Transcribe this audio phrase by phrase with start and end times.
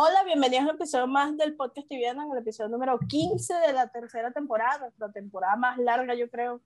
[0.00, 3.72] Hola, bienvenidos a un episodio más del podcast Tibiana, en el episodio número 15 de
[3.72, 6.60] la tercera temporada, nuestra temporada más larga, yo creo.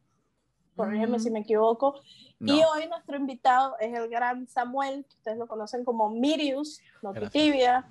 [0.77, 1.99] Corrígeme si me equivoco.
[2.39, 2.55] No.
[2.55, 7.89] Y hoy nuestro invitado es el gran Samuel, que ustedes lo conocen como Mirius, Notitibia,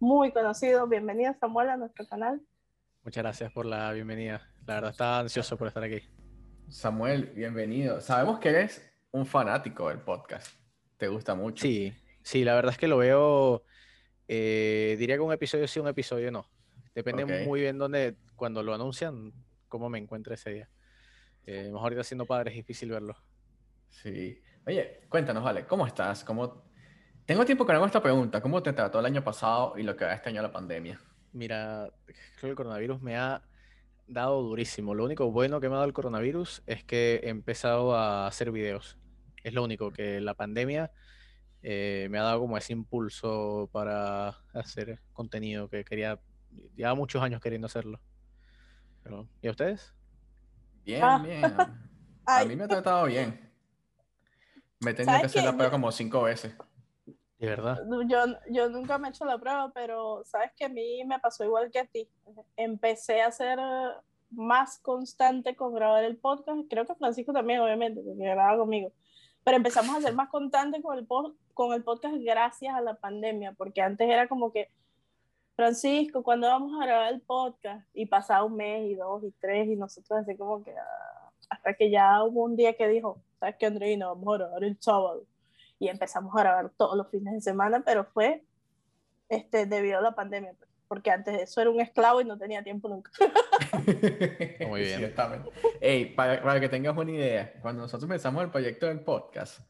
[0.00, 0.86] muy conocido.
[0.86, 2.40] Bienvenido, Samuel, a nuestro canal.
[3.04, 4.40] Muchas gracias por la bienvenida.
[4.66, 6.00] La verdad, estaba ansioso por estar aquí.
[6.70, 8.00] Samuel, bienvenido.
[8.00, 10.56] Sabemos que eres un fanático del podcast.
[10.96, 11.60] Te gusta mucho.
[11.60, 13.62] Sí, sí, la verdad es que lo veo,
[14.28, 16.46] eh, diría que un episodio sí, un episodio no.
[16.94, 17.46] Depende Ok.
[17.46, 19.32] muy bien dónde, cuando lo anuncian,
[19.68, 20.70] cómo me encuentre ese día.
[21.46, 23.16] Eh, mejor ahorita siendo padre es difícil verlo.
[23.88, 24.40] Sí.
[24.66, 26.24] Oye, cuéntanos, vale, ¿cómo estás?
[26.24, 26.64] ¿Cómo...
[27.24, 28.40] Tengo tiempo que no hago esta pregunta.
[28.40, 31.00] ¿Cómo te trató el año pasado y lo que va este año la pandemia?
[31.32, 33.42] Mira, creo que el coronavirus me ha
[34.06, 34.94] dado durísimo.
[34.94, 38.50] Lo único bueno que me ha dado el coronavirus es que he empezado a hacer
[38.50, 38.98] videos.
[39.44, 40.90] Es lo único que la pandemia
[41.62, 46.18] eh, me ha dado como ese impulso para hacer contenido que quería,
[46.74, 48.00] llevaba muchos años queriendo hacerlo.
[49.02, 49.94] Pero, ¿y a ustedes?
[50.84, 51.18] Bien, Ah.
[51.22, 51.42] bien.
[52.26, 53.40] A mí me ha tratado bien.
[54.80, 55.46] Me tenía ¿Sabes que hacer qué?
[55.46, 56.54] la prueba como cinco veces.
[57.38, 57.78] De verdad.
[58.06, 58.18] yo,
[58.50, 61.70] yo nunca me he hecho la prueba, pero sabes que a mí me pasó igual
[61.70, 62.08] que a ti.
[62.56, 63.58] Empecé a ser
[64.30, 66.60] más constante con grabar el podcast.
[66.68, 68.92] Creo que Francisco también, obviamente, porque grababa conmigo.
[69.44, 71.06] Pero empezamos a ser más constantes con el,
[71.54, 74.70] con el podcast gracias a la pandemia, porque antes era como que,
[75.56, 77.86] Francisco, ¿cuándo vamos a grabar el podcast?
[77.94, 81.74] Y pasaba un mes y dos y tres y nosotros así como que, ah, hasta
[81.74, 84.08] que ya hubo un día que dijo, ¿sabes qué, Andreina?
[84.08, 85.24] Vamos a grabar el sábado
[85.78, 88.44] y empezamos a grabar todos los fines de semana, pero fue
[89.28, 92.36] este, debido a la pandemia, pues, porque antes de eso era un esclavo y no
[92.38, 93.10] tenía tiempo nunca.
[94.66, 94.98] Muy bien.
[94.98, 95.50] Ciertamente.
[95.80, 99.60] Ey, para, para que tengas una idea, cuando nosotros empezamos el proyecto del podcast,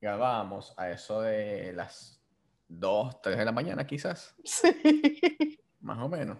[0.00, 2.22] grabábamos a eso de las
[2.68, 6.38] 2, 3 de la mañana quizás, Sí, más o menos.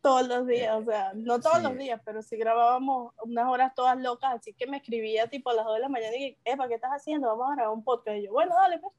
[0.00, 1.62] todos los días, o sea, no todos Sí.
[1.64, 5.54] los días, pero sí grabábamos unas horas todas locas, así que me escribía tipo a
[5.54, 7.28] las 2 de la mañana y, Epa, ¿qué estás haciendo?
[7.28, 8.16] Vamos a grabar un podcast.
[8.18, 8.94] Y yo, bueno, dale, pues.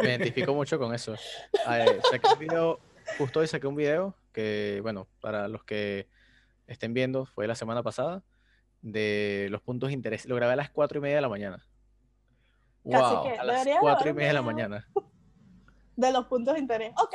[0.00, 1.14] Me identifico mucho con eso.
[1.14, 2.78] Eh, saqué un video,
[3.16, 6.08] justo hoy saqué un video que, bueno, para los que
[6.66, 8.22] estén viendo, fue la semana pasada,
[8.82, 10.26] de los puntos de interés.
[10.26, 11.64] Lo grabé a las 4 y media de la mañana.
[12.90, 13.22] Casi Wow.
[13.24, 14.88] que- A las Debería 4 y media de la mañana.
[15.96, 16.92] De los puntos de interés.
[16.96, 17.12] Ok.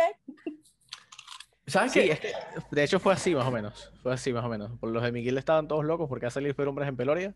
[1.66, 2.12] ¿Sabes Sí, qué?
[2.12, 2.34] es que,
[2.72, 3.94] de hecho fue así más o menos.
[4.04, 4.78] Fue así más o menos.
[4.78, 7.34] Por los de Miguel estaban todos locos porque ha salido Super Hombres en Peloria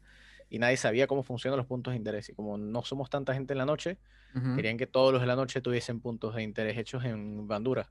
[0.50, 2.28] y nadie sabía cómo funcionan los puntos de interés.
[2.28, 3.97] Y como no somos tanta gente en la noche,
[4.57, 7.90] querían que todos los de la noche tuviesen puntos de interés hechos en Bandura.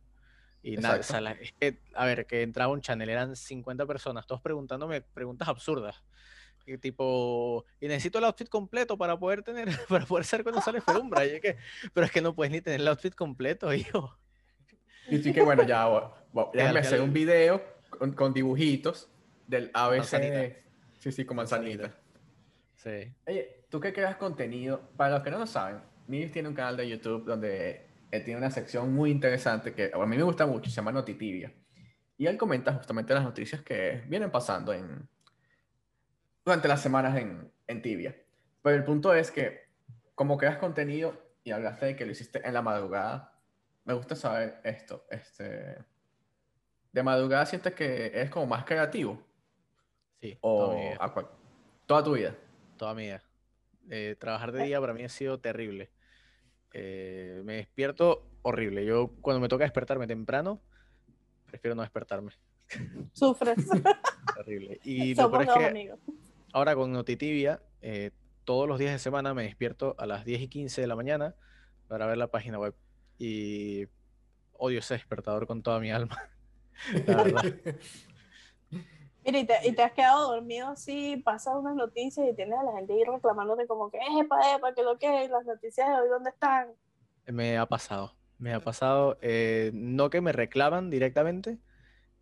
[0.66, 1.36] Y nada, o sea, la-
[1.94, 6.02] a ver, que entraba un channel, eran 50 personas, todos preguntándome preguntas absurdas.
[6.66, 10.80] Y tipo, y necesito el outfit completo para poder tener, para poder ser cuando sale
[10.80, 11.24] Ferumbra.
[11.24, 11.56] Y es que,
[11.94, 14.18] pero es que no puedes ni tener el outfit completo, hijo.
[15.08, 15.86] Y sí que bueno, ya,
[16.34, 19.08] Ya, déjame hacer un video con, con dibujitos
[19.46, 19.98] del ABC.
[19.98, 20.56] Manzanita.
[20.98, 21.96] Sí, sí, con manzanita.
[22.74, 23.12] Sí.
[23.28, 26.76] Oye, tú que creas contenido, para los que no lo saben, Miris tiene un canal
[26.76, 30.70] de YouTube donde él tiene una sección muy interesante que a mí me gusta mucho,
[30.70, 31.52] se llama Notitibia.
[32.18, 35.08] Y él comenta justamente las noticias que vienen pasando en,
[36.44, 38.16] durante las semanas en, en Tibia.
[38.62, 39.66] Pero el punto es que,
[40.14, 43.38] como creas contenido y hablaste de que lo hiciste en la madrugada,
[43.84, 45.06] me gusta saber esto.
[45.10, 45.76] Este,
[46.92, 49.22] ¿De madrugada sientes que eres como más creativo?
[50.20, 50.96] Sí, ¿O toda mi vida.
[51.00, 51.14] a
[51.84, 52.34] toda tu vida?
[52.78, 53.22] Toda mi vida.
[53.90, 55.90] Eh, trabajar de día para mí ha sido terrible.
[56.72, 58.84] Eh, me despierto horrible.
[58.84, 60.60] Yo cuando me toca despertarme temprano,
[61.46, 62.32] prefiero no despertarme.
[63.12, 63.56] Sufres.
[64.36, 64.80] Terrible.
[64.84, 66.00] Y lo Somos peor es que amigos.
[66.52, 68.10] ahora con Notitibia, eh,
[68.44, 71.34] todos los días de semana me despierto a las 10 y 15 de la mañana
[71.88, 72.74] para ver la página web.
[73.18, 73.86] Y
[74.52, 76.30] odio ese despertador con toda mi alma.
[77.06, 77.44] La verdad.
[79.26, 82.62] Mira, y te, y te has quedado dormido así, pasas unas noticias y tienes a
[82.62, 86.08] la gente ahí reclamándote como que, epa, epa, que lo que, las noticias de hoy,
[86.08, 86.68] ¿dónde están?
[87.26, 91.58] Me ha pasado, me ha pasado, eh, no que me reclaman directamente,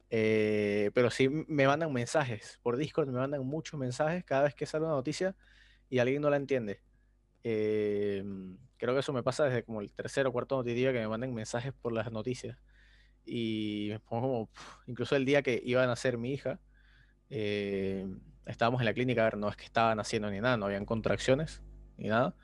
[0.09, 4.65] eh, pero sí me mandan mensajes por Discord, me mandan muchos mensajes cada vez que
[4.65, 5.37] sale una noticia
[5.91, 6.81] y alguien no la entiende.
[7.43, 8.25] Eh,
[8.79, 11.35] creo que eso me pasa desde como el tercer o cuarto noticia que me mandan
[11.35, 12.56] mensajes por las noticias
[13.27, 14.49] y me pongo como,
[14.87, 16.61] incluso el día que iba a nacer mi hija,
[17.31, 18.06] eh,
[18.47, 20.85] estábamos en la clínica, a ver, no es que estaban haciendo ni nada, no habían
[20.85, 21.62] contracciones
[21.97, 22.35] ni nada.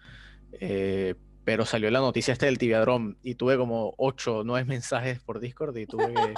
[0.53, 5.21] eh, pero salió la noticia este del tibiadrón y tuve como 8 o 9 mensajes
[5.21, 6.35] por Discord y tuve que...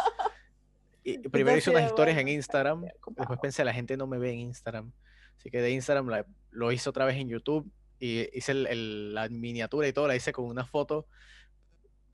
[1.05, 2.85] y primero hice unas historias en Instagram,
[3.17, 4.93] después pensé, la gente no me ve en Instagram.
[5.37, 9.15] Así que de Instagram la- lo hice otra vez en YouTube y hice el- el-
[9.15, 11.07] la miniatura y todo, la hice con una foto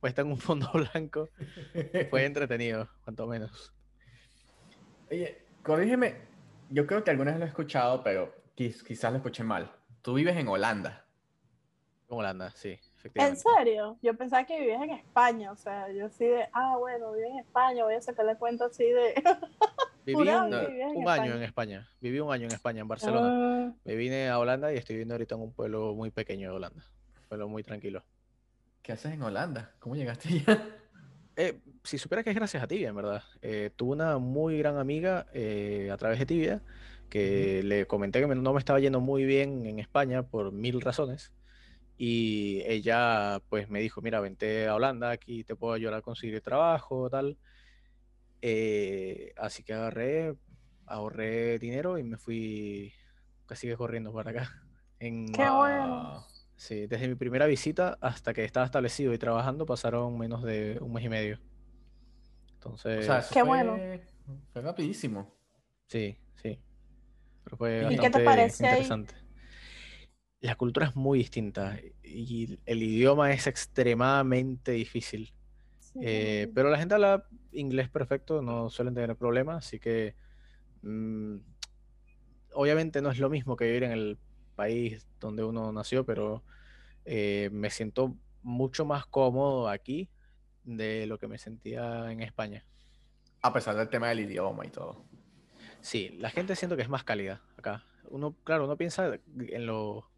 [0.01, 1.29] puesta en un fondo blanco.
[2.11, 3.73] Fue entretenido, cuanto menos.
[5.11, 6.17] Oye, corrígeme,
[6.71, 9.71] yo creo que alguna vez lo he escuchado, pero quizás lo escuché mal.
[10.01, 11.05] Tú vives en Holanda.
[12.09, 12.81] En Holanda, sí.
[13.15, 13.99] ¿En serio?
[14.03, 17.39] Yo pensaba que vivías en España, o sea, yo así de, ah, bueno, viví en
[17.41, 19.15] España, voy a sacarle cuenta así de...
[20.07, 20.29] Viví un,
[21.07, 23.29] año en España, viví un año en España, en Barcelona.
[23.31, 23.73] Ah.
[23.85, 26.83] Me vine a Holanda y estoy viviendo ahorita en un pueblo muy pequeño de Holanda,
[27.21, 28.03] un pueblo muy tranquilo.
[28.81, 29.75] ¿Qué haces en Holanda?
[29.79, 30.78] ¿Cómo llegaste allá?
[31.41, 33.23] Eh, si supieras que es gracias a Tibia, en verdad.
[33.43, 36.63] Eh, tuve una muy gran amiga eh, a través de Tibia
[37.09, 41.33] que le comenté que no me estaba yendo muy bien en España por mil razones
[41.97, 46.41] y ella pues me dijo, mira, vente a Holanda, aquí te puedo ayudar a conseguir
[46.41, 47.39] trabajo, tal.
[48.43, 50.35] Eh, así que agarré,
[50.87, 52.93] ahorré dinero y me fui
[53.47, 54.63] casi corriendo para acá.
[55.01, 56.27] En, Qué bueno.
[56.59, 60.93] Sí, desde mi primera visita hasta que estaba establecido y trabajando pasaron menos de un
[60.93, 61.41] mes y medio.
[62.53, 63.09] Entonces...
[63.33, 63.79] Qué bueno.
[64.53, 65.35] Fue rapidísimo.
[65.87, 66.61] Sí, sí.
[67.45, 69.15] Pero fue ¿Y qué te parece interesante
[70.41, 75.33] la cultura es muy distinta y el idioma es extremadamente difícil.
[76.01, 80.15] Eh, pero la gente habla inglés perfecto, no suelen tener problemas, así que
[80.83, 81.37] mm,
[82.53, 84.19] obviamente no es lo mismo que vivir en el
[84.59, 86.43] país donde uno nació, pero
[87.05, 90.09] eh, me siento mucho más cómodo aquí
[90.65, 92.65] de lo que me sentía en España.
[93.41, 95.05] A pesar del tema del idioma y todo.
[95.81, 97.85] Sí, la gente siento que es más cálida acá.
[98.11, 100.11] Uno, claro, uno piensa en lo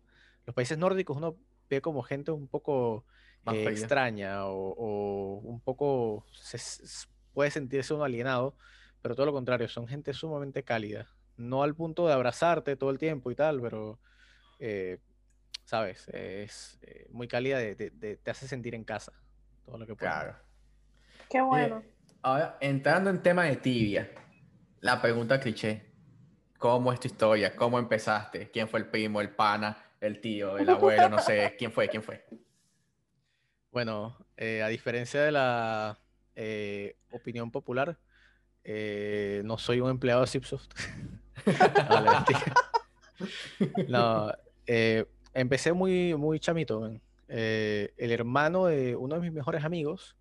[0.47, 1.37] los países nórdicos uno
[1.69, 3.05] ve como gente un poco
[3.53, 6.25] eh, extraña o, un poco
[7.33, 8.57] puede sentirse uno alienado,
[9.03, 11.09] pero todo lo contrario, son gente sumamente cálida.
[11.37, 13.99] No al punto de abrazarte todo el tiempo y tal, pero,
[14.61, 14.99] eh,
[15.65, 19.13] sabes, es eh, muy cálida, de, te hace sentir en casa.
[19.65, 20.37] Todo lo que Claro.
[21.29, 21.83] Qué bueno.
[22.23, 24.11] ahora, entrando en tema de tibia,
[24.81, 25.91] la pregunta cliché.
[26.59, 27.57] ¿Cómo es tu historia?
[27.57, 28.51] ¿Cómo empezaste?
[28.51, 29.91] ¿Quién fue el primo, el pana?
[30.01, 31.89] el tío, el abuelo, no sé, ¿quién fue?
[31.89, 32.25] ¿Quién fue?
[33.71, 35.99] Bueno, eh, a diferencia de la
[36.35, 37.99] eh, opinión popular,
[38.65, 40.71] eh, no soy un empleado de Zipsoft.
[43.89, 44.33] no,
[45.35, 46.91] empecé muy, muy chamito.
[47.29, 50.17] el hermano de uno de mis mejores amigos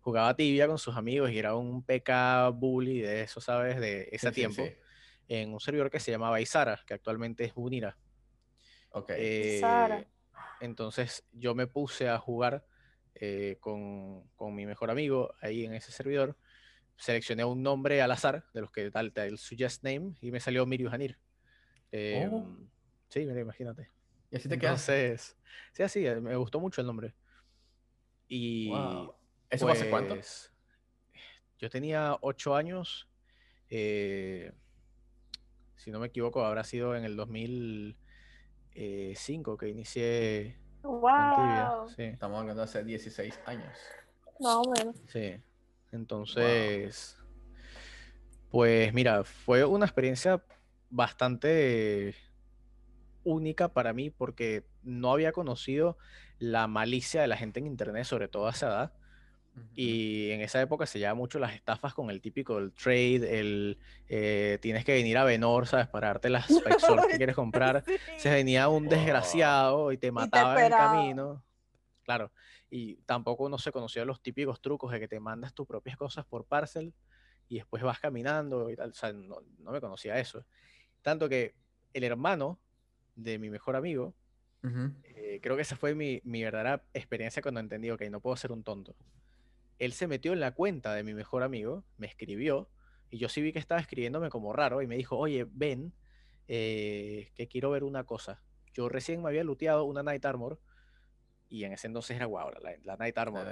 [0.00, 3.78] jugaba tibia con sus amigos y era un PK bully de eso, ¿sabes?
[3.78, 4.62] De ese tiempo.
[5.28, 7.98] En un servidor que se llamaba Isara, que actualmente es Bunira.
[8.90, 9.10] Ok.
[9.16, 9.60] Eh,
[10.60, 12.64] entonces yo me puse a jugar
[13.14, 14.24] eh, con,
[14.54, 16.38] mi mejor amigo ahí en ese servidor.
[16.96, 20.64] Seleccioné un nombre al azar de los que tal, el suggest name y me salió
[20.64, 21.18] Miriu Hanir.
[21.92, 22.56] Em, oh.
[23.08, 23.90] Sí, mira, imagínate.
[24.30, 25.36] ¿Y así te Entonces,
[25.72, 27.14] sí, así, eh, me gustó mucho el nombre.
[28.28, 28.70] Y.
[29.50, 30.14] ¿Eso hace cuánto?
[30.14, 30.52] Pues,
[31.58, 33.08] yo tenía ocho años.
[33.68, 34.50] si
[35.86, 37.96] no me equivoco, habrá sido en el 2000.
[39.16, 41.86] 5 que inicié wow.
[41.96, 43.78] Estamos hablando de hace 16 años.
[44.38, 44.92] No, bueno.
[45.08, 45.36] Sí.
[45.90, 47.16] Entonces,
[48.50, 50.42] pues mira, fue una experiencia
[50.90, 52.14] bastante
[53.28, 55.98] única para mí porque no había conocido
[56.38, 58.92] la malicia de la gente en internet, sobre todo a esa edad.
[59.74, 63.78] Y en esa época se llevaba mucho las estafas con el típico el trade, el
[64.08, 65.88] eh, tienes que venir a Venor, ¿sabes?
[65.88, 66.76] Para darte las Spike
[67.10, 67.82] que quieres comprar.
[68.16, 71.42] Se venía un desgraciado y te mataba en el camino.
[72.04, 72.30] Claro.
[72.70, 76.24] Y tampoco no se conocía los típicos trucos de que te mandas tus propias cosas
[76.24, 76.94] por parcel
[77.48, 78.90] y después vas caminando y tal.
[78.90, 80.44] O sea, no, me conocía eso.
[81.02, 81.54] Tanto que
[81.92, 82.58] el hermano
[83.18, 84.14] de mi mejor amigo,
[85.04, 88.52] eh, creo que esa fue mi, mi verdadera experiencia cuando entendí, ok, no puedo ser
[88.52, 88.96] un tonto
[89.78, 92.68] él se metió en la cuenta de mi mejor amigo, me escribió,
[93.10, 95.92] y yo sí vi que estaba escribiéndome como raro, y me dijo, oye, ven,
[96.48, 98.42] eh, que quiero ver una cosa.
[98.74, 100.60] Yo recién me había looteado una Night Armor,
[101.48, 102.50] y en ese entonces era guau,
[102.84, 103.46] la, Night Armor.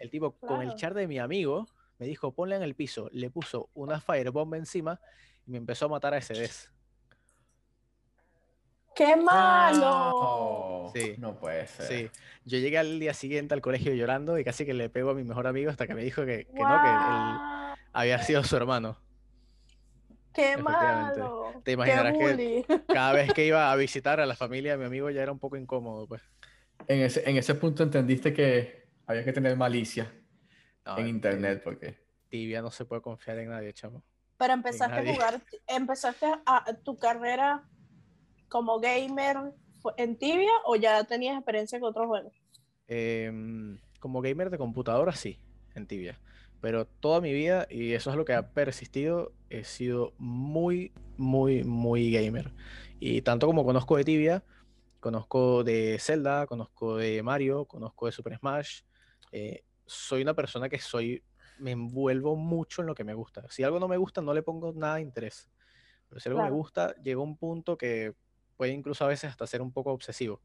[0.00, 1.66] El tipo, con el char de mi amigo,
[1.98, 5.00] me dijo, ponle en el piso, le puso una Firebomb encima,
[5.46, 6.72] y me empezó a matar a ese des.
[8.96, 10.90] ¡Qué malo!
[10.94, 11.14] Sí.
[11.18, 11.86] No puede ser.
[11.86, 12.10] Sí.
[12.46, 15.22] Yo llegué al día siguiente al colegio llorando y casi que le pego a mi
[15.22, 18.96] mejor amigo hasta que me dijo que, no, que él había sido su hermano.
[20.32, 21.62] ¡Qué malo!
[21.64, 25.10] Te imaginarás que cada vez que iba a visitar a la familia de mi amigo
[25.10, 26.22] ya era un poco incómodo, pues.
[26.88, 30.12] En ese, en ese punto entendiste que había que tener malicia
[30.96, 31.98] en internet, porque...
[32.28, 34.02] Tibia no se puede confiar en nadie, chamo.
[34.36, 37.64] Pero empezaste a jugar, empezaste a, tu carrera
[38.48, 39.36] como gamer
[39.96, 42.32] en Tibia o ya tenías experiencia con otros juegos?
[42.88, 45.38] Em, como gamer de computadora, sí,
[45.74, 46.20] en tibia.
[46.60, 51.64] Pero toda mi vida, y eso es lo que ha persistido, he sido muy, muy,
[51.64, 52.52] muy gamer.
[52.98, 54.44] Y tanto como conozco de tibia,
[55.00, 58.82] conozco de Zelda, conozco de Mario, conozco de Super Smash.
[59.32, 61.22] eh, soy una persona que soy,
[61.58, 63.44] me envuelvo mucho en lo que me gusta.
[63.50, 65.48] Si algo no me gusta, no le pongo nada de interés.
[66.08, 66.56] Pero si algo me Claro.
[66.56, 68.14] gusta, llega un punto que
[68.56, 70.40] puede incluso a veces hasta ser un poco obsesivo.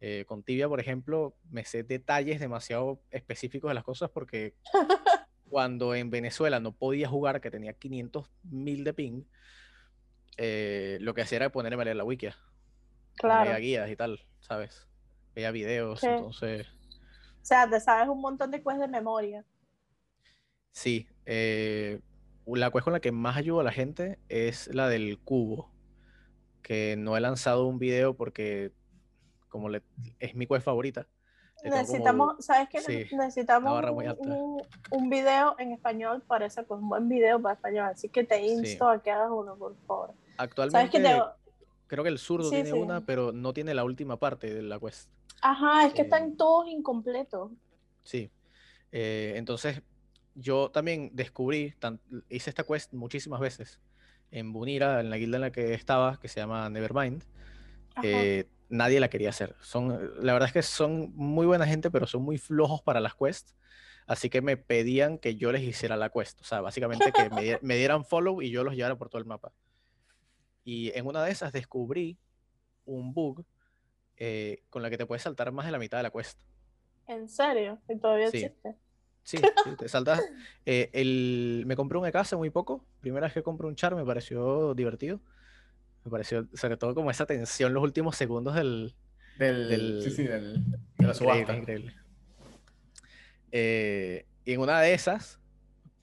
[0.00, 4.54] Eh, con Tibia, por ejemplo, me sé detalles demasiado específicos de las cosas porque
[5.50, 9.24] cuando en Venezuela no podía jugar, que tenía 500 mil de ping,
[10.38, 12.28] eh, lo que hacía era ponerme a leer la wiki.
[13.16, 13.50] Claro.
[13.50, 14.88] Veía guías y tal, ¿sabes?
[15.34, 16.66] Veía videos, entonces,
[17.42, 19.44] O sea, te sabes un montón de quests de memoria.
[20.72, 21.06] sí.
[21.26, 22.00] eh,
[22.46, 25.70] la quest con la que más ayudo a la gente es la del cubo,
[26.62, 28.72] que no he lanzado un video porque
[29.48, 29.82] como le-
[30.18, 31.06] es mi quest favorita.
[31.62, 32.80] como- Necesitamos, ¿sabes qué?
[32.80, 33.82] sí, Necesitamos
[34.90, 37.86] un, video en español para esa, pues un buen video para español.
[37.86, 40.08] Así que te insto a que hagas uno, por favor.
[40.08, 41.20] ¿Sabes Actualmente te...
[41.86, 44.78] creo que el zurdo Sí, tiene una, pero no tiene la última parte de la
[44.78, 45.10] quest.
[45.42, 47.50] Ajá, es que Eh, están todos incompletos.
[48.04, 48.30] Sí.
[48.92, 49.82] Eh, entonces,
[50.34, 52.00] yo también descubrí, tan-
[52.30, 53.80] hice esta quest muchísimas veces
[54.30, 57.24] en Bunira, en la guilda en la que estaba, que se llama Nevermind.
[58.02, 59.56] Eh, nadie la quería hacer.
[59.60, 59.88] Son,
[60.24, 63.56] la verdad es que son muy buena gente, pero son muy flojos para las quests.
[64.06, 66.40] Así que me pedían que yo les hiciera la quest.
[66.40, 69.26] O sea, básicamente que me, me dieran follow y yo los llevara por todo el
[69.26, 69.52] mapa.
[70.64, 72.18] Y en una de esas descubrí
[72.84, 73.44] un bug
[74.16, 76.40] eh, con la que te puedes saltar más de la mitad de la quest.
[77.06, 77.78] ¿En serio?
[77.88, 78.38] ¿Y todavía Sí.
[78.44, 78.76] existe?
[79.22, 80.20] Sí, sí, te saltas.
[80.66, 82.84] eh, el, me compré un EK hace muy poco.
[83.00, 85.20] Primera vez que compré un char me pareció divertido.
[86.04, 88.94] Me pareció, sobre todo como esa tensión los últimos segundos del,
[89.36, 90.54] Del, Del- Sí, sí, del,
[90.98, 91.56] de la Increíble, subasta.
[91.56, 91.94] increíble.
[93.52, 95.40] Eh, y en una de esas,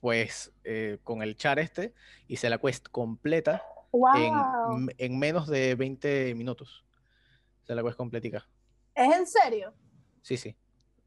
[0.00, 1.94] pues eh, con el char este,
[2.28, 3.62] hice la quest completa
[4.14, 4.76] en, ¡Wow!
[4.78, 6.84] m- en menos de 20 minutos.
[7.64, 8.46] Hice la quest completica.
[8.94, 9.74] ¿Es en serio?
[10.22, 10.56] Sí, sí.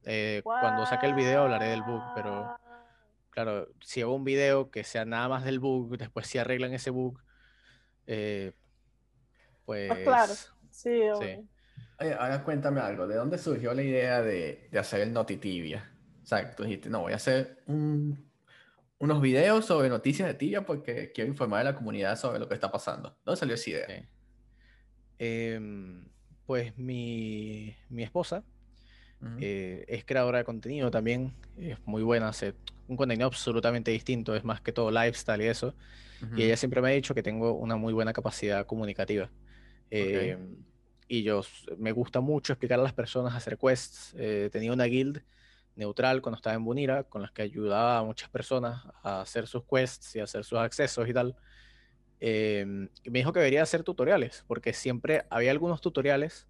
[0.03, 2.49] Eh, Cuando saque el video hablaré del bug, pero
[3.29, 6.89] claro, si hago un video que sea nada más del bug, después si arreglan ese
[6.89, 7.19] bug,
[8.07, 8.53] eh,
[9.65, 9.87] pues...
[9.87, 10.33] Pues claro.
[10.69, 10.91] Sí.
[11.99, 13.07] Oye, ahora cuéntame algo.
[13.07, 15.91] ¿De dónde surgió la idea de, de hacer el Notitibia?
[16.23, 18.31] O sea, tú dijiste, no, voy a hacer un-
[18.97, 22.53] unos videos sobre noticias de tibia porque quiero informar a la comunidad sobre lo que
[22.55, 23.17] está pasando.
[23.23, 23.85] ¿Dónde salió esa idea?
[23.87, 24.07] Sí.
[25.19, 26.05] Em,
[26.45, 28.43] pues mi, mi esposa
[29.21, 29.35] Ujú.
[29.39, 32.53] eh, es creadora de contenido también, es muy buena, hace
[32.87, 35.75] un contenido absolutamente distinto, es más que todo lifestyle y eso.
[36.21, 36.39] Ujú.
[36.39, 39.29] Y ella siempre me ha dicho que tengo una muy buena capacidad comunicativa.
[39.89, 40.37] Eh,
[41.07, 41.41] y yo
[41.77, 44.15] me gusta mucho explicar a las personas, hacer quests.
[44.17, 45.21] Eh, tenía una guild
[45.75, 49.63] neutral cuando estaba en Bunira, con las que ayudaba a muchas personas a hacer sus
[49.65, 51.35] quests y hacer sus accesos y tal.
[52.19, 56.47] Em, y me dijo que debería hacer tutoriales, porque siempre había algunos tutoriales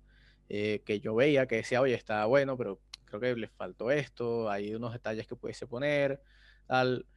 [0.53, 4.49] eh, que yo veía que decía, oye, está bueno, pero creo que le faltó esto,
[4.49, 6.21] hay unos detalles que pudiese poner,
[6.67, 7.07] tal.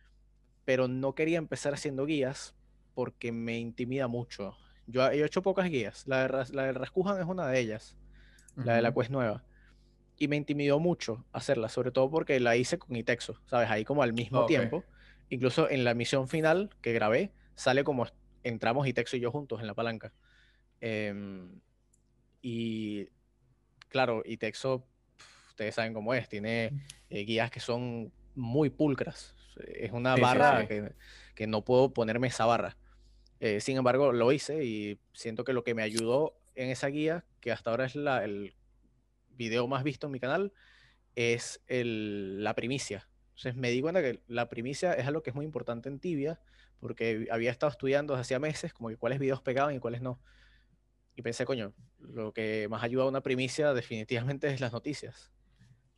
[0.64, 2.57] Pero no quería empezar haciendo guías
[2.95, 4.57] porque me intimida mucho.
[4.87, 6.07] Yo he hecho pocas guías.
[6.07, 7.99] La de, la del Raskuhan es una de ellas,
[8.57, 9.45] la de la quest nueva.
[10.17, 13.71] Y me intimidó mucho hacerla, sobre todo porque la hice con Itexo, ¿sabes?
[13.71, 14.47] Ahí como al mismo Ok.
[14.47, 14.85] tiempo.
[15.29, 18.07] Incluso en la misión final que grabé, sale como
[18.45, 20.12] entramos Itexo y yo juntos en la palanca.
[20.81, 21.61] Em,
[22.43, 23.09] y
[23.95, 24.81] claro, Itexo,
[25.17, 26.73] pf, ustedes saben cómo es, tiene
[27.11, 29.37] eh, guías que son muy pulcras.
[29.69, 30.67] Es una sí, barra sí.
[30.67, 30.93] Que,
[31.37, 32.77] que no puedo ponerme esa barra.
[33.39, 37.25] Eh, sin embargo, lo hice y siento que lo que me ayudó en esa guía,
[37.41, 38.57] que hasta ahora es la- el
[39.29, 40.53] video más visto en mi canal,
[41.15, 43.09] es el- la primicia.
[43.29, 46.41] Entonces me di cuenta que la primicia es algo que es muy importante en Tibia,
[46.81, 50.19] porque había estado estudiando desde hacía meses como que cuáles videos pegaban y cuáles no.
[51.16, 55.33] Y pensé, coño, lo que más ayuda a una primicia definitivamente es las noticias.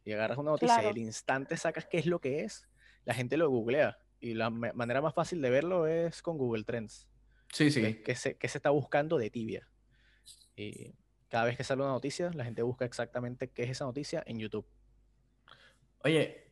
[0.04, 2.68] Y agarras una noticia y al instante sacas qué es lo que es,
[3.04, 3.99] la gente lo googlea.
[4.20, 7.08] Y la ma- manera más fácil de verlo es con Google Trends.
[7.52, 8.02] Sí, sí.
[8.04, 9.68] ¿Qué se, qué se está buscando de tibia?
[10.54, 10.94] Y
[11.28, 14.38] cada vez que sale una noticia, la gente busca exactamente qué es esa noticia en
[14.38, 14.66] YouTube.
[16.04, 16.50] Oye,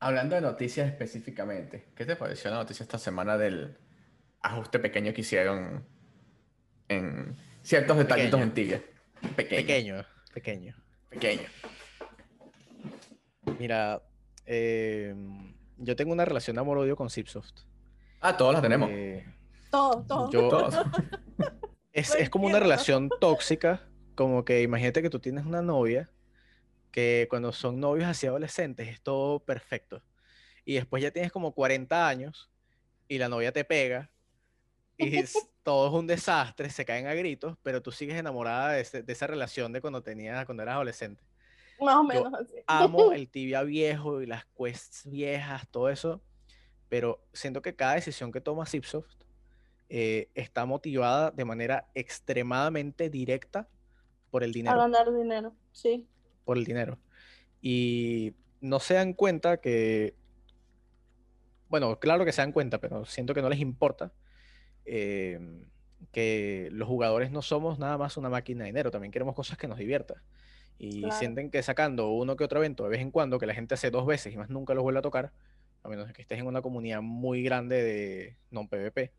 [0.00, 3.78] hablando de noticias específicamente, ¿qué te pareció la noticia esta semana del
[4.40, 5.86] ajuste pequeño que hicieron
[6.88, 8.42] en ciertos detallitos Pequeño.
[8.44, 8.82] en tibia?
[9.36, 9.56] Pequeño.
[9.62, 10.74] Pequeño, pequeño.
[11.10, 11.48] Pequeño.
[13.58, 14.02] Mira,
[14.46, 15.14] eh,
[15.78, 17.52] yo tengo una relación de amor-odio con Zipsoft.
[18.20, 18.88] Ah, todos las tenemos.
[18.92, 19.24] Eh,
[19.70, 20.30] Todo, todo.
[20.30, 20.74] yo- Todos.
[21.92, 26.10] es, es como una relación tóxica, como que imagínate que tú tienes una novia
[26.90, 30.02] que cuando son novios hacia adolescentes es todo perfecto.
[30.64, 32.50] Y después ya tienes como 40 años
[33.08, 34.10] y la novia te pega
[34.98, 35.10] y
[35.62, 39.72] todo es un desastre, se caen a gritos, pero tú sigues enamorada de, esa relación
[39.72, 41.22] de cuando tenías, cuando eras adolescente.
[41.80, 42.54] Más o menos así.
[42.66, 46.20] Amo el tibia viejo y las quests viejas, todo eso,
[46.88, 49.14] pero siento que cada decisión que toma Zipsoft
[49.88, 53.68] eh, está motivada de manera extremadamente directa
[54.30, 54.76] por el dinero.
[54.76, 56.06] A ganar dinero, sí
[56.44, 56.98] por el dinero.
[57.60, 60.14] Y no se dan cuenta que,
[61.68, 64.12] bueno, claro que se dan cuenta, pero siento que no les importa
[64.84, 65.64] em,
[66.12, 69.68] que los jugadores no somos nada más una máquina de dinero, también queremos cosas que
[69.68, 70.18] nos diviertan.
[70.78, 73.74] Y sienten que sacando uno que otro evento de vez en cuando, que la gente
[73.74, 75.32] hace dos veces y más nunca los vuelve a tocar,
[75.82, 79.12] a menos que estés en una comunidad muy grande de non-PvP,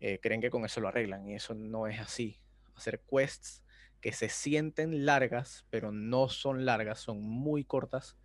[0.00, 2.40] eh, creen que con eso lo arreglan y eso no es así.
[2.74, 3.62] Hacer quests
[4.00, 8.16] que se sienten largas, pero no son largas, son muy cortas,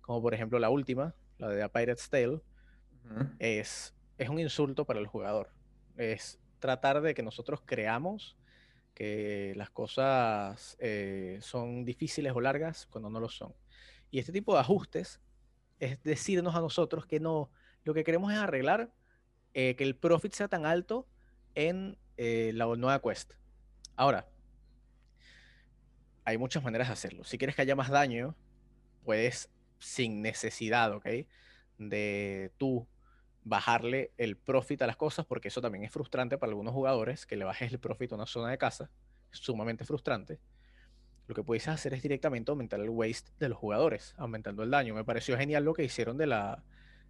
[0.00, 2.40] como por ejemplo la última, la de A Pirate's Tale,
[3.38, 5.50] es, es un insulto para el jugador.
[5.96, 8.36] Es tratar de que nosotros creamos
[8.94, 13.54] que las cosas eh, son difíciles o largas cuando no lo son.
[14.10, 15.20] Y este tipo de ajustes
[15.78, 17.50] es decirnos a nosotros que no,
[17.84, 18.90] lo que queremos es arreglar
[19.52, 21.06] eh, que el profit sea tan alto
[21.54, 23.32] en eh, la nueva quest.
[23.96, 24.28] Ahora,
[26.24, 27.24] hay muchas maneras de hacerlo.
[27.24, 28.34] Si quieres que haya más daño,
[29.04, 31.06] puedes, sin necesidad, ¿ok?
[31.78, 32.86] De tú
[33.46, 37.36] bajarle el profit a las cosas, porque eso también es frustrante para algunos jugadores, que
[37.36, 38.90] le bajes el profit a una zona de casa,
[39.32, 40.40] es sumamente frustrante.
[41.28, 44.94] Lo que puedes hacer es directamente aumentar el waste de los jugadores, aumentando el daño.
[44.94, 46.64] Me pareció genial lo que hicieron de la,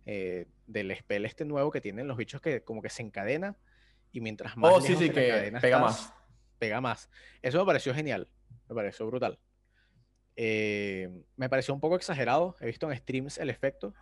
[0.05, 3.57] eh, del spell este nuevo que tienen los bichos que como que se encadena
[4.12, 6.12] y mientras más oh, sí, sí, que pega más.
[6.59, 7.09] Pega más.
[7.40, 8.29] Eso me pareció genial.
[8.68, 9.38] Me pareció brutal.
[10.37, 12.57] Eh, me pareció un poco exagerado.
[12.61, 13.94] He visto en streams el efecto.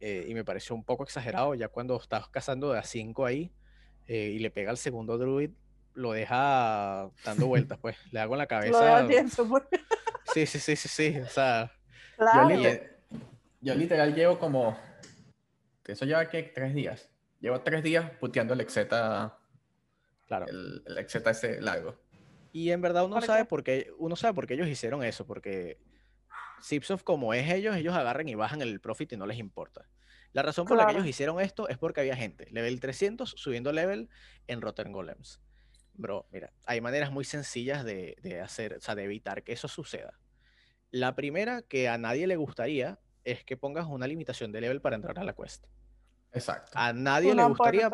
[0.00, 1.54] Eh, y me pareció un poco exagerado.
[1.54, 3.52] Ya cuando estás cazando de a 5 ahí
[4.06, 5.50] eh, y le pega al segundo druid,
[5.94, 7.96] lo deja dando vueltas, pues.
[8.12, 9.06] Le hago en la cabeza.
[9.48, 9.62] Pues.
[10.32, 11.18] sí, sí, sí, sí, sí.
[11.18, 11.72] O sea.
[13.60, 14.78] Yo, literal, llevo como.
[15.84, 17.08] Eso lleva que tres días.
[17.40, 19.38] Llevo tres días puteando el exeta.
[20.26, 20.46] Claro.
[20.48, 21.96] El, el exeta ese largo.
[22.52, 25.78] Y en verdad uno sabe por qué, uno sabe por qué ellos hicieron eso, porque
[26.62, 29.88] Zipsoft como es ellos, ellos agarran y bajan el profit y no les importa.
[30.32, 33.72] La razón por la que ellos hicieron esto es porque había gente, level 300, subiendo
[33.72, 34.08] level
[34.46, 35.40] en Rotten Golems.
[35.94, 39.68] Bro, mira, hay maneras muy sencillas de, de hacer, o sea, de evitar que eso
[39.68, 40.18] suceda.
[40.90, 44.96] La primera, que a nadie le gustaría, es que pongas una limitación de level para
[44.96, 45.66] entrar a la quest.
[46.32, 46.72] Exacto.
[46.74, 47.90] A nadie le gustaría,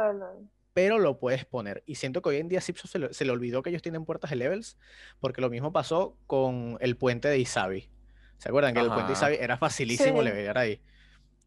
[0.73, 1.83] pero lo puedes poner.
[1.87, 4.37] Y siento que hoy en día Zipso se, le olvidó que ellos tienen puertas de
[4.37, 4.77] levels,
[5.21, 7.89] porque lo mismo pasó con el puente de Isabi.
[8.45, 10.25] ¿Se acuerdan que el puente de Isabi era facilísimo sí.
[10.27, 10.79] levelear ahí?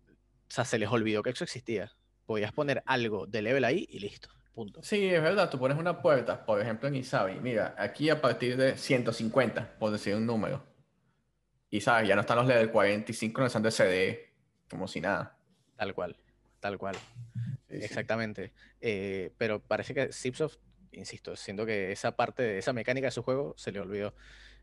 [0.10, 1.92] O sea, se les olvidó que eso existía.
[2.26, 4.30] Podías poner algo de level ahí y listo.
[4.52, 4.82] Punto.
[4.82, 5.48] Sí, es verdad.
[5.52, 7.40] Tú pones una puerta, por ejemplo, en Isabi.
[7.40, 10.66] Mira, aquí a partir de 150, por decir un número.
[11.70, 14.34] Y sabes, ya no están los level 45, no están de CD,
[14.68, 15.38] como si nada.
[15.76, 16.18] Tal cual,
[16.60, 16.96] tal cual.
[17.70, 18.54] Exactamente.
[18.82, 20.58] Eh, pero parece que Zipsoft,
[20.94, 24.16] insisto, siento que esa parte de esa mecánica de su juego se le olvidó.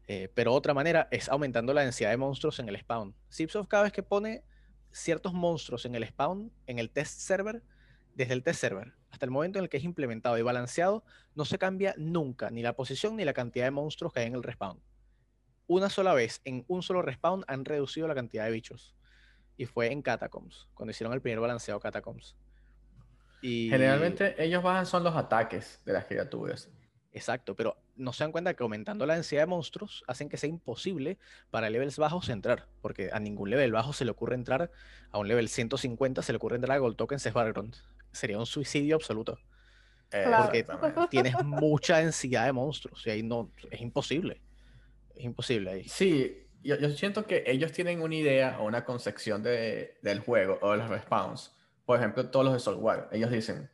[0.07, 3.15] Eh, pero otra manera es aumentando la densidad de monstruos en el spawn.
[3.33, 4.45] Zipsoft cada vez que pone
[4.93, 7.63] ciertos monstruos en el spawn, en el test server,
[8.15, 11.05] desde el test server hasta el momento en el que es implementado y balanceado,
[11.37, 14.35] no se cambia nunca ni la posición ni la cantidad de monstruos que hay en
[14.35, 14.83] el respawn.
[15.69, 18.97] Una sola vez, en un solo respawn, han reducido la cantidad de bichos.
[19.57, 22.37] Y fue en Catacombs, cuando hicieron el primer balanceado Catacombs.
[23.41, 26.69] Generalmente ellos bajan son los ataques de las criaturas.
[27.15, 30.51] Exacto, pero no se dan cuenta que aumentando la densidad de monstruos hacen que sea
[30.51, 31.17] imposible
[31.51, 34.71] para levels bajos entrar, porque a ningún level bajo se le ocurre entrar,
[35.11, 37.77] a un level 150 se le ocurre entrar a Gold Tokens Battleground.
[38.13, 39.39] Sería un suicidio absoluto.
[40.11, 40.67] Porque
[41.11, 44.43] tienes mucha densidad de monstruos y ahí no, es imposible.
[45.15, 45.89] Es imposible ahí.
[45.89, 50.59] Sí, yo, yo siento que ellos tienen una idea o una concepción de, del juego
[50.63, 53.69] o de los respawns por ejemplo, todos los de software, ellos dicen,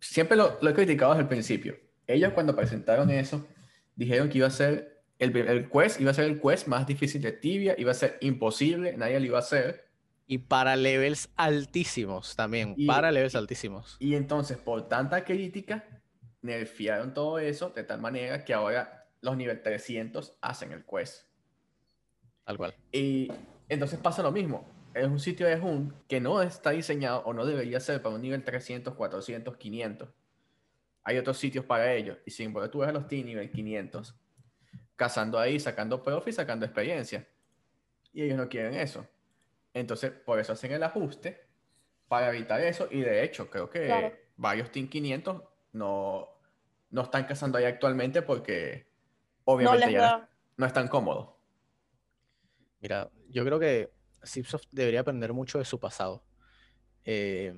[0.00, 1.76] siempre lo, he criticado desde el principio.
[2.06, 3.46] Ellos cuando presentaron eso,
[3.94, 7.22] dijeron que iba a ser, el, el quest iba a ser el quest más difícil
[7.22, 9.86] de Tibia, iba a ser imposible, nadie lo iba a hacer.
[10.26, 13.96] Y para levels altísimos también, para levels altísimos.
[14.00, 15.84] Y entonces, por tanta crítica,
[16.42, 21.26] nerfearon todo eso de tal manera que ahora los nivel 300 hacen el quest.
[22.44, 22.74] Tal cual.
[22.92, 23.30] Y
[23.68, 27.44] entonces pasa lo mismo es un sitio de Hunt que no está diseñado o no
[27.44, 30.08] debería ser para un nivel 300, 400, 500.
[31.06, 32.18] Hay otros sitios para ello.
[32.26, 34.12] Y sin embargo, tú ves a los T nivel 500,
[34.96, 37.24] cazando ahí, sacando profit, sacando experiencia.
[38.12, 39.06] y ellos no quieren eso.
[39.72, 41.46] Entonces, por eso hacen el ajuste
[42.08, 42.88] para evitar eso.
[42.90, 45.42] Y de hecho, creo que varios Team 500
[45.74, 46.28] no,
[46.90, 48.88] no están cazando ahí actualmente porque
[49.44, 51.28] obviamente ya no, están cómodos.
[52.80, 53.92] Mira, yo creo que
[54.24, 56.24] Zipsoft debería aprender mucho de su pasado.
[57.04, 57.54] Eh,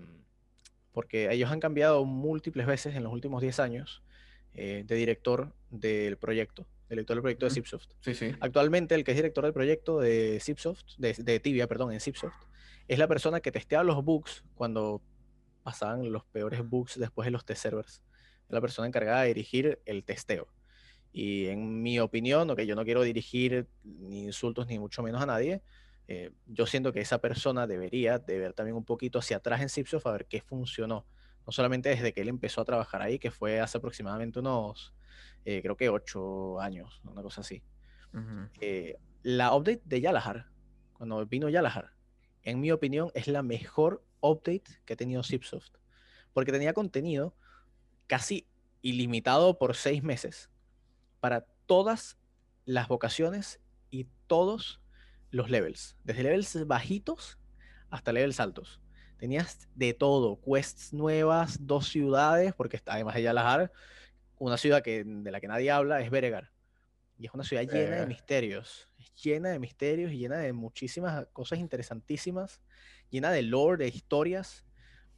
[0.92, 4.02] porque ellos han cambiado múltiples veces en los últimos 10 años
[4.54, 7.90] eh, de director del proyecto, director del proyecto de Zipsoft.
[8.00, 8.32] Sí, sí.
[8.40, 12.34] Actualmente el que es director del proyecto de Zipsoft, de, de Tibia, perdón, en Zipsoft,
[12.88, 15.02] es la persona que testea los bugs cuando
[15.62, 18.02] pasaban los peores bugs después de los test servers.
[18.48, 20.48] Es la persona encargada de dirigir el testeo.
[21.12, 25.26] Y en mi opinión, que yo no quiero dirigir ni insultos ni mucho menos a
[25.26, 25.60] nadie,
[26.10, 29.68] eh, yo siento que esa persona debería de ver también un poquito hacia atrás en
[29.68, 31.06] Zipsoft a ver qué funcionó.
[31.46, 34.94] No solamente desde que él empezó a trabajar ahí, que fue hace aproximadamente unos,
[35.44, 37.62] eh, creo que ocho años, una cosa así.
[38.60, 40.46] Eh, la update de Yalahar,
[40.94, 41.92] cuando vino Yalahar,
[42.42, 45.76] en mi opinión, es la mejor update que ha tenido Zipsoft.
[46.32, 47.34] Porque tenía contenido
[48.06, 48.46] casi
[48.80, 50.48] ilimitado por seis meses
[51.20, 52.16] para todas
[52.64, 54.80] las vocaciones y todos
[55.30, 55.96] los levels.
[56.04, 57.38] Desde levels bajitos
[57.90, 58.80] hasta levels altos.
[59.18, 63.72] Tenías de todo, quests nuevas, dos ciudades, porque además de Yalahar,
[64.38, 66.52] una ciudad que, de la que nadie habla es Beregar.
[67.18, 68.88] Y es una ciudad llena de misterios.
[68.96, 72.60] Es llena de misterios y llena de muchísimas cosas interesantísimas.
[73.10, 74.64] Llena de lore, de historias.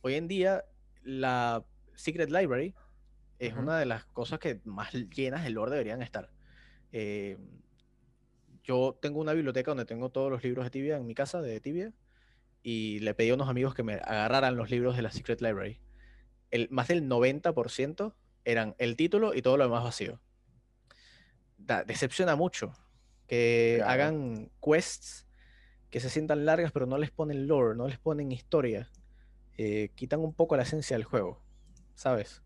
[0.00, 0.64] Hoy en día,
[1.02, 1.62] la
[1.94, 2.74] Secret Library
[3.38, 6.30] es una de las cosas que más llenas de lore deberían estar.
[6.92, 7.36] Eh,
[8.70, 11.58] yo tengo una biblioteca donde tengo todos los libros de Tibia en mi casa, de
[11.60, 11.92] Tibia,
[12.62, 15.80] y le pedí a unos amigos que me agarraran los libros de la Secret Library.
[16.52, 20.20] El, más del 90% eran el título y todo lo demás vacío
[21.86, 22.72] decepciona mucho
[23.26, 25.26] que hagan quests
[25.90, 28.88] que se sientan largas pero no les ponen lore, no les ponen historia.
[29.58, 31.42] Eh, quitan un poco la esencia del juego,
[31.94, 32.42] ¿sabes?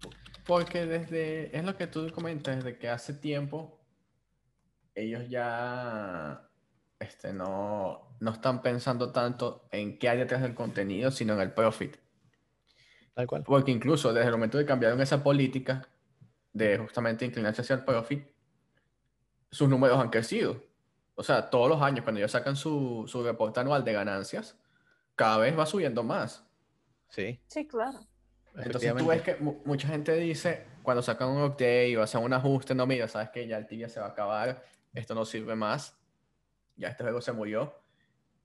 [0.47, 3.84] Porque desde, es lo que tú comentas, desde que hace tiempo
[4.95, 6.49] ellos ya
[6.99, 11.53] este, no, no están pensando tanto en qué hay detrás del contenido, sino en el
[11.53, 11.97] profit.
[13.15, 13.43] Tal cual.
[13.45, 15.89] Porque incluso desde el momento de cambiaron esa política
[16.53, 18.27] de justamente inclinarse hacia el profit,
[19.51, 20.63] sus números han crecido.
[21.15, 24.59] O sea, todos los años, cuando ellos sacan su, su reporte anual de ganancias,
[25.15, 26.45] cada vez va subiendo más.
[27.09, 27.41] Sí.
[27.47, 28.01] Sí, claro.
[28.57, 32.75] Entonces tú ves que mucha gente dice, cuando sacan un update o hacen un ajuste,
[32.75, 35.99] no, mira, sabes que ya el tibia se va a acabar, esto no sirve más,
[36.77, 37.75] ya este juego se murió.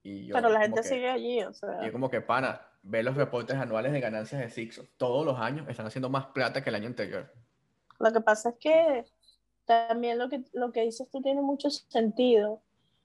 [0.02, 1.86] Y Pero la gente sigue allí, o sea.
[1.86, 4.84] Y como que, pana, ve los reportes anuales de ganancias de Sixo.
[4.96, 7.30] Todos los años están haciendo más plata que el año anterior.
[7.98, 9.04] Lo que pasa es que
[9.66, 12.62] también lo que, lo que dices tú tiene mucho sentido.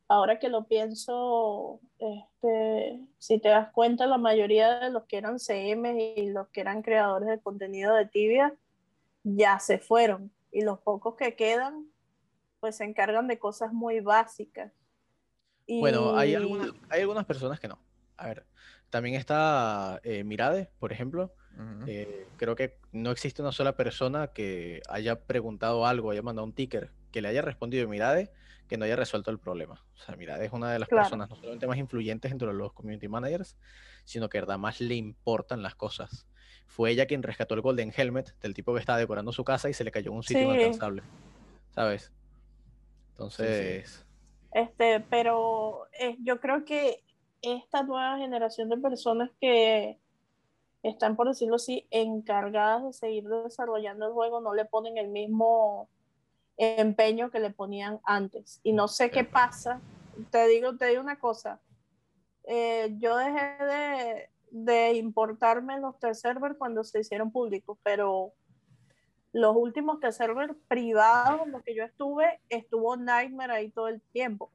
[0.08, 5.40] Ahora que lo pienso, este, si te das cuenta, la mayoría de los que eran
[5.40, 8.54] CM y los que eran creadores de contenido de Tibia
[9.24, 10.32] ya se fueron.
[10.52, 11.88] Y los pocos que quedan,
[12.65, 14.73] pues se encargan de cosas muy básicas.
[15.67, 17.78] Bueno, hay algunas, hay algunas personas que no.
[18.17, 18.47] A ver,
[18.89, 21.32] también está eh, Mirade, por ejemplo,
[21.86, 26.54] eh, creo que no existe una sola persona que haya preguntado algo, haya mandado un
[26.54, 28.32] ticker, que le haya respondido Mirade,
[28.67, 29.86] que no haya resuelto el problema.
[29.93, 33.08] O sea, Mirade es una de las personas no solamente más influyentes entre los community
[33.08, 33.58] managers,
[34.06, 36.25] sino que verdad más le importan las cosas.
[36.65, 39.75] Fue ella quien rescató el Golden Helmet del tipo que estaba decorando su casa y
[39.75, 41.04] se le cayó en un sitio inalcanzable.
[41.75, 42.13] ¿Sabes?
[43.15, 44.06] Entonces.
[44.51, 47.04] Este, pero eh, yo creo que
[47.41, 49.97] esta nueva generación de personas que
[50.84, 55.88] están, por decirlo así, encargadas de seguir desarrollando el juego, no le ponen el mismo
[56.58, 58.60] empeño que le ponían antes.
[58.63, 59.80] Y no sé qué pasa.
[60.30, 61.62] Te digo, te digo una cosa.
[62.43, 68.34] Eh, yo dejé de, de importarme los test servers cuando se hicieron públicos, pero
[69.36, 74.00] los últimos test servers privados en los que yo estuve, estuvo Nightmare ahí todo el
[74.13, 74.50] tiempo.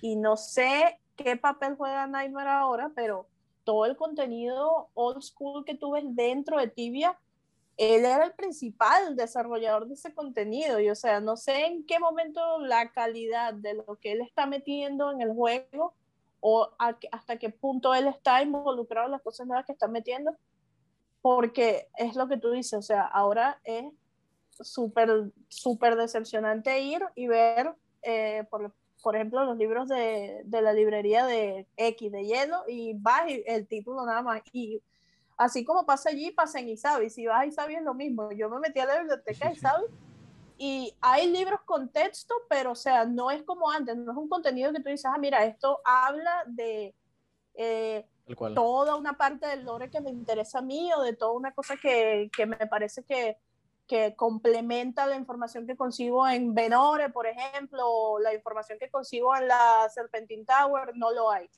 [0.00, 3.26] Y no sé qué papel juega Nightmare ahora, pero
[3.64, 7.18] todo el contenido old school que tú ves dentro de Tibia,
[7.76, 10.78] él era el principal desarrollador de ese contenido.
[10.78, 14.46] Y o sea, no sé en qué momento la calidad de lo que él está
[14.46, 15.94] metiendo en el juego
[16.38, 20.36] o hasta qué punto él está involucrado en las cosas nuevas que está metiendo.
[21.22, 23.84] Porque es lo que tú dices, o sea, ahora es
[24.62, 30.72] súper, súper decepcionante ir y ver, eh, por, por ejemplo, los libros de, de, la
[30.72, 34.42] librería de X, de hielo, y vas y el título nada más.
[34.52, 34.82] Y
[35.36, 37.10] así como pasa allí, pasa en Isabi.
[37.10, 38.30] Si vas a Isabi es lo mismo.
[38.32, 39.84] Yo me metí a la biblioteca de Isabi
[40.64, 44.28] y hay libros con texto, pero o sea, no es como antes, no es un
[44.28, 46.94] contenido que tú dices, ah, mira, esto habla de
[47.54, 48.06] eh,
[48.54, 51.76] toda una parte del lore que me interesa a mí o de toda una cosa
[51.76, 53.38] que, que me parece que,
[53.86, 59.34] que, complementa la información que consigo en Venore, por ejemplo, o la información que consigo
[59.36, 61.48] en la Serpentine Tower, no lo hay.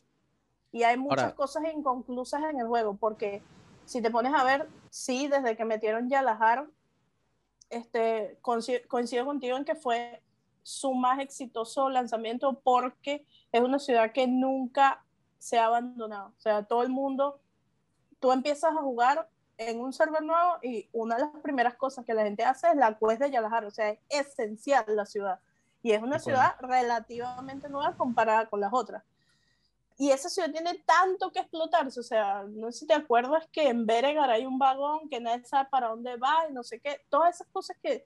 [0.73, 3.43] Y hay muchas cosas inconclusas en el juego, porque
[3.85, 6.67] si te pones a ver, sí, desde que metieron Yalahar,
[7.71, 10.23] este, coincido contigo en que fue
[10.63, 15.05] su más exitoso lanzamiento porque es una ciudad que nunca
[15.39, 16.33] se ha abandonado.
[16.37, 17.39] O sea, todo el mundo,
[18.19, 22.14] tú empiezas a jugar en un server nuevo y una de las primeras cosas que
[22.14, 23.64] la gente hace es la quest de Yalahar.
[23.64, 25.38] O sea, es esencial la ciudad.
[25.83, 29.03] Y es una ciudad relativamente nueva comparada con las otras
[29.97, 33.69] y esa ciudad tiene tanto que explotarse, o sea, no sé si te acuerdas que
[33.69, 37.01] en Beregar hay un vagón que nadie sabe para dónde va y no sé qué,
[37.09, 38.05] todas esas cosas que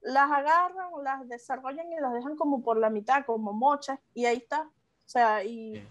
[0.00, 4.38] las agarran, las desarrollan y las dejan como por la mitad, como mochas, y ahí
[4.38, 5.86] está, o sea, y,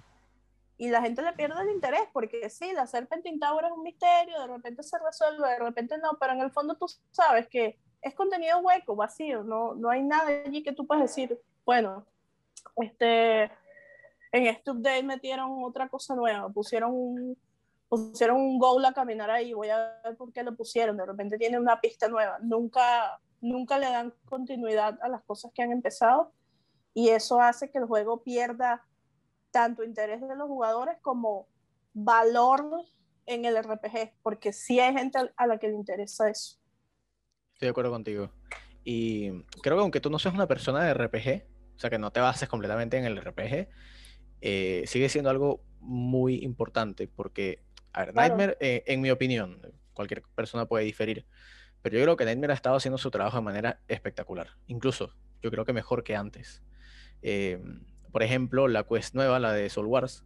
[0.84, 4.38] y la gente le pierde el interés, porque sí, la Serpentine Tower es un misterio,
[4.38, 8.14] de repente se resuelve, de repente no, pero en el fondo tú sabes que es
[8.14, 12.06] contenido hueco, vacío, no, no hay nada allí que tú puedas decir, bueno,
[12.76, 13.44] este
[14.34, 17.38] en este update metieron otra cosa nueva, pusieron un,
[17.88, 21.38] pusieron un goal a caminar ahí, voy a ver por qué lo pusieron, de repente
[21.38, 26.34] tiene una pista nueva, nunca, nunca le dan continuidad a las cosas que han empezado
[26.94, 28.86] y eso hace que el juego pierda
[29.54, 31.48] tanto interés de los jugadores como
[31.94, 32.66] valor
[33.28, 36.58] en el RPG, porque sí hay gente a la que le interesa eso.
[37.54, 38.32] Estoy de acuerdo contigo.
[38.84, 42.12] Y creo que aunque tú no seas una persona de RPG, o sea, que no
[42.12, 43.70] te bases completamente en el RPG,
[44.42, 47.64] eh, sigue siendo algo muy importante porque,
[47.94, 49.62] a ver, Nightmare, eh, en mi opinión,
[49.94, 51.26] cualquier persona puede diferir,
[51.84, 55.14] pero yo creo que Nightmare ha estado haciendo su trabajo de manera espectacular, incluso
[55.44, 56.64] yo creo que mejor que antes.
[57.22, 57.62] Eh,
[58.14, 60.24] por ejemplo, la quest nueva, la de Soul Wars,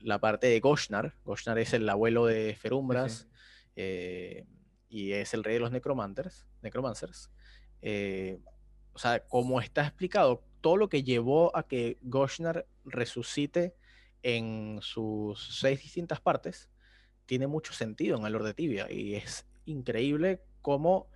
[0.00, 3.28] la parte de Goshnar, Goshnar es el abuelo de Ferumbras
[3.76, 7.30] y es el rey de los necromancers, necromancers.
[7.82, 13.74] o sea, como está explicado todo lo que llevó a que Goshnar resucite
[14.22, 16.70] en sus seis distintas partes,
[17.26, 18.90] tiene mucho sentido en el Lord de Tibia.
[18.90, 21.08] Y es increíble cómo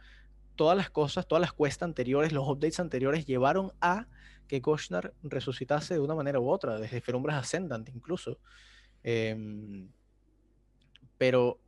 [0.57, 4.07] todas las cosas, todas las cuestas anteriores, los updates anteriores llevaron a
[4.49, 8.41] que Goshnar resucitase de una manera u otra, desde Ferumbras Ascendant incluso.
[9.05, 9.89] Em,
[11.19, 11.61] pero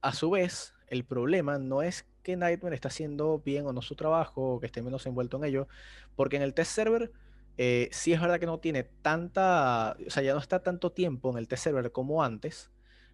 [0.00, 3.94] a su vez, el problema no es que Nightmare está haciendo bien o no su
[3.94, 5.68] trabajo, o que esté menos envuelto en ello,
[6.16, 7.12] porque en el test server
[7.56, 11.30] eh, sí es verdad que no tiene tanta, o sea, ya no está tanto tiempo
[11.30, 12.70] en el test server como antes,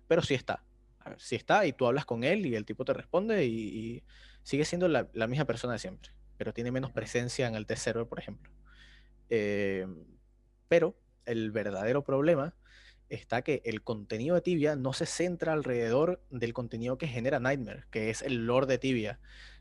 [0.08, 0.64] pero sí está.
[1.16, 4.02] Sí está y tú hablas con él y el tipo te responde y,
[4.42, 8.06] sigue siendo la, misma persona de siempre, pero tiene menos presencia en el test server,
[8.06, 8.50] por ejemplo.
[9.30, 9.86] Eh,
[10.68, 12.54] pero el verdadero problema
[13.08, 17.84] está que el contenido de Tibia no se centra alrededor del contenido que genera Nightmare,
[17.90, 19.18] que es el lore de Tibia.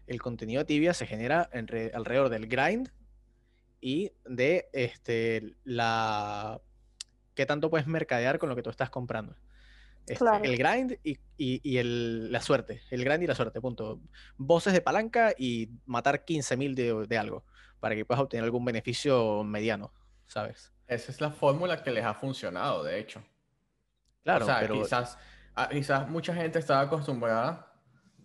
[0.07, 2.89] El contenido de Tibia se genera alrededor del grind
[3.81, 6.61] y de este, la
[7.33, 9.35] qué tanto puedes mercadear con lo que tú estás comprando.
[10.05, 12.81] Este, el grind y, y, el, la suerte.
[12.89, 13.99] El grind y la suerte, punto.
[14.37, 17.43] Voces de palanca y matar 15.000 de, de algo
[17.79, 19.91] para que puedas obtener algún beneficio mediano,
[20.27, 20.71] ¿sabes?
[20.87, 23.23] Esa es la fórmula que les ha funcionado, de hecho.
[24.23, 24.75] Claro, pero...
[24.75, 25.17] quizás,
[25.55, 27.71] ah, quizás mucha gente estaba acostumbrada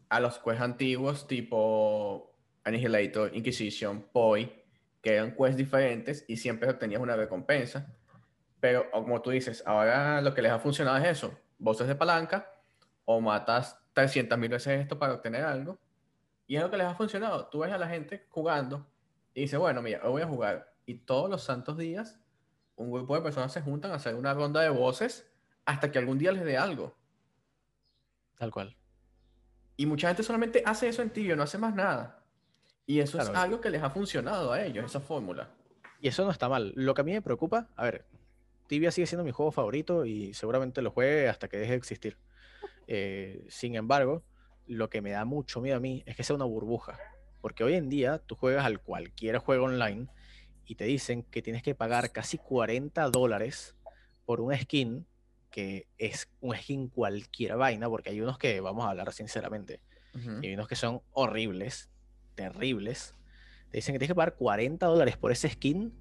[0.09, 4.65] a los quests antiguos tipo Annihilator, Inquisition, Poi,
[5.03, 7.95] que eran quests diferentes y siempre obtenías una recompensa.
[8.61, 12.51] Pero como tú dices, ahora lo que les ha funcionado es eso, voces de palanca
[13.05, 15.79] o matas 300.000 veces esto para obtener algo.
[16.47, 17.47] Y es lo que les ha funcionado.
[17.49, 18.87] Tú ves a la gente jugando
[19.35, 20.75] y dice, bueno, mira, hoy voy a jugar.
[20.87, 22.21] Y todos los santos días
[22.77, 25.31] un grupo de personas se juntan a hacer una ronda de voces
[25.65, 26.95] hasta que algún día les dé algo.
[28.39, 28.77] Tal cual.
[29.77, 32.23] Y mucha gente solamente hace eso en tibio, no hace más nada.
[32.87, 35.51] Y eso es algo que les ha funcionado a ellos, esa fórmula.
[36.01, 36.73] Y eso no está mal.
[36.77, 38.05] Lo que a mí me preocupa, a ver,
[38.67, 42.19] Tibia sigue siendo mi juego favorito y seguramente lo juegue hasta que deje de existir.
[42.87, 44.23] Eh, sin embargo,
[44.67, 46.99] lo que me da mucho miedo a mí es que sea una burbuja.
[47.45, 50.07] Porque hoy en día tú juegas al cualquier juego online
[50.65, 53.77] y te dicen que tienes que pagar casi 40 dólares
[54.25, 55.07] por un skin
[55.51, 59.83] que es un skin cualquier vaina, porque hay unos que, vamos a hablar sinceramente,
[60.41, 61.91] y hay unos que son horribles,
[62.35, 63.15] terribles.
[63.69, 65.93] Te dicen que tienes que pagar 40 dólares por ese skin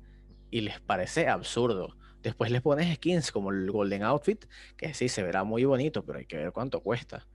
[0.49, 1.97] y les parece absurdo.
[2.21, 4.45] Después les pones skins como el Golden Outfit,
[4.77, 7.27] que sí se verá muy bonito, pero hay que ver cuánto cuesta.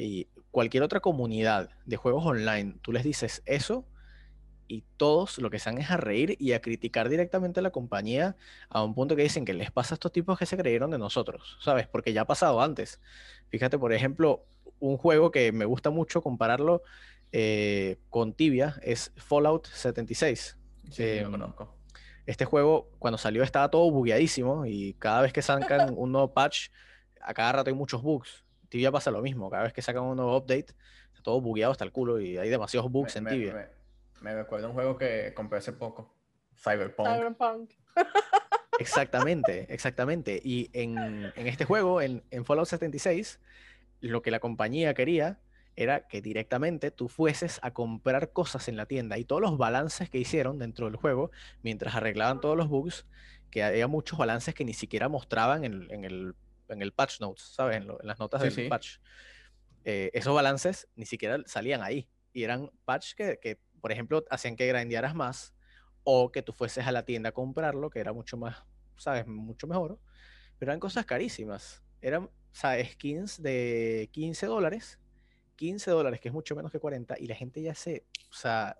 [0.00, 3.84] Y cualquier otra comunidad de juegos online, tú les dices eso
[4.68, 7.70] y todos lo que se han es a reír y a criticar directamente a la
[7.70, 8.36] compañía
[8.68, 10.98] a un punto que dicen que les pasa a estos tipos que se creyeron de
[10.98, 11.88] nosotros, ¿sabes?
[11.88, 13.00] Porque ya ha pasado antes.
[13.48, 14.46] Fíjate, por ejemplo,
[14.78, 16.82] un juego que me gusta mucho compararlo
[17.32, 20.58] eh, con Tibia es Fallout 76.
[20.90, 21.74] Sí, lo Em, conozco.
[22.24, 26.68] Este juego, cuando salió, estaba todo bugueadísimo y cada vez que sacan un nuevo patch,
[27.20, 28.44] a cada rato hay muchos bugs.
[28.68, 30.74] Tibia pasa lo mismo, cada vez que sacan un nuevo update,
[31.08, 33.54] está todo bugueado hasta el culo y hay demasiados bugs Me- en me- Tibia.
[33.54, 33.68] Me,
[34.22, 36.14] me recuerda un juego que compré hace poco,
[36.56, 37.08] Cyberpunk.
[37.08, 37.70] Cyberpunk.
[38.78, 40.40] Exactamente, exactamente.
[40.42, 40.98] Y en,
[41.34, 43.40] en este juego, en, en Fallout 76,
[44.00, 45.38] lo que la compañía quería
[45.76, 50.10] era que directamente tú fueses a comprar cosas en la tienda y todos los balances
[50.10, 51.30] que hicieron dentro del juego,
[51.62, 53.06] mientras arreglaban todos los bugs,
[53.50, 56.34] que había muchos balances que ni siquiera mostraban en, en el,
[56.68, 57.76] en el patch notes, ¿sabes?
[57.78, 58.68] En, lo- en las notas Sí, del sí.
[58.68, 58.98] patch.
[59.84, 62.08] Eh, esos balances ni siquiera salían ahí.
[62.32, 65.54] Y eran patch que, que, por ejemplo, hacían que grindearas más
[66.04, 68.64] o que tú fueses a la tienda a comprarlo, que era mucho más,
[68.96, 69.26] ¿sabes?
[69.26, 69.98] Mucho mejor.
[70.58, 71.82] Pero eran cosas carísimas.
[72.00, 72.92] Eran, ¿sabes?
[72.92, 74.98] Skins de 15 dólares.
[75.56, 77.16] 15 dólares, que es mucho menos que 40.
[77.18, 78.76] Y la gente ya se, o sea,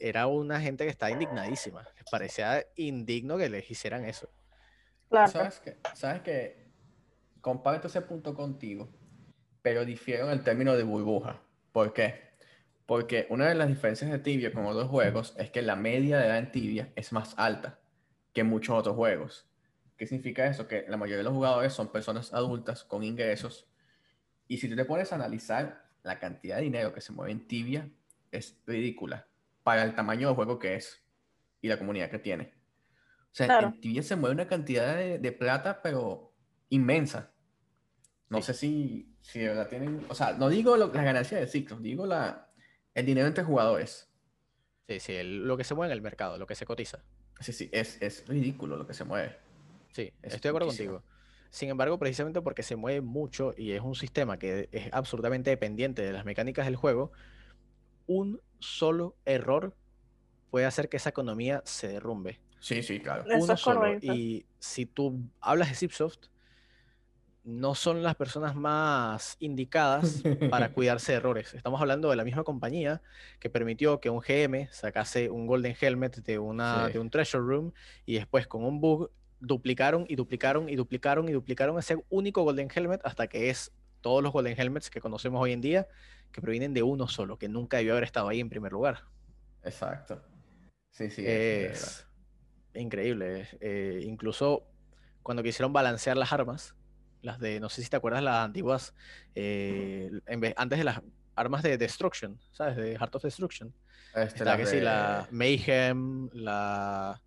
[0.00, 1.86] era una gente que estaba indignadísima.
[1.96, 4.28] Les parecía indigno que les hicieran eso.
[5.08, 5.30] Claro.
[5.30, 6.67] ¿Sabes que ¿Sabes que
[7.40, 8.88] Comparto ese punto contigo,
[9.62, 11.40] pero difiero en el término de burbuja.
[11.72, 12.28] ¿Por qué?
[12.86, 16.26] Porque una de las diferencias de Tibia con otros juegos es que la media de
[16.26, 17.78] edad en Tibia es más alta
[18.32, 19.46] que en muchos otros juegos.
[19.96, 20.66] ¿Qué significa eso?
[20.66, 23.68] Que la mayoría de los jugadores son personas adultas con ingresos.
[24.46, 27.46] Y si tú te pones a analizar la cantidad de dinero que se mueve en
[27.46, 27.90] Tibia,
[28.30, 29.26] es ridícula
[29.62, 31.02] para el tamaño del juego que es
[31.60, 32.54] y la comunidad que tiene.
[33.24, 33.66] O sea, Claro.
[33.68, 36.27] en Tibia se mueve una cantidad de, de plata, pero
[36.70, 37.32] inmensa.
[38.30, 38.44] No Sí.
[38.44, 40.04] sé si, si de verdad tienen.
[40.08, 42.50] O sea, no digo lo- las ganancias de ciclos, digo la,
[42.94, 44.08] el dinero entre jugadores.
[44.86, 47.02] Sí, sí, el- lo que se mueve en el mercado, lo que se cotiza.
[47.40, 49.36] Sí, sí, es, es ridículo lo que se mueve.
[49.92, 50.94] Sí, Es estoy de acuerdo muchísimo.
[51.00, 51.12] contigo.
[51.50, 56.02] Sin embargo, precisamente porque se mueve mucho y es un sistema que es absolutamente dependiente
[56.02, 57.12] de las mecánicas del juego,
[58.06, 59.74] un solo error
[60.50, 62.40] puede hacer que esa economía se derrumbe.
[62.60, 63.24] Sí, sí, claro.
[63.30, 63.80] Eso Uno es solo.
[63.80, 64.12] correcto.
[64.12, 66.26] Y si tú hablas de Zipsoft,
[67.48, 71.54] no son las personas más indicadas para cuidarse de errores.
[71.54, 73.00] Estamos hablando de la misma compañía
[73.40, 76.92] que permitió que un GM sacase un Golden Helmet de, una, Sí.
[76.92, 77.72] de un Treasure Room
[78.04, 82.68] y después con un bug duplicaron y duplicaron y duplicaron y duplicaron ese único Golden
[82.74, 85.88] Helmet hasta que es todos los Golden Helmets que conocemos hoy en día
[86.32, 89.04] que provienen de uno solo, que nunca debió haber estado ahí en primer lugar.
[89.64, 90.20] Exacto.
[90.90, 91.24] Sí, sí.
[91.26, 92.06] es-
[92.74, 93.48] Es increíble.
[93.60, 94.64] eh, incluso
[95.22, 96.74] cuando quisieron balancear las armas,
[97.22, 98.94] las de, no sé si te acuerdas, las antiguas,
[99.34, 101.00] eh, en vez- antes de las
[101.34, 102.76] armas de Destruction, ¿sabes?
[102.76, 103.74] De Heart of Destruction.
[104.14, 107.20] este, Está las que sí, la Mayhem, la...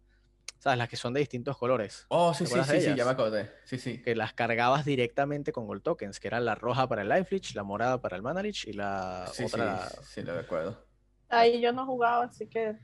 [0.59, 0.77] ¿Sabes?
[0.77, 2.05] Las que son de distintos colores.
[2.09, 3.51] Oh, sí, ¿Te sí, sí, sí, ya me acordé.
[3.65, 4.01] Sí, sí.
[4.01, 7.55] Que las cargabas directamente con Gold Tokens, que eran la roja para el Life Leech,
[7.55, 9.87] la morada para el Mana Leech y la Sí, otra...
[9.89, 10.87] sí, sí, lo recuerdo.
[11.29, 12.77] Ahí yo no jugaba, así que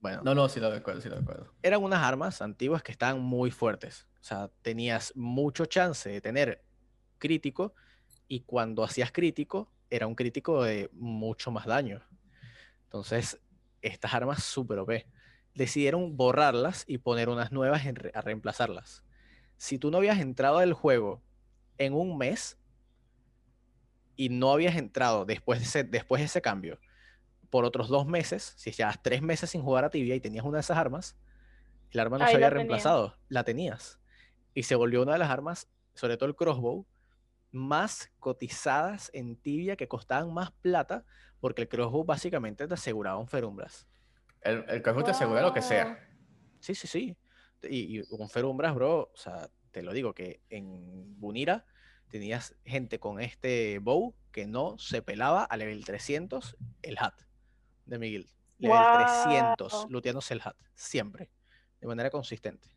[0.00, 1.52] Bueno, No, no, sí lo recuerdo, sí lo recuerdo.
[1.62, 4.07] eran unas armas antiguas que estaban muy fuertes.
[4.20, 6.62] O sea, tenías mucho chance de tener
[7.18, 7.74] crítico
[8.28, 12.02] y cuando hacías crítico era un crítico de mucho más daño.
[12.84, 13.40] Entonces,
[13.82, 15.06] estas armas super OP.
[15.54, 19.04] Decidieron borrarlas y poner unas nuevas en re- a reemplazarlas.
[19.56, 21.22] Si tú no habías entrado al juego
[21.78, 22.58] en un mes
[24.16, 26.78] y no habías entrado después de ese, después de ese cambio
[27.50, 30.58] por otros dos meses, si llevas tres meses sin jugar a tibia y tenías una
[30.58, 31.16] de esas armas,
[31.90, 33.98] el arma no Ahí se había reemplazado, la tenías.
[34.54, 36.86] Y se volvió una de las armas, sobre todo el crossbow,
[37.50, 41.04] más cotizadas en tibia que costaban más plata
[41.40, 43.86] porque el crossbow básicamente te aseguraba un ferumbras.
[44.42, 45.68] El, el cajón te asegura lo que Wow.
[45.68, 46.08] sea.
[46.60, 47.16] Sí, sí, sí.
[47.62, 51.64] Y, y un ferumbras, bro, o sea, te lo digo que en Bunira
[52.08, 57.14] tenías gente con este bow que no se pelaba a level 300 el hat
[57.86, 58.28] de mi guild.
[58.58, 58.92] Level Wow.
[58.92, 61.30] 300, looteándose el hat, siempre,
[61.80, 62.68] de manera consistente.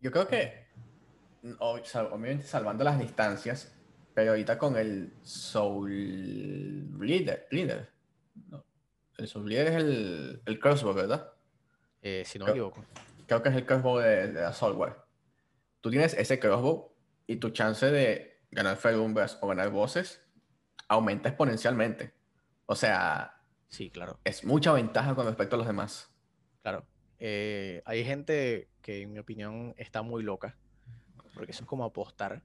[0.00, 0.66] Yo creo que,
[1.58, 3.74] obviamente salvando las distancias,
[4.14, 7.90] pero ahorita con el Soul Leader, Leader,
[8.48, 8.64] ¿no?
[9.16, 11.32] El Soul Leader es el, el crossbow, ¿verdad?
[12.02, 12.84] Eh, si no me equivoco.
[13.26, 14.96] Creo que es el crossbow de, de la software.
[15.80, 16.92] Tú tienes ese crossbow
[17.26, 20.22] y tu chance de ganar ferumbras o ganar voces
[20.88, 22.12] aumenta exponencialmente.
[22.66, 23.36] O sea,
[23.68, 24.18] Sí, claro.
[24.24, 26.10] es mucha ventaja con respecto a los demás.
[26.62, 26.86] Claro.
[27.18, 30.56] Eh, hay gente que, en mi opinión, está muy loca,
[31.34, 32.42] porque eso es como apostar,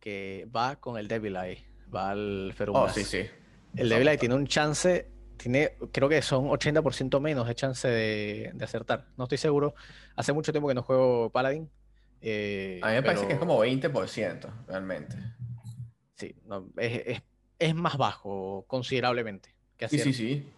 [0.00, 2.94] que va con el Devil Eye, va al Oh, Ferumbras.
[2.94, 3.26] sí, sí.
[3.76, 5.08] El Devil Eye tiene un chance
[5.42, 9.08] tiene, creo que son 80% menos de chance de, de, acertar.
[9.16, 9.74] No estoy seguro.
[10.14, 11.68] Hace mucho tiempo que no juego Paladin.
[12.20, 15.16] Eh, a mí me parece que es como 20% realmente.
[16.14, 16.36] Sí,
[16.76, 17.22] es, es,
[17.58, 19.52] es, más bajo considerablemente.
[19.76, 20.48] Que sí, sí, sí.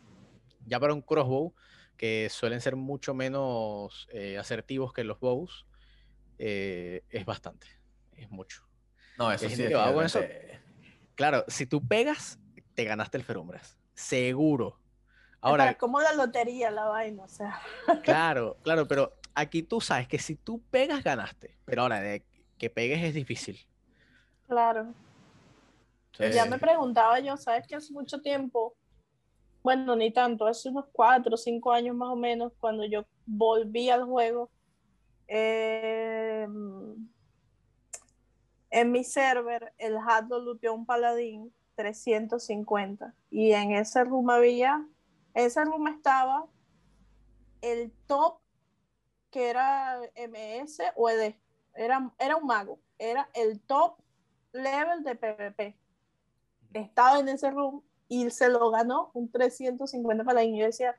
[0.66, 1.54] Ya para un crossbow,
[1.96, 5.66] que suelen ser mucho menos eh, asertivos que los bows,
[6.38, 7.66] eh, es bastante.
[8.12, 8.62] Es mucho.
[9.18, 9.62] No, eso sí.
[9.62, 10.20] eso.
[11.14, 12.38] Claro, si tú pegas,
[12.74, 13.78] te ganaste el Ferumbras.
[13.94, 14.78] Seguro.
[15.40, 17.60] Ahora, es como la lotería, la vaina, o sea.
[18.02, 21.56] Claro, claro, pero aquí tú sabes que si tú pegas, ganaste.
[21.64, 22.24] Pero ahora, de
[22.58, 23.58] que pegues es difícil.
[24.48, 24.92] Claro.
[26.18, 28.74] Ya me preguntaba yo, ¿sabes que hace mucho tiempo?
[29.62, 33.90] Bueno, ni tanto, hace unos cuatro o cinco años más o menos, cuando yo volví
[33.90, 34.50] al juego,
[35.28, 36.46] eh,
[38.70, 43.14] en mi server, el hat lo luteó un paladín 350.
[43.30, 44.86] Y en ese room había,
[45.34, 46.46] ese room estaba
[47.60, 48.38] el top
[49.30, 51.34] que era MS o ED.
[51.74, 52.78] Era, era un mago.
[52.98, 53.96] Era el top
[54.52, 55.76] level de PvP.
[56.72, 60.56] Estaba en ese room y se lo ganó un 350 paladín.
[60.56, 60.96] Yo decía,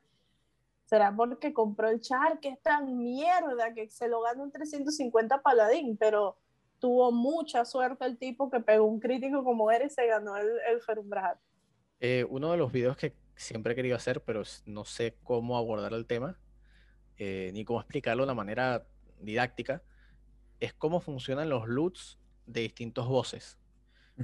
[0.86, 5.42] será porque compró el char, que es tan mierda que se lo ganó un 350
[5.42, 6.38] paladín, pero
[6.80, 10.48] tuvo mucha suerte el tipo que pegó un crítico como era y se ganó el,
[10.70, 11.40] el Ferumbrat.
[12.00, 15.94] Eh, uno de los videos que siempre he querido hacer, pero no sé cómo abordar
[15.94, 16.38] el tema,
[17.18, 18.86] eh, ni cómo explicarlo de una manera
[19.20, 19.82] didáctica,
[20.60, 23.58] es cómo funcionan los loots de distintos voces.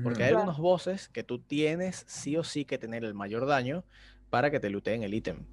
[0.04, 3.84] Porque hay algunos voces que tú tienes sí o sí que tener el mayor daño
[4.30, 5.46] para que te looteen el ítem.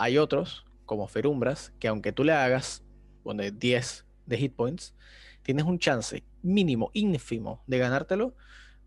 [0.00, 2.82] Hay otros, como Ferumbras, que aunque tú le hagas,
[3.22, 4.94] pone 10 de hit points,
[5.42, 8.34] tienes un chance mínimo, ínfimo de ganártelo,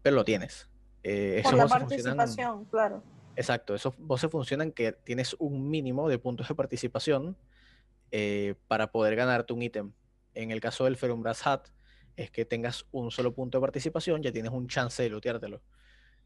[0.02, 0.72] pero lo tienes.
[1.04, 3.04] Eh, Por la participación, claro.
[3.36, 7.38] Exacto, esos voces funcionan que tienes un mínimo de puntos de participación
[8.10, 9.92] eh, para poder ganarte un ítem.
[10.34, 11.68] En el caso del Ferumbras Hat,
[12.16, 15.62] es que tengas un solo punto de participación, ya tienes un chance de looteártelo.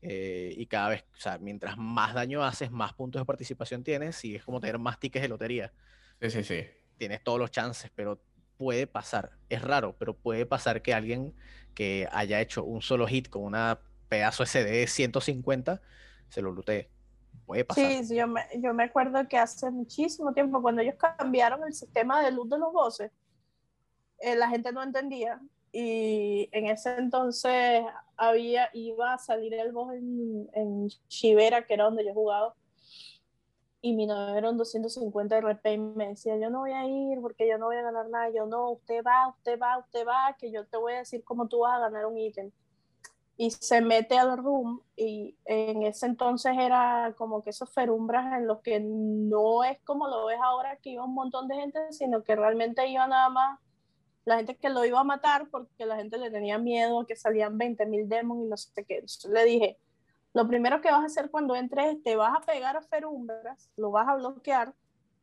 [0.02, 4.24] Eh, y cada vez, o sea, mientras más daño haces, más puntos de participación tienes
[4.24, 5.74] y es como tener más tickets de lotería.
[6.22, 6.66] Sí, sí, sí.
[6.98, 8.20] Tienes todos los chances, pero
[8.58, 9.32] puede pasar.
[9.50, 11.34] Es raro, pero puede pasar que alguien
[11.74, 13.80] que haya hecho un solo hit con una
[14.10, 15.82] pedazo SD 150
[16.30, 16.90] se lo lutee.
[17.46, 18.04] Puede pasar.
[18.04, 22.22] Sí, yo me, yo me acuerdo que hace muchísimo tiempo, cuando ellos cambiaron el sistema
[22.24, 23.12] de luz de los voces,
[24.20, 25.40] eh, la gente no entendía.
[25.72, 27.84] Y en ese entonces
[28.18, 32.56] había, iba a salir el voz en, en Chivera, que era donde yo jugaba
[33.82, 37.22] y mi novio era un 250 RP y me decía, yo no voy a ir
[37.22, 38.30] porque yo no voy a ganar nada.
[38.30, 41.48] Yo no, usted va, usted va, usted va, que yo te voy a decir cómo
[41.48, 42.52] tú vas a ganar un ítem.
[43.38, 48.48] Y se mete al room y en ese entonces era como que esos ferumbras en
[48.48, 52.24] los que no es como lo ves ahora que iba un montón de gente, sino
[52.24, 53.60] que realmente iba nada más
[54.28, 57.58] la gente que lo iba a matar porque la gente le tenía miedo, que salían
[57.58, 58.96] 20 mil demons y no sé qué.
[58.96, 59.78] Entonces le dije,
[60.34, 63.90] lo primero que vas a hacer cuando entres, te vas a pegar a Ferumbras, lo
[63.90, 64.74] vas a bloquear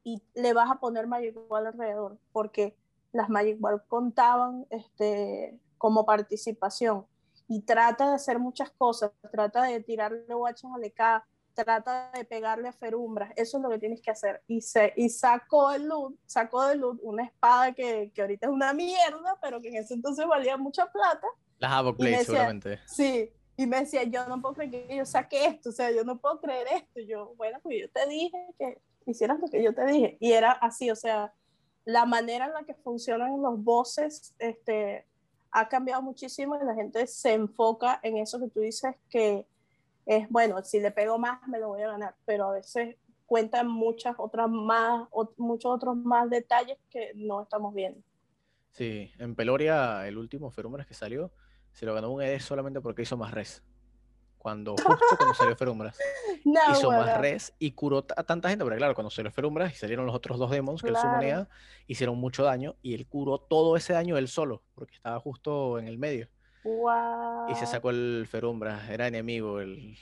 [0.05, 2.79] y le vas a poner Magic alrededor, porque
[3.13, 7.05] las Magic contaban este, como participación.
[7.47, 12.69] Y trata de hacer muchas cosas, trata de tirarle guachas a LK, trata de pegarle
[12.69, 14.43] a Ferumbras, eso es lo que tienes que hacer.
[14.47, 18.53] Y, se, y sacó el loot, sacó de loot una espada que, que ahorita es
[18.53, 21.27] una mierda, pero que en ese entonces valía mucha plata.
[21.59, 22.81] Las Havoc Blade, seguramente.
[22.87, 26.03] Sí, y me decía, yo no puedo creer que yo saque esto, o sea, yo
[26.05, 27.01] no puedo creer esto.
[27.01, 30.17] Y yo, bueno, pues yo te dije que hicieras lo que yo te dije.
[30.21, 31.33] Y era así, o sea,
[31.85, 35.07] la manera en la que funcionan los voces este,
[35.51, 39.47] ha cambiado muchísimo y la gente se enfoca en eso que tú dices que
[40.07, 42.97] es, bueno, si le pego más me lo voy a ganar, pero a veces
[43.27, 48.01] cuentan muchas otras más, muchos otros más detalles que no estamos viendo.
[48.71, 51.33] Sí, en Peloria, el último Feromonas que salió,
[51.73, 53.63] se lo ganó un ED solamente porque hizo más res.
[54.39, 55.99] Cuando justo cuando salió Ferumbras.
[56.73, 60.05] hizo más res y curó a tanta gente, pero claro, cuando salió Ferumbras y salieron
[60.07, 61.49] los otros dos demons que él sumonea,
[61.87, 65.89] hicieron mucho daño y él curó todo ese daño él solo, porque estaba justo en
[65.89, 66.29] el medio.
[67.51, 69.97] Y se sacó el Ferumbras, era enemigo el,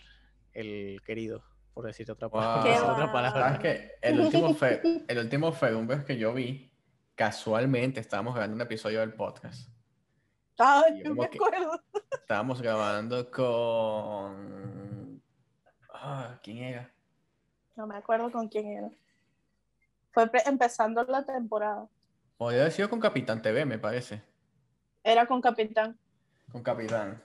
[0.52, 1.42] el querido,
[1.74, 3.58] por decirte otra, otra palabra.
[3.58, 4.56] que el último,
[5.08, 6.72] el último Ferumbras que yo vi,
[7.14, 9.68] casualmente estábamos grabando un episodio del podcast
[10.58, 11.82] Ay, no me acuerdo.
[12.10, 15.22] Estábamos grabando con.
[15.92, 16.92] Ah, ¿Quién era?
[17.74, 18.90] No me acuerdo con quién era.
[20.12, 21.88] Fue empezando la temporada.
[22.36, 24.22] Podría haber sido con Capitán TV, me parece.
[25.02, 25.98] Era con Capitán.
[26.52, 27.22] Con Capitán.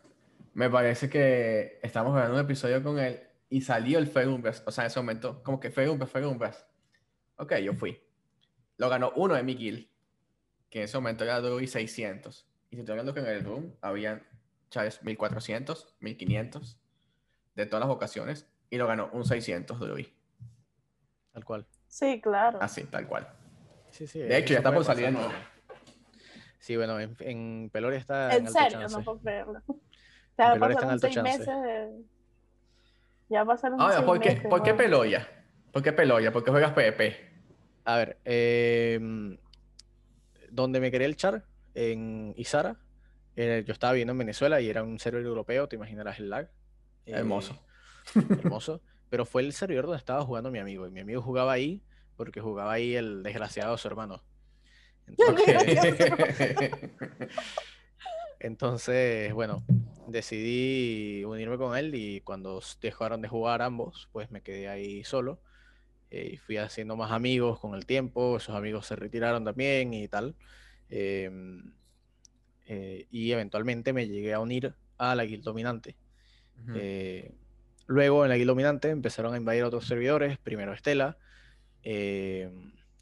[0.54, 4.64] Me parece que estamos grabando un episodio con él y salió el Ferumbras.
[4.66, 6.66] O sea, en ese momento, como que Ferumbras, Ferumbras.
[7.36, 8.02] Ok, yo fui.
[8.78, 9.88] Lo ganó uno de mi guild,
[10.70, 12.48] que en ese momento era Druid 600.
[12.70, 14.26] Y si estoy hablando que en el room habían,
[14.70, 15.04] ¿sabes?
[15.04, 16.80] 1400, 1500
[17.56, 18.48] de todas las vocaciones.
[18.70, 20.08] Y lo ganó un 600 Druid.
[21.34, 21.68] Tal cual.
[21.88, 22.60] Sí, claro.
[22.62, 23.28] Así, tal cual.
[23.92, 25.32] Sí, sí, De hecho, ya está por salir de nuevo.
[26.60, 28.98] Sí, bueno, en, en Peloria está En alto serio, chance.
[28.98, 29.62] no puedo creerlo.
[29.64, 29.82] Pelor
[30.36, 31.38] está en pasaron alto seis chance.
[31.40, 31.48] meses.
[31.64, 32.02] de-
[33.30, 34.48] Ya pasaron Ahora, seis ¿por qué, meses.
[34.50, 34.78] ¿por qué ¿no?
[34.78, 35.28] Peloya?
[35.72, 36.32] ¿Por qué Peloya?
[36.32, 37.16] ¿Por qué juegas PvP?
[37.86, 39.00] A ver, eh,
[40.52, 42.78] donde me quería el char, en Izara,
[43.36, 46.50] eh, yo estaba viviendo en Venezuela y era un servidor europeo, te imaginarás el lag.
[47.06, 47.58] Eh, Hermoso.
[48.16, 48.82] hermoso.
[49.10, 50.88] Pero fue el servidor donde estaba jugando mi amigo.
[50.88, 51.82] Y mi amigo jugaba ahí
[52.18, 54.22] porque jugaba ahí el desgraciado de su hermano.
[55.08, 56.00] Entonces,
[58.40, 59.64] entonces, bueno,
[60.08, 65.40] decidí unirme con él y cuando dejaron de jugar ambos, pues me quedé ahí solo.
[66.12, 70.08] eh, y fui haciendo más amigos con el tiempo, esos amigos se retiraron también y
[70.08, 70.36] tal.
[70.90, 71.74] em,
[72.66, 75.96] eh, y eventualmente me llegué a unir a la guild dominante.
[76.76, 77.34] Eh,
[77.86, 81.18] luego en la guild dominante empezaron a invadir otros servidores, primero Estela,
[81.84, 82.50] eh,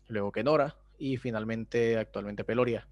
[0.08, 2.88] luego Kenora y finalmente actualmente Peloria.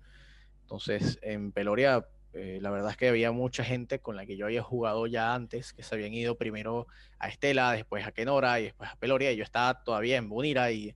[0.61, 4.45] Entonces en Peloria eh, la verdad es que había mucha gente con la que yo
[4.47, 6.87] había jugado ya antes, que se habían ido primero
[7.19, 10.71] a Estela, después a Kenora y después a Peloria y yo estaba todavía en Bunira
[10.71, 10.95] y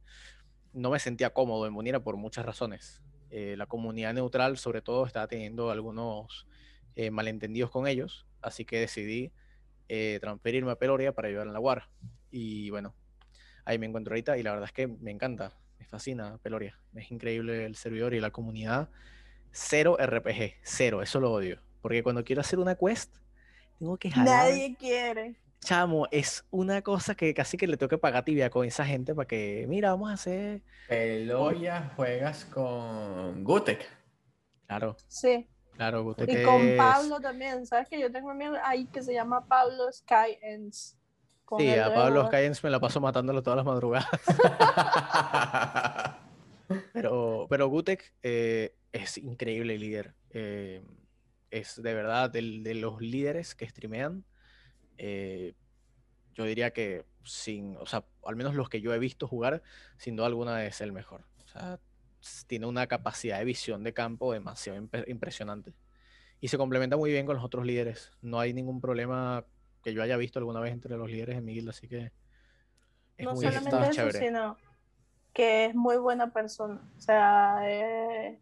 [0.74, 3.04] no me sentía cómodo en Bunira por muchas razones.
[3.30, 6.48] Eh, la comunidad neutral sobre todo estaba teniendo algunos
[6.96, 9.32] eh, malentendidos con ellos, así que decidí
[10.20, 11.88] transferirme a Peloria para ayudar en la UAR.
[12.30, 12.94] Y bueno,
[13.64, 16.78] ahí me encuentro ahorita y la verdad es que me encanta, me fascina Peloria.
[16.96, 18.90] Es increíble el servidor y la comunidad.
[19.52, 21.60] Cero RPG, cero, eso lo odio.
[21.82, 23.16] Porque cuando quiero hacer una quest,
[23.80, 24.50] tengo que jalar.
[24.50, 25.36] Nadie quiere.
[25.62, 29.16] Chamo, es una cosa que casi que le tengo que pagar tibia con esa gente
[29.16, 30.62] para que, mira, vamos a hacer.
[30.88, 33.84] Peloya juegas con Gutek.
[34.68, 35.48] Claro, Sí.
[35.74, 37.66] claro, Gutek Y con es- Pablo también.
[37.66, 40.96] ¿Sabes que yo tengo un amigo ahí que se llama Pablo Sky Ends?
[41.48, 42.26] Con Sí, a Pablo.
[42.28, 44.10] Skyens me la paso matándolo todas las madrugadas.
[46.92, 50.16] Pero, pero Gutek eh, es increíble líder.
[50.32, 50.84] eh,
[51.50, 54.26] es de verdad del- de, los líderes que streamean.
[54.98, 55.54] eh,
[56.34, 59.64] yo diría que sin, o sea, al menos los que yo he visto jugar,
[59.98, 61.24] sin duda alguna es el mejor.
[61.46, 61.80] O sea,
[62.48, 65.74] tiene una capacidad de visión de campo demasiado impe- impresionante.
[66.42, 68.12] Y se complementa muy bien con los otros líderes.
[68.22, 69.46] No hay ningún problema
[69.88, 72.12] que yo haya visto alguna vez entre los líderes en mi guilda, así que
[73.16, 74.20] es no muy, solamente eso, chévere.
[74.20, 74.58] sino
[75.32, 76.82] que es muy buena persona.
[76.98, 78.38] O sea, es,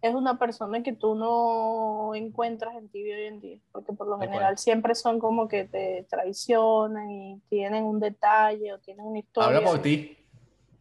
[0.00, 4.18] es una persona que tú no encuentras en tibio hoy en día, porque por lo
[4.18, 4.58] general cual.
[4.58, 9.58] siempre son como que te traicionan y tienen un detalle o tienen una historia.
[9.58, 10.16] Habla por ti.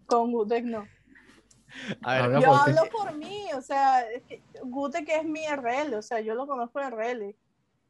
[0.06, 0.88] Con Gutek no.
[2.04, 2.72] A ver, Habla Yo por ti.
[2.72, 6.48] hablo por mí, o sea, es que Gutek es mi RL, o sea, yo lo
[6.48, 7.36] conozco de RL.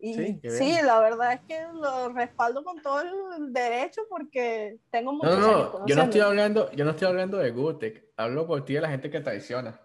[0.01, 5.11] Y Sí, sí, la verdad es que lo respaldo con todo el derecho porque tengo
[5.11, 5.85] No, muchos no, años no.
[5.87, 8.05] Yo no estoy hablando, yo no estoy hablando de Gutek.
[8.15, 9.77] Hablo por ti de la gente que traiciona.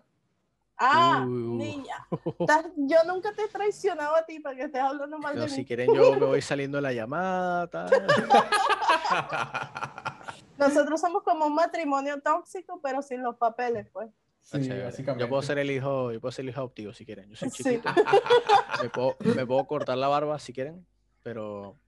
[0.76, 1.56] Ah, Uh.
[1.56, 2.06] niña.
[2.76, 5.58] Yo nunca te he traicionado a ti para que estés hablando mal No, de si
[5.58, 5.64] mí.
[5.66, 7.68] quieren yo me voy saliendo de la llamada.
[7.68, 7.90] tal.
[10.58, 14.10] Nosotros somos como un matrimonio tóxico, pero sin los papeles, pues.
[14.44, 15.24] Sí, básicamente.
[15.24, 17.30] Yo puedo ser el hijo, yo puedo ser el hijo adoptivo si quieren.
[17.30, 17.62] Yo soy Sí.
[17.64, 17.88] chiquito.
[18.82, 20.86] Me puedo, me puedo cortar la barba si quieren,
[21.22, 21.78] pero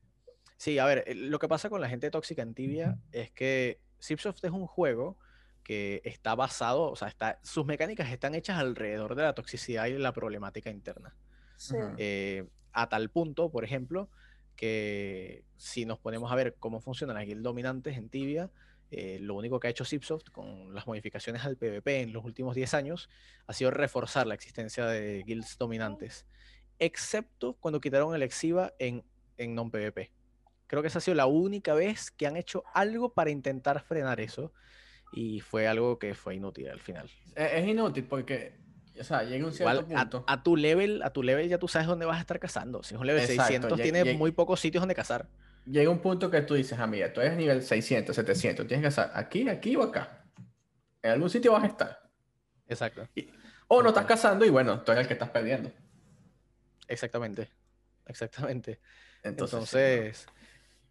[0.57, 3.79] sí, a ver, eh, lo que pasa con la gente tóxica en Tibia es que
[4.03, 5.19] Zipsoft es un juego
[5.63, 9.99] que está basado, o sea, está, sus mecánicas están hechas alrededor de la toxicidad y
[9.99, 11.15] la problemática interna.
[11.57, 11.75] Sí.
[11.99, 14.09] Eh, a tal punto, por ejemplo,
[14.55, 18.51] que si nos ponemos a ver cómo funcionan las guilds dominantes en Tibia,
[18.91, 22.55] eh, lo único que ha hecho Zipsoft con las modificaciones al PvP en los últimos
[22.55, 23.09] 10 años
[23.47, 26.27] ha sido reforzar la existencia de guilds dominantes,
[26.79, 29.05] excepto cuando quitaron el Exiva en,
[29.37, 30.13] en non-PvP.
[30.69, 34.21] Creo que esa ha sido la única vez que han hecho algo para intentar frenar
[34.21, 34.53] eso
[35.13, 37.09] y fue algo que fue inútil al final.
[37.35, 38.55] Es, inútil porque,
[38.99, 40.25] o sea, llega un cierto Igual, a, punto.
[40.27, 42.83] a tu level, a tu level ya tú sabes dónde vas a estar cazando.
[42.83, 45.29] Si es un level Exacto, 600, lle- tiene muy pocos sitios donde cazar.
[45.67, 48.89] Llega un punto que tú dices, ah, mira, tú eres nivel 600, 700, tienes que
[48.89, 50.25] estar aquí, aquí o acá.
[51.03, 52.11] En algún sitio vas a estar.
[52.69, 53.09] Exacto.
[53.69, 55.73] O no estás cazando y bueno, tú eres el que estás perdiendo.
[56.89, 57.51] Exactamente.
[58.07, 58.81] Exactamente.
[59.23, 60.27] Entonces, Entonces,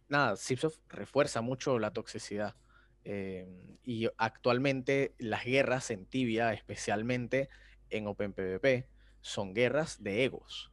[0.08, 2.56] nada, Zipsoft refuerza mucho la toxicidad.
[3.04, 7.48] eh, y actualmente las guerras en Tibia, especialmente
[7.88, 8.88] en OpenPvP,
[9.20, 10.72] son guerras de egos.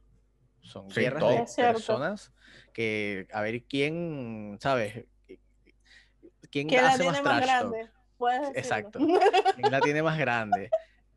[0.64, 1.30] Son Sí, guerras todo.
[1.30, 2.32] de Es personas
[2.72, 5.04] que, a ver quién, ¿sabes?
[6.50, 7.72] ¿Quién ¿Quién la hace más tiene más trash talk?
[7.72, 7.90] grande?
[8.58, 8.98] Exacto.
[9.56, 10.70] ¿Quién la tiene más grande?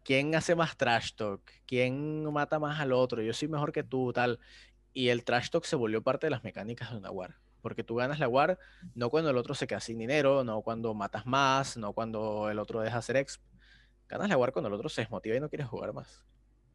[0.03, 1.41] ¿Quién hace más trash talk?
[1.65, 3.21] ¿Quién mata más al otro?
[3.21, 4.39] Yo soy mejor que tú, tal.
[4.93, 7.35] Y el trash talk se volvió parte de las mecánicas de una war.
[7.61, 8.57] Porque tú ganas la war
[8.95, 12.59] no cuando el otro se queda sin dinero, no cuando matas más, no cuando el
[12.59, 13.41] otro deja hacer exp.
[14.07, 16.23] Ganas la war cuando el otro se desmotiva y no quiere jugar más.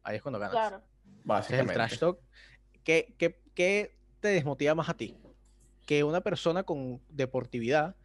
[0.03, 0.53] Ahí es cuando ganas.
[0.53, 0.77] Claro.
[0.77, 0.83] Es
[1.19, 1.73] el Básicamente.
[1.73, 2.19] trash talk.
[2.83, 5.15] ¿Qué, qué, qué te desmotiva más a ti?
[5.85, 7.95] Que una persona con deportividad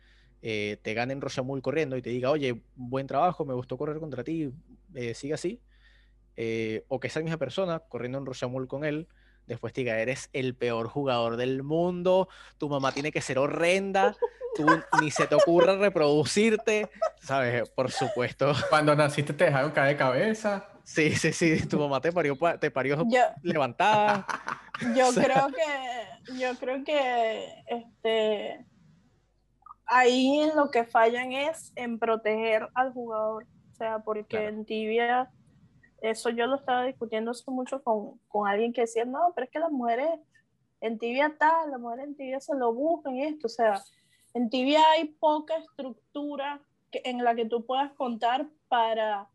[0.43, 3.99] eh, te gane en Rochamul corriendo y te diga, oye, buen trabajo, me gustó correr
[3.99, 4.53] contra ti,
[4.95, 5.61] eh, sigue así.
[6.37, 9.09] Eh, o que esa misma persona corriendo en Rochamul con él,
[9.47, 14.17] después te diga, eres el peor jugador del mundo, tu mamá tiene que ser horrenda,
[14.55, 14.67] tú
[15.01, 16.89] ni se te ocurra reproducirte,
[17.21, 17.69] ¿sabes?
[17.71, 18.53] Por supuesto.
[18.69, 20.69] Cuando naciste te dejaron caer de cabeza.
[20.85, 24.27] Sí, sí, sí, tu mamá te parió, pa- te parió Yo, levantada.
[24.97, 28.65] yo O sea- creo que, yo creo que este
[29.87, 33.45] ahí lo que fallan es en proteger al jugador.
[33.73, 34.49] O sea, porque Claro.
[34.49, 35.31] en tibia,
[36.03, 39.59] eso yo lo estaba discutiendo mucho con, con alguien que decía, no, pero es que
[39.59, 40.09] las mujeres
[40.81, 43.47] en tibia tal, las mujeres en tibia se lo buscan y esto.
[43.47, 43.81] O sea,
[44.35, 46.61] en tibia hay poca estructura
[46.91, 49.29] que, en la que tú puedas contar para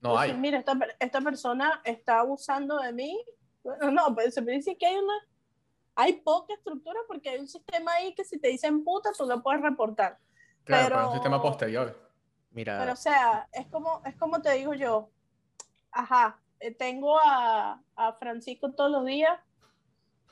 [0.00, 0.40] No decir, hay.
[0.40, 3.24] mira, esta, esta persona está abusando de mí.
[3.68, 5.14] Bueno, no, pero se me dice que hay una,
[5.94, 9.42] hay poca estructura porque hay un sistema ahí que si te dicen puta, tú lo
[9.42, 10.18] puedes reportar.
[10.64, 12.08] Claro, pero, pero- un sistema posterior.
[12.50, 15.10] Mira, Pero o sea, es como, es como te digo yo,
[15.92, 19.38] ajá, eh, tengo a, a Francisco todos los días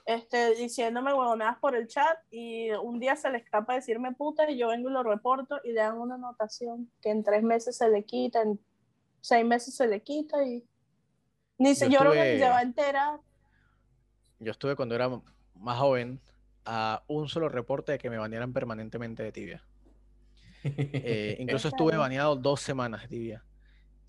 [0.07, 4.57] este, diciéndome huevonadas por el chat y un día se le escapa decirme puta y
[4.57, 7.89] yo vengo y lo reporto y le dan una anotación que en tres meses se
[7.91, 8.59] le quita, en
[9.21, 10.65] seis meses se le quita y
[11.59, 13.21] ni se, Yo yo, creo que ni estuve- se va a enterar.
[14.39, 15.09] Yo estuve cuando era
[15.55, 16.21] más joven
[16.65, 19.67] a un solo reporte de que me banearan permanentemente de tibia.
[21.01, 23.45] Eh, incluso estuve baneado dos semanas de tibia.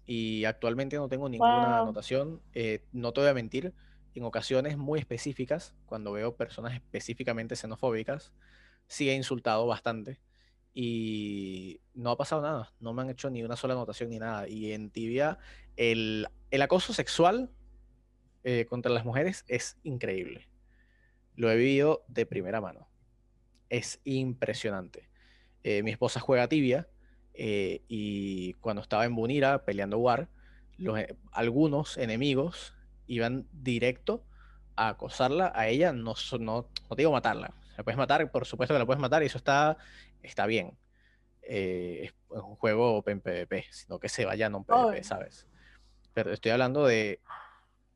[0.06, 1.80] Y actualmente no tengo ninguna Wow.
[1.80, 2.42] anotación.
[2.54, 3.76] Eh, no te voy a mentir,
[4.16, 8.34] en ocasiones muy específicas, cuando veo personas específicamente xenofóbicas,
[8.88, 10.22] sí he insultado bastante.
[10.74, 12.74] Y no ha pasado nada.
[12.80, 14.48] No me han hecho ni una sola anotación ni nada.
[14.50, 15.40] Y en tibia,
[15.78, 17.52] el, el acoso sexual
[18.50, 20.48] eh, contra las mujeres es increíble.
[21.36, 22.88] Lo he vivido de primera mano.
[23.68, 25.10] Es impresionante.
[25.64, 26.88] Eh, mi esposa juega tibia
[27.34, 30.30] eh, y cuando estaba en Bunira peleando War,
[30.78, 30.98] los,
[31.34, 32.74] algunos enemigos
[33.06, 34.24] iban directo
[34.78, 37.54] a acosarla a ella, no, no, no te digo matarla.
[37.76, 39.78] La puedes matar, por supuesto que la puedes matar y eso está,
[40.24, 40.78] está bien.
[41.42, 45.04] Eh, es un juego en PvP, sino que se vaya no en PvP.
[45.04, 45.48] ¿sabes?
[46.14, 47.20] Pero estoy hablando de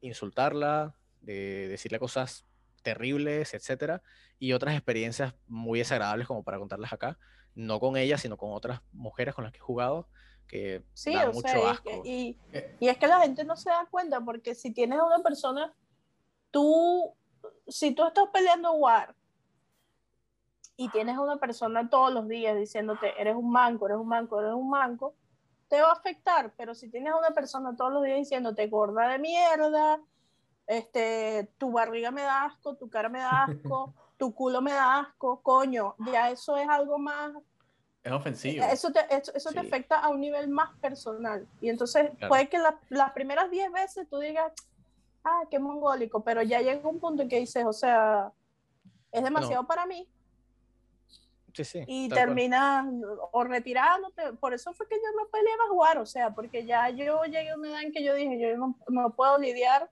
[0.01, 2.45] insultarla, de decirle cosas
[2.83, 4.01] terribles, etcétera,
[4.39, 7.17] y otras experiencias muy desagradables como para contarlas acá,
[7.53, 10.07] no con ella, sino con otras mujeres con las que he jugado
[10.47, 12.01] que Sí, dan o mucho sea, asco.
[12.03, 12.75] y, Eh.
[12.79, 15.73] y es que la gente no se da cuenta, porque si tienes a una persona,
[16.49, 17.13] tú,
[17.67, 19.15] si tú estás peleando War
[20.75, 24.41] y tienes a una persona todos los días diciéndote, eres un manco, eres un manco,
[24.41, 25.15] eres un manco,
[25.71, 29.07] te va a afectar, pero si tienes a una persona todos los días diciéndote, gorda
[29.07, 30.01] de mierda,
[30.67, 34.99] este, tu barriga me da asco, tu cara me da asco, tu culo me da
[34.99, 37.31] asco, coño, ya eso es algo más
[38.03, 38.65] Es ofensivo.
[38.65, 39.67] eso te, eso, eso te Sí.
[39.67, 41.47] afecta a un nivel más personal.
[41.61, 42.27] Y entonces Claro.
[42.27, 44.51] puede que la- las primeras 10 veces tú digas,
[45.23, 48.33] ah, qué mongólico, pero ya llega un punto en que dices, o sea,
[49.13, 50.05] es demasiado para mí
[51.53, 52.85] Sí, sí, y terminas
[53.31, 54.33] o retirándote.
[54.33, 57.49] Por eso fue que yo no peleaba a jugar, o sea, porque ya yo llegué
[57.51, 59.89] a una edad en que yo dije, yo no, no puedo lidiar,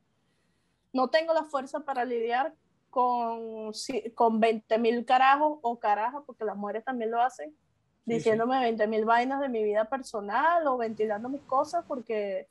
[0.94, 2.54] no tengo la fuerza para lidiar
[2.90, 3.72] con,
[4.16, 8.88] con 20 mil carajos o carajas, porque las mujeres también lo hacen, Sí, diciéndome 20
[8.88, 12.48] mil vainas de mi vida personal o ventilando mis cosas, porque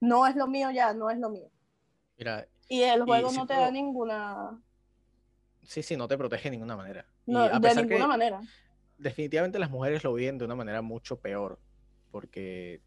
[0.00, 1.48] no es lo mío ya, no es lo mío.
[2.18, 4.60] Mira, Y el Y juego si no te puedo- da ninguna,
[5.62, 7.06] sí, sí, no te protege de ninguna manera.
[7.26, 8.40] Y no, a de pesar ninguna que manera.
[8.98, 11.58] definitivamente las mujeres lo viven de una manera mucho peor,
[12.10, 12.80] porque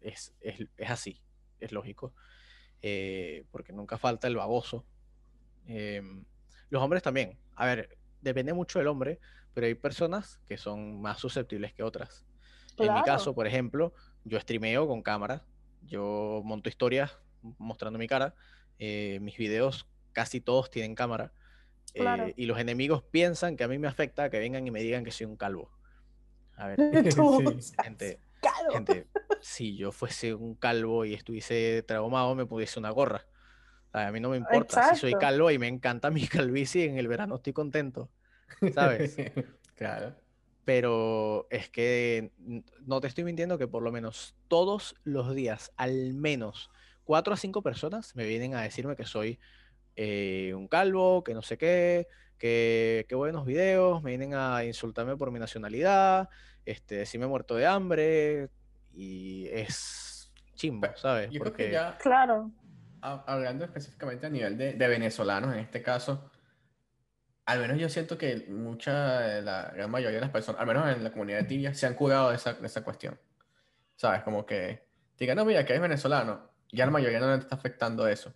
[0.00, 1.20] es, es, es así,
[1.60, 2.12] es lógico,
[2.82, 4.84] eh, porque nunca falta el baboso.
[5.66, 6.24] Em,
[6.70, 9.20] los hombres también, a ver, depende mucho del hombre,
[9.54, 12.24] pero hay personas que son más susceptibles que otras.
[12.78, 13.92] En mi caso, por ejemplo,
[14.24, 15.44] yo streameo con cámara,
[15.82, 17.18] yo monto historias
[17.58, 18.34] mostrando mi cara,
[18.78, 21.32] eh, mis videos casi todos tienen cámara,
[21.94, 22.32] eh, Claro.
[22.36, 25.10] y los enemigos piensan que a mí me afecta que vengan y me digan que
[25.10, 25.70] soy un calvo.
[26.56, 26.78] A ver,
[27.60, 27.72] Sí.
[27.82, 28.20] gente,
[28.72, 29.08] gente,
[29.40, 33.26] si yo fuese un calvo y estuviese traumado, me pudiese una gorra.
[33.92, 34.94] A mí no me importa.
[34.94, 35.26] Si soy Exacto.
[35.26, 38.10] calvo y me encanta mi calvicie, en el verano estoy contento.
[38.74, 39.16] ¿Sabes?
[39.76, 40.14] claro.
[40.64, 42.32] pero es que
[42.86, 46.70] no te estoy mintiendo que por lo menos todos los días, al menos
[47.04, 49.40] cuatro a cinco personas me vienen a decirme que soy
[49.96, 52.06] eh, un calvo, que no sé qué,
[52.38, 56.28] que, buenos videos, me vienen a insultarme por mi nacionalidad,
[56.64, 58.48] este, decirme muerto de hambre,
[58.94, 61.30] y es chimbo, ¿sabes?
[61.30, 61.54] Yo Porque...
[61.54, 62.50] creo que ya, claro.
[63.00, 66.30] Hablando específicamente a nivel de, de, venezolanos en este caso,
[67.46, 71.02] al menos yo siento que mucha, la gran mayoría de las personas, al menos en
[71.02, 73.18] la comunidad de tibia, se han curado de esa, de esa cuestión.
[73.96, 74.22] ¿Sabes?
[74.22, 74.86] Como que
[75.18, 78.32] digan, no, mira, que es venezolano, ya la mayoría no le está afectando eso,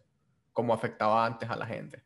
[0.57, 2.03] como afectaba antes a la gente.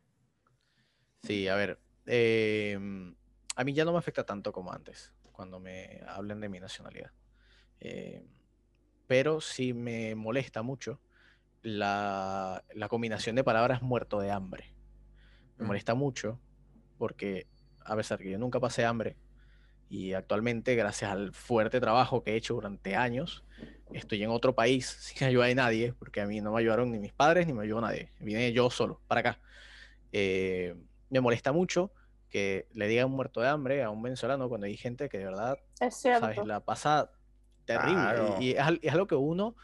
[1.23, 3.15] Sí, a ver, em,
[3.55, 7.13] a mí ya no me afecta tanto como antes, cuando me hablen de mi nacionalidad.
[7.79, 8.27] Eh,
[9.07, 11.01] pero sí me molesta mucho
[11.63, 14.75] la, combinación de palabras muerto de hambre.
[15.57, 15.67] Me mm.
[15.69, 16.41] molesta mucho
[16.99, 17.47] porque,
[17.85, 19.17] a pesar que yo nunca pasé hambre,
[19.91, 23.43] y actualmente, gracias al fuerte trabajo que he hecho durante años,
[23.93, 27.01] estoy en otro país sin ayuda de nadie, porque a mí no me ayudaron ni
[27.01, 28.13] mis padres ni me ayudó nadie.
[28.21, 29.39] Vine yo solo para acá.
[30.13, 30.77] Eh,
[31.11, 31.91] me molesta mucho
[32.29, 35.59] que le digan muerto de hambre a un venezolano cuando hay gente que de verdad
[35.81, 36.39] es ¿sabes?
[36.47, 37.11] la pasa
[37.65, 38.37] terrible.
[38.39, 39.57] Y, es, algo que uno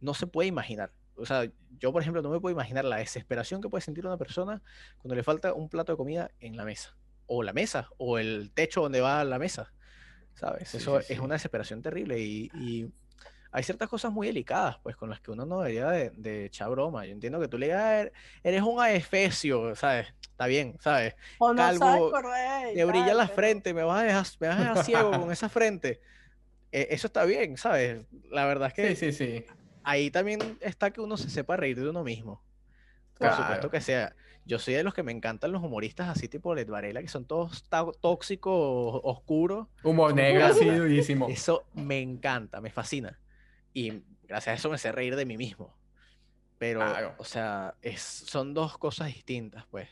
[0.00, 0.92] no se puede imaginar.
[1.16, 4.16] O sea, yo, por ejemplo, no me puedo imaginar la desesperación que puede sentir una
[4.16, 4.62] persona
[4.98, 6.94] cuando le falta un plato de comida en la mesa.
[7.34, 9.72] O la mesa, o el techo donde va la mesa.
[10.34, 10.74] ¿Sabes?
[10.74, 12.18] Eso es una desesperación terrible.
[12.20, 12.90] Y,
[13.54, 17.04] hay ciertas cosas muy delicadas, pues, con las que uno no debería de, echar broma.
[17.04, 18.10] Yo entiendo que tú le digas,
[18.42, 20.14] eres un aefesio, ¿sabes?
[20.22, 21.14] Está bien, ¿sabes?
[21.38, 22.12] O no Calvo,
[22.74, 25.50] te brilla la frente, me vas a dejar, me vas a dejar ciego con esa
[25.50, 26.00] frente.
[26.72, 28.06] E, eso está bien, ¿sabes?
[28.30, 29.44] La verdad es que sí, sí, sí.
[29.84, 32.42] ahí también está que uno se sepa reír de uno mismo.
[33.18, 34.14] Por supuesto que sea.
[34.44, 37.24] Yo soy de los que me encantan los humoristas así tipo Led Varela, que son
[37.24, 37.64] todos
[38.00, 39.68] tóxicos, oscuros.
[39.84, 41.28] Humor negro, así durísimo.
[41.28, 43.18] Eso me encanta, me fascina.
[43.72, 45.74] Y gracias a eso me sé reír de mí mismo.
[46.58, 46.82] Pero,
[47.18, 49.88] o sea, es, son dos cosas distintas, pues.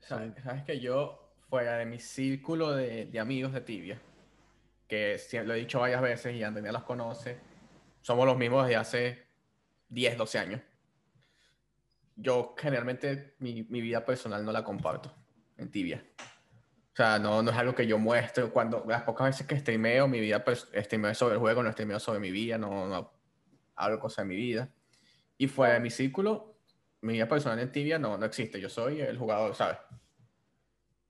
[0.00, 0.32] ¿Sabes,
[0.66, 4.00] que yo, fuera de mi círculo de, de amigos de tibia,
[4.88, 7.38] que lo he dicho varias veces y Andrea los conoce,
[8.00, 9.26] somos los mismos desde hace
[9.90, 10.60] 10, 12 años.
[12.20, 15.14] Yo generalmente mi, mi vida personal no la comparto
[15.56, 16.04] en tibia.
[16.92, 18.52] O sea, no, no es algo que yo muestro.
[18.52, 22.00] Cuando las pocas veces que streameo mi vida, pues streameo sobre el juego, no streameo
[22.00, 23.12] sobre mi vida, no, no
[23.76, 24.68] hablo cosas de mi vida.
[25.38, 26.58] Y fuera de mi círculo,
[27.00, 28.60] mi vida personal en tibia no, no existe.
[28.60, 29.78] Yo soy el jugador, ¿sabes?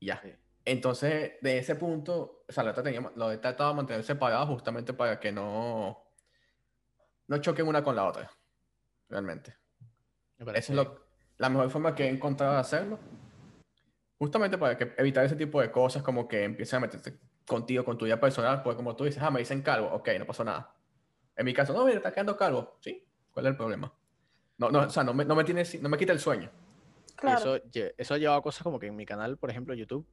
[0.00, 0.22] ya.
[0.64, 5.32] Entonces, de ese punto, o sea, lo, he tratado de mantener separado justamente para que
[5.32, 6.04] no,
[7.26, 8.30] no choquen una con la otra,
[9.08, 9.56] realmente.
[10.41, 11.05] Esa es lo,
[11.38, 12.99] la mejor forma que he encontrado de hacerlo.
[14.18, 17.99] Justamente para que evitar ese tipo de cosas como que empiecen a meterte contigo, con
[17.99, 20.74] tu vida personal, porque como tú dices, ah, me dicen calvo, ok, no pasó nada.
[21.36, 22.76] En mi caso, no, mira, está quedando calvo.
[22.80, 23.93] Sí, ¿cuál es el problema?
[24.59, 26.51] No, no, o sea, no me, no me, tiene, no me quita el sueño.
[27.16, 27.57] Claro.
[27.57, 30.07] Eso, eso ha llevado a cosas como que en mi canal, por ejemplo, YouTube,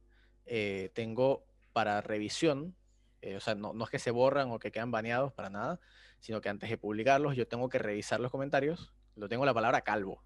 [0.46, 2.74] eh, tengo para revisión,
[3.20, 5.80] eh, o sea, no, no, es que se borran o que quedan baneados para nada,
[6.20, 9.82] sino que antes de publicarlos yo tengo que revisar los comentarios, lo tengo la palabra
[9.82, 10.22] calvo,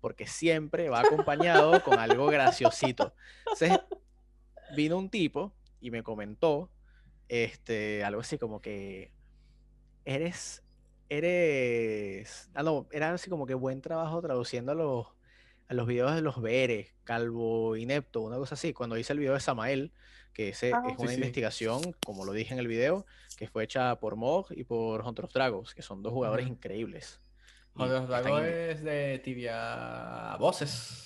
[0.00, 3.14] porque siempre va acompañado con algo graciosito.
[3.40, 3.80] Entonces,
[4.76, 6.70] vino un tipo y me comentó
[7.28, 9.10] este, algo así como que
[10.04, 10.62] eres,
[11.08, 15.06] eres, ah, no, era así como que buen trabajo traduciendo a los
[15.68, 18.72] a los videos de los Beres, Calvo Inepto, una cosa así.
[18.72, 19.92] Cuando hice el video de Samael,
[20.32, 23.06] que ese ah, es una investigación, como lo dije en el video,
[23.38, 27.20] que fue hecha por Mog y por Hunter of Dragons, que son dos jugadores increíbles.
[27.76, 31.04] Hunter of Dragons es de Tibia Voces.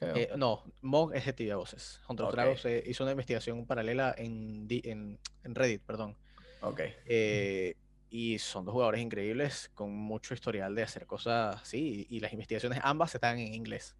[0.00, 2.00] Eh, no, Mog es de Tibia Voces.
[2.08, 6.16] Dragons eh, hizo una investigación paralela en, en, en Reddit, perdón.
[6.62, 6.80] Ok.
[7.06, 7.76] Eh,
[8.08, 12.80] y son dos jugadores increíbles con mucho historial de hacer cosas así y, las investigaciones
[12.82, 13.96] ambas están en inglés.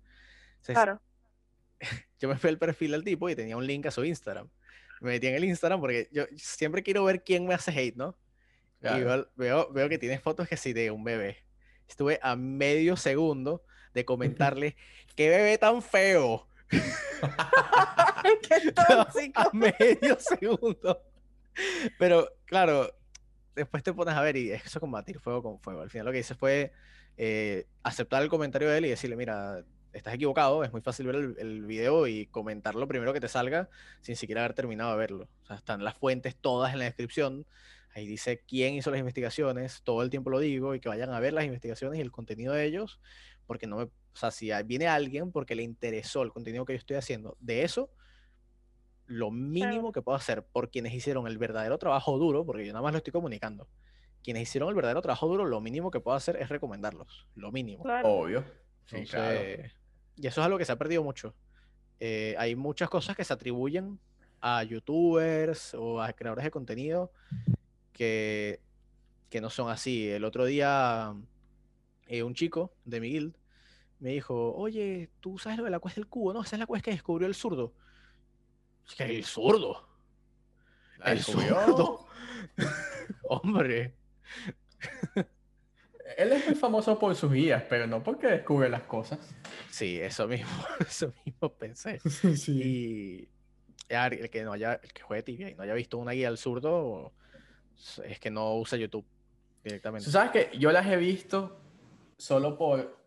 [0.65, 1.01] claro.
[2.21, 4.51] Yo me fui al perfil del tipo y tenía un link a su Instagram.
[5.01, 8.19] Me metí en el Instagram porque yo siempre quiero ver quién me hace hate, ¿no?
[8.83, 9.01] Y
[9.37, 11.39] veo, veo, que tiene fotos que sí de un bebé.
[11.91, 14.77] Estuve a medio segundo de comentarle,
[15.17, 16.47] ¡qué bebé tan feo!
[18.49, 19.41] ¡Qué tóxico!
[19.41, 21.03] a medio segundo.
[21.99, 22.95] Pero, claro,
[23.57, 25.83] después te pones a ver y eso es combatir fuego con fuego.
[25.83, 26.73] Al final lo que hice fue
[27.17, 31.17] eh, aceptar el comentario de él y decirle, mira, estás equivocado, es muy fácil ver
[31.39, 33.69] el, video y comentar lo primero que te salga
[34.01, 35.29] sin siquiera haber terminado de verlo.
[35.43, 37.47] O sea, están las fuentes todas en la descripción.
[37.95, 41.21] Ahí dice quién hizo las investigaciones, todo el tiempo lo digo, y que vayan a
[41.21, 43.01] ver las investigaciones y el contenido de ellos,
[43.47, 46.79] porque no me, o sea, si viene alguien porque le interesó el contenido que yo
[46.79, 47.91] estoy haciendo, de eso
[49.07, 52.83] lo mínimo que puedo hacer por quienes hicieron el verdadero trabajo duro, porque yo nada
[52.85, 53.67] más lo estoy comunicando.
[54.23, 57.27] Quienes hicieron el verdadero trabajo duro, lo mínimo que puedo hacer es recomendarlos.
[57.35, 57.83] Lo mínimo.
[58.05, 58.45] Obvio.
[58.87, 59.41] Sí, claro.
[59.41, 59.73] Entonces,
[60.15, 61.35] Y eso es algo que se ha perdido mucho.
[61.99, 63.99] Eh, hay muchas cosas que se atribuyen
[64.41, 67.11] a youtubers o a creadores de contenido
[68.01, 68.61] que,
[69.29, 70.09] que no son así.
[70.09, 71.13] El otro día,
[72.07, 73.37] eh, un chico de mi guild
[73.99, 76.33] me dijo, oye, ¿tú sabes lo de la quest del cubo?
[76.33, 77.75] No, esa es la quest que descubrió el zurdo.
[78.89, 79.87] Es que el zurdo.
[81.05, 82.07] El zurdo.
[83.29, 83.95] Hombre.
[86.17, 89.19] Él es muy famoso por sus guías, pero no porque descubre las cosas.
[89.69, 90.49] Sí, eso mismo,
[90.81, 92.01] eso mismo pensé.
[92.35, 92.63] Sí.
[92.63, 93.29] Y
[93.91, 96.39] el que no haya, el que juegue tibia y no haya visto una guía al
[96.39, 97.13] zurdo,
[98.05, 99.05] es que no usa YouTube
[99.65, 100.05] directamente.
[100.05, 101.61] Tú sabes que yo las he visto
[102.17, 102.99] solo por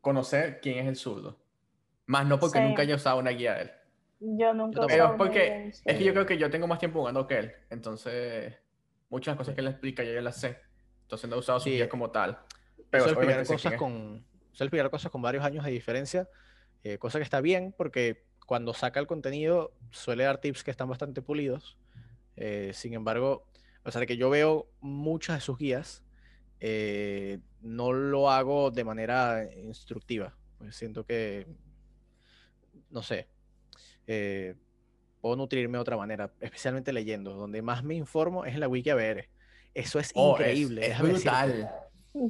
[0.00, 1.38] conocer quién es el zurdo.
[2.06, 2.64] Más no porque Sí.
[2.64, 3.70] nunca haya usado una guía de él.
[4.20, 4.86] Yo nunca he tampoco.
[4.88, 7.38] Pero usado es porque es que yo creo que yo tengo más tiempo jugando que
[7.38, 7.52] él.
[7.70, 8.54] Entonces,
[9.10, 10.58] muchas cosas que él explica yo ya las sé.
[11.02, 11.70] Entonces no he usado sus Sí.
[11.72, 12.38] guías como tal.
[12.90, 16.28] Pero suele sé cosas con suele explicar cosas con varios años de diferencia,
[16.82, 20.88] eh, cosa que está bien porque cuando saca el contenido suele dar tips que están
[20.88, 21.76] bastante pulidos.
[22.36, 23.46] Eh, sin embargo,
[23.88, 26.02] o sea, que yo veo muchas de sus guías,
[26.60, 30.36] eh, no lo hago de manera instructiva.
[30.58, 31.46] Pues siento que,
[32.90, 33.28] no sé,
[34.06, 34.54] eh,
[35.20, 37.34] puedo nutrirme de otra manera, especialmente leyendo.
[37.34, 39.28] Donde más me informo es en la wiki ABR.
[39.74, 40.82] Eso es Oh, es- increíble.
[40.86, 41.12] Es, decirte.
[41.12, 41.70] brutal.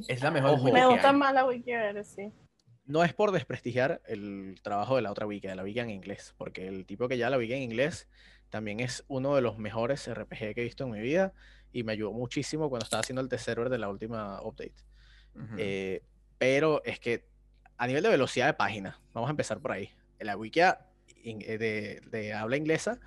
[0.07, 0.63] Es la mejor Ojo.
[0.65, 2.31] wiki Me gusta más la Wikiver, sí.
[2.85, 6.33] no es por desprestigiar el trabajo de la otra wiki, de la wiki en inglés,
[6.37, 8.07] porque el tipo que ya la wiki en inglés
[8.49, 11.33] también es uno de los mejores RPG que he visto en mi vida
[11.71, 14.73] y me ayudó muchísimo cuando estaba haciendo el test server de la última update.
[15.57, 16.03] Eh,
[16.37, 17.25] pero es que
[17.77, 19.91] a nivel de velocidad de página, vamos a empezar por ahí.
[20.19, 20.85] La wiki a-
[21.23, 22.99] in- eh, de, de habla inglesa,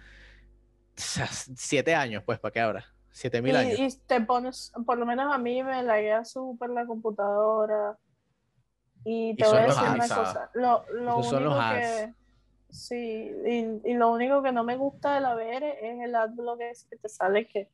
[0.97, 2.86] o sea, siete años, pues, ¿para qué ahora?
[3.11, 3.78] Siete mil años.
[3.78, 7.99] Y, te pones, por lo menos a mí me laguea súper la computadora.
[9.05, 10.51] Y te Y voy a decir una cosa.
[10.55, 11.86] Lo, lo Esos son los único ads.
[12.01, 12.14] que.
[12.73, 16.59] Sí, y, y lo único que no me gusta de la VR es el adblock
[16.59, 17.68] que te sale que.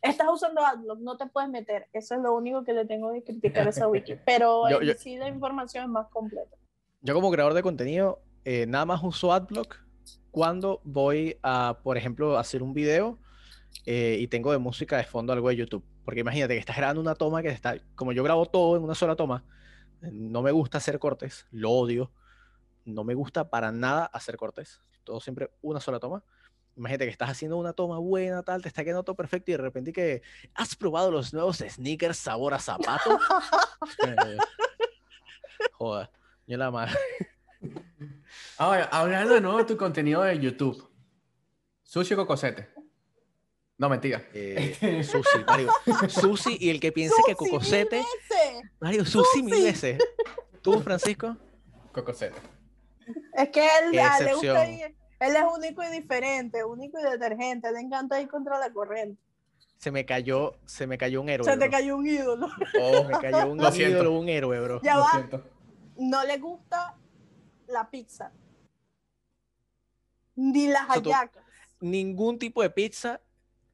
[0.00, 1.88] Estás usando adblock, no te puedes meter.
[1.92, 4.14] Eso es lo único que le tengo que criticar a esa wiki.
[4.26, 6.56] Pero Yo- en yo- sí la información es más completa.
[7.00, 9.76] Yo como creador de contenido, eh, nada más uso AdBlock
[10.30, 13.18] cuando voy a, por ejemplo, hacer un video
[13.86, 15.84] eh, y tengo de música de fondo algo de YouTube.
[16.04, 18.94] Porque imagínate que estás grabando una toma que está, como yo grabo todo en una
[18.94, 19.42] sola toma,
[20.00, 22.10] no me gusta hacer cortes, lo odio,
[22.84, 26.22] no me gusta para nada hacer cortes, todo siempre una sola toma.
[26.76, 29.58] Imagínate que estás haciendo una toma buena, tal, te está quedando todo perfecto y de
[29.58, 30.22] repente que
[30.54, 33.18] has probado los nuevos sneakers sabor a zapato.
[35.72, 36.10] Joda,
[36.46, 36.98] yo la madre.
[38.58, 40.90] Ahora, hablando de nuevo de tu contenido de YouTube.
[41.84, 42.68] Sushi o cocosete.
[43.76, 44.24] No, mentira.
[44.32, 45.72] Eh, Susi, Mario.
[46.08, 48.04] Susi y el que piense que ¡Susi, mil Cocosete.
[48.80, 49.98] Mario, Susi mil veces.
[50.62, 51.36] ¿Tú, Francisco?
[51.92, 52.38] Cocosete.
[53.34, 56.98] Es que él, Qué a él le gusta ir- él es único y diferente, único
[56.98, 57.70] y detergente.
[57.72, 59.20] Le encanta ir contra la corriente.
[59.78, 61.44] Se me cayó, se me cayó un héroe.
[61.44, 61.70] Se te bro.
[61.70, 62.48] cayó un ídolo.
[62.80, 63.96] Oh, Me cayó un Lo siento.
[63.98, 64.80] ídolo, un héroe, bro.
[64.82, 65.44] Ya lo va, siento.
[65.96, 66.96] no le gusta
[67.68, 68.32] la pizza.
[70.36, 71.44] Ni las hallacas.
[71.80, 73.20] Ningún tipo de pizza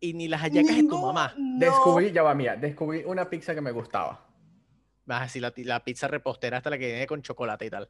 [0.01, 1.35] y ni las hallacas de tu mamá.
[1.39, 1.59] no.
[1.59, 4.27] Descubrí, ya va, mía, descubrí una pizza que me gustaba.
[5.07, 7.89] Vas así, la, la pizza repostera hasta la que viene con chocolate y tal.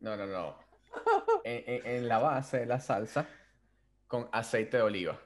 [0.00, 0.56] No, no, no.
[1.44, 3.26] En, en- en la base de la salsa
[4.06, 5.18] con aceite de oliva.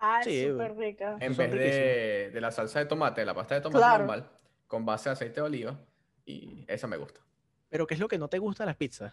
[0.00, 1.16] Ah, Sí, súper rica.
[1.20, 3.98] En son vez de, de la salsa de tomate, la pasta de tomate Claro.
[3.98, 4.30] normal,
[4.66, 5.78] con base de aceite de oliva.
[6.24, 7.20] Y esa me gusta.
[7.68, 9.12] Pero ¿qué es lo que no te gusta de las pizzas?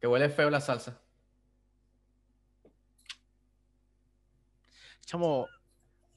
[0.00, 1.00] Que huele feo la salsa.
[5.04, 5.46] Chamo,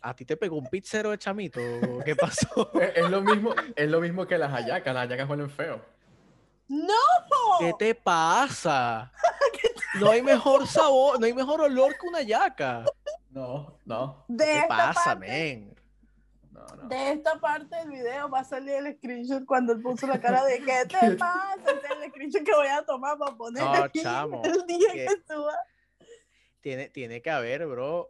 [0.01, 1.61] ¿a ti te pegó un pizzero de chamito?
[2.05, 2.71] ¿Qué pasó?
[2.81, 4.93] Es, es lo mismo, es lo mismo que las hallacas.
[4.93, 5.81] Las hallacas huelen feo.
[6.71, 6.93] ¡No!
[7.59, 9.11] ¿Qué te pasa?
[9.99, 12.85] No hay mejor sabor, no hay mejor olor que una yaca.
[13.29, 15.75] No, no, De ¿Qué pasa, men?
[16.49, 16.87] no, no.
[16.87, 20.45] de esta parte del video va a salir el screenshot cuando él puso la cara
[20.45, 21.57] de ¿qué te pasa?
[21.57, 24.93] Este es el screenshot que voy a tomar para poner No, aquí chamo, el día
[24.93, 25.57] que- que suba.
[26.61, 28.09] Tiene, tiene que haber, bro,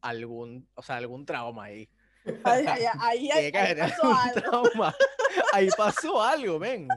[0.00, 1.88] algún, o sea, algún trauma ahí.
[2.42, 4.40] Ahí, Tiene ahí, que ahí pasó algún algo.
[4.40, 4.94] trauma.
[5.52, 6.88] Ahí pasó algo, men.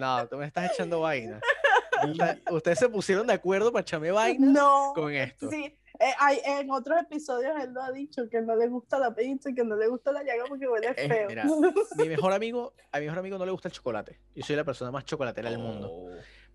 [0.00, 1.40] No, tú me estás echando vaina.
[2.06, 4.92] Usted- Ustedes se pusieron de acuerdo para echarme vaina No.
[4.94, 5.48] con esto.
[5.50, 5.64] Sí,
[5.98, 9.48] eh, hay, en otros episodios él lo ha dicho, que no le gusta la pizza
[9.50, 11.28] y que no le gusta la llaga porque huele Eh, feo.
[11.28, 11.44] mira,
[11.96, 14.20] Mi mejor amigo, a mi mejor amigo no le gusta el chocolate.
[14.34, 15.88] Yo soy la persona más chocolatera del mundo.
[15.90, 16.10] Oh.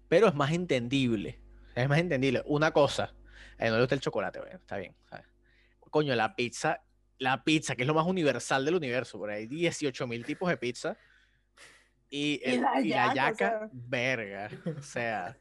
[0.07, 1.39] pero es más entendible.
[1.73, 2.43] Es más entendible.
[2.45, 3.13] Una cosa,
[3.57, 4.93] A él no le gusta el chocolate, bueno, está bien.
[5.09, 5.25] ¿sabes?
[5.89, 6.83] Coño, la pizza,
[7.17, 10.57] la pizza, que es lo más universal del universo, por ahí 18 mil tipos de
[10.57, 10.97] pizza.
[12.13, 13.69] Y, la y la yaca, o yaca, sea.
[13.71, 14.49] verga.
[14.77, 15.37] O sea,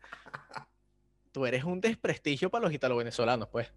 [1.33, 3.73] tú eres un desprestigio para los italo-venezolanos, pues.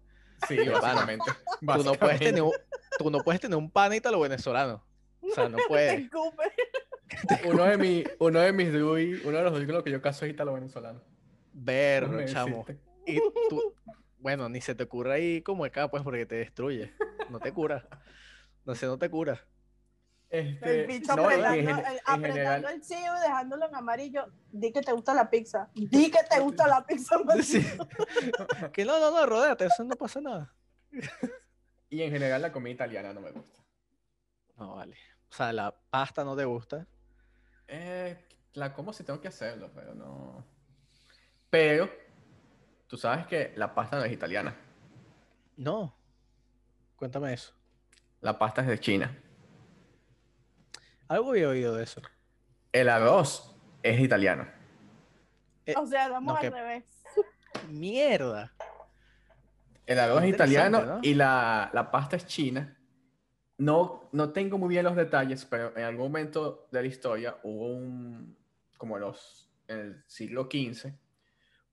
[0.46, 1.30] Sí, básicamente.
[1.60, 2.52] Tú no, puedes tener un,
[2.98, 4.84] tú no puedes tener un pana italo-venezolano.
[5.20, 6.08] O sea, no puedes.
[7.44, 10.00] Uno de, mi, uno de mis DUI, uno de los DUI con los que yo
[10.02, 11.00] caso es italo-venezolano.
[11.52, 12.66] Déjame chamo.
[13.06, 13.18] Y
[13.48, 13.74] tú,
[14.18, 16.92] bueno, ni se te ocurra ahí como acá, pues, porque te destruye.
[17.30, 17.86] No te cura.
[18.64, 19.46] No sé, no te cura.
[20.34, 24.26] Este, El bicho no, en, apretando, el- apretando general, el CEO y dejándolo en amarillo.
[24.50, 25.70] Di que te gusta la pizza.
[25.74, 27.16] Di que te gusta la pizza.
[27.42, 27.64] Sí.
[28.72, 30.52] Que no, no, no, rodéate, eso no pasa nada.
[31.88, 33.60] y en general la comida italiana no me gusta.
[34.56, 34.96] No, vale.
[35.30, 36.84] O sea, la pasta no te gusta.
[37.68, 38.16] Eh,
[38.54, 40.44] la como si tengo que hacerlo, pero no.
[41.48, 41.88] Pero,
[42.88, 44.56] tú sabes que la pasta no es italiana.
[45.56, 45.94] No.
[46.96, 47.54] Cuéntame eso.
[48.20, 49.16] La pasta es de China.
[51.08, 52.00] Algo había oído de eso.
[52.72, 54.46] El arroz es italiano.
[55.66, 56.84] Eh, O sea, vamos no, al que- revés.
[57.68, 58.52] Mierda.
[59.86, 61.00] El arroz es Interesante, italiano ¿no?
[61.02, 62.76] y la, la pasta es china.
[63.58, 67.68] No, no tengo muy bien los detalles, pero en algún momento de la historia hubo
[67.68, 68.36] un,
[68.76, 70.92] como en los, en el siglo XV,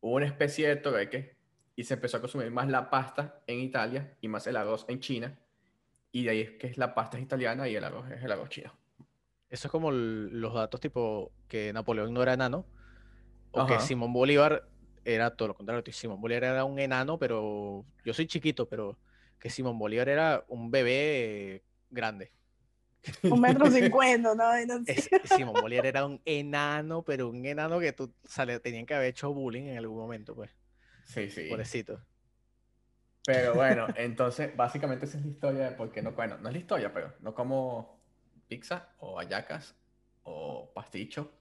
[0.02, 1.38] hubo una especie de trueque
[1.76, 5.00] y se empezó a consumir más la pasta en Italia y más el arroz en
[5.00, 5.38] China.
[6.12, 8.50] Y de ahí es que la pasta es italiana y el arroz es el arroz
[8.50, 8.72] chino.
[9.52, 12.66] Eso es como los datos tipo que Napoleón no era enano.
[13.52, 13.80] O que.
[13.80, 14.64] Simón Bolívar
[15.04, 15.84] era todo lo contrario.
[15.92, 18.98] Simón Bolívar era un enano, pero yo soy chiquito, pero
[19.40, 22.32] que Simón Bolívar era un bebé grande.
[23.30, 24.60] Un metro cincuenta, ¿no?
[24.62, 24.94] Y no sé.
[24.94, 28.86] Es- Simón Bolívar era un enano, pero un enano que tú, o sea, le tenían
[28.86, 30.50] que haber hecho bullying en algún momento, pues.
[31.04, 31.48] Sí, sí.
[31.50, 32.02] Pobrecito.
[33.24, 36.54] Pero bueno, entonces básicamente esa es la historia de por qué no, bueno, no es
[36.54, 38.01] la historia, pero no como
[38.56, 39.74] pizza o hallacas
[40.24, 41.32] o pasticho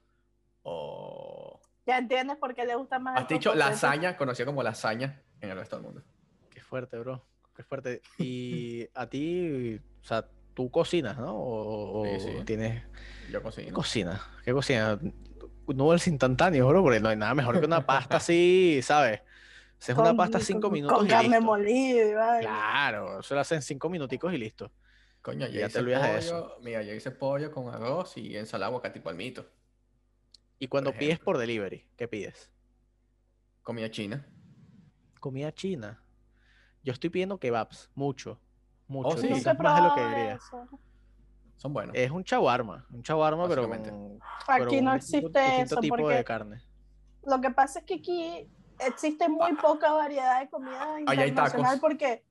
[0.63, 5.57] o Ya entiendes por qué le gusta más pasticho, lasaña, conocido como lasaña en el
[5.57, 6.01] resto del mundo.
[6.49, 7.27] Qué fuerte, bro.
[7.53, 8.01] Qué fuerte.
[8.17, 11.35] Y a ti, o sea, tú cocinas, ¿no?
[11.35, 12.45] O, Sí, o sí.
[12.45, 12.81] tienes.
[13.29, 13.73] Yo ¿Qué cocino.
[13.73, 14.21] cocina?
[14.45, 14.97] ¿Qué cocina?
[15.67, 19.19] Noodles instantáneos, bro, porque no hay nada mejor que una pasta así, ¿sabes?
[19.81, 21.41] Haces una Con- pasta cinco con- minutos Con y carne listo.
[21.43, 22.39] molida y vaina.
[22.39, 24.71] Claro, eso lo hacen cinco minuticos y listo.
[25.21, 26.57] Coño, Ya te olvidas de pollo, eso.
[26.61, 29.45] mira, yo hice pollo con arroz y ensalada aguacate y palmito.
[30.57, 32.49] Y cuando pides por delivery, ¿qué pides?
[33.63, 34.25] Comida china.
[35.19, 36.01] Comida china.
[36.83, 38.39] Yo estoy pidiendo kebabs, mucho,
[38.87, 39.09] mucho.
[39.09, 39.29] Oh, sí.
[39.29, 40.33] Más de lo que debería.
[40.35, 40.67] eso.
[41.57, 41.95] Son buenos.
[41.95, 45.39] Es un shawarma, un shawarma, pero con, pero Aquí no existe distinto
[45.75, 46.61] eso tipo porque de carne.
[47.23, 48.49] lo que pasa es que aquí
[48.79, 51.79] existe muy poca variedad de comida internacional tacos.
[51.79, 52.25] porque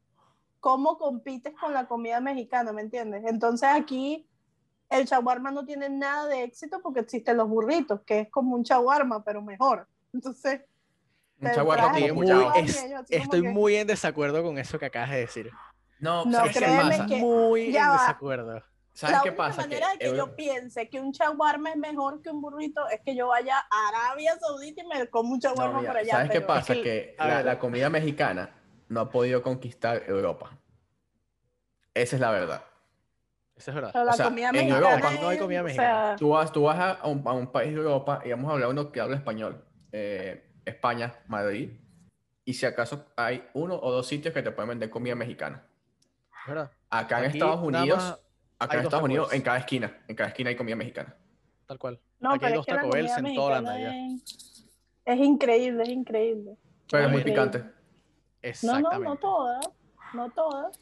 [0.61, 3.25] ¿cómo compites con la comida mexicana, me entiendes?
[3.27, 4.27] Entonces aquí
[4.91, 8.63] el shawarma no tiene nada de éxito porque existen los burritos, que es como un
[8.63, 9.87] shawarma, pero mejor.
[10.13, 10.63] Entonces,
[11.41, 15.11] Un chaguarma un muy, chaguarma es- estoy que- muy en desacuerdo con eso que acabas
[15.11, 15.51] de decir.
[16.01, 17.07] No, No, ¿sabes qué créeme pasa?
[17.07, 17.93] que- Muy ya en va.
[18.01, 18.63] desacuerdo.
[18.93, 19.61] ¿Sabes la qué única pasa?
[19.63, 23.15] manera de que yo piense que un shawarma es mejor que un burrito es que
[23.15, 26.11] yo vaya a Arabia Saudita y me como un No, shawarma mira, por allá.
[26.13, 26.75] ¿Sabes qué pero- pasa?
[26.75, 28.51] que- que a la, la comida mexicana
[28.91, 30.51] no ha podido conquistar Europa.
[31.95, 32.63] Esa es la verdad.
[33.57, 33.91] Eso es verdad.
[33.93, 36.07] Pero la O sea, comida en mexicana Europa no hay comida o mexicana.
[36.09, 38.55] sea, Tú vas, tú vas a, un, a un país de Europa y vamos a
[38.55, 39.65] hablar uno que habla español.
[39.93, 41.71] eh, España, Madrid.
[42.45, 45.65] Y si acaso hay uno o dos sitios que te pueden vender comida mexicana.
[46.47, 46.71] Verdad.
[46.91, 48.21] Acá en Aquí Estados nada Unidos,
[48.59, 51.17] acá en dos Estados Unidos, en cada esquina, en cada esquina hay comida mexicana.
[51.67, 52.01] Tal cual.
[52.21, 53.97] no, Aquí hay pero dos la Taco Bells comida en toda ya.
[53.97, 54.67] es,
[55.05, 56.57] es increíble, es increíble.
[56.91, 57.43] Pero es muy Increíble.
[57.51, 57.71] picante.
[58.43, 58.99] No, Exactamente.
[58.99, 59.71] no, no todas,
[60.15, 60.79] no todas.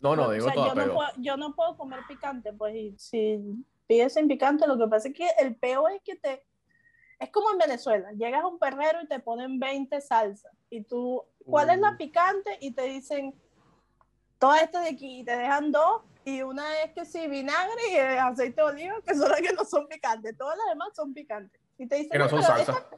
[0.00, 2.52] No, no, O digo sea, todo, yo, pero no puedo, yo no puedo comer picante,
[2.52, 3.40] pues y si
[3.86, 6.46] pides sin picante, lo que pasa es que el peor es que te...
[7.18, 11.24] Es como en Venezuela, llegas a un perrero y te ponen 20 salsas y tú,
[11.46, 11.96] ¿cuál es la Uh.
[11.96, 12.58] picante?
[12.60, 13.34] Y te dicen,
[14.38, 17.96] todas estas de aquí, y te dejan dos y una es que sí, vinagre y
[17.96, 21.60] aceite de oliva, que son las que no son picantes, todas las demás son picantes.
[21.78, 22.72] Y te dicen, que no son salsa.
[22.72, 22.96] Esta,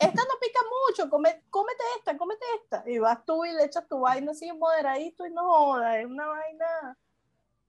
[0.00, 2.82] esta no pica mucho, come- cómete esta, cómete esta.
[2.90, 6.26] Y vas tú y le echas tu vaina así moderadito y no jodas, es una
[6.26, 6.98] vaina.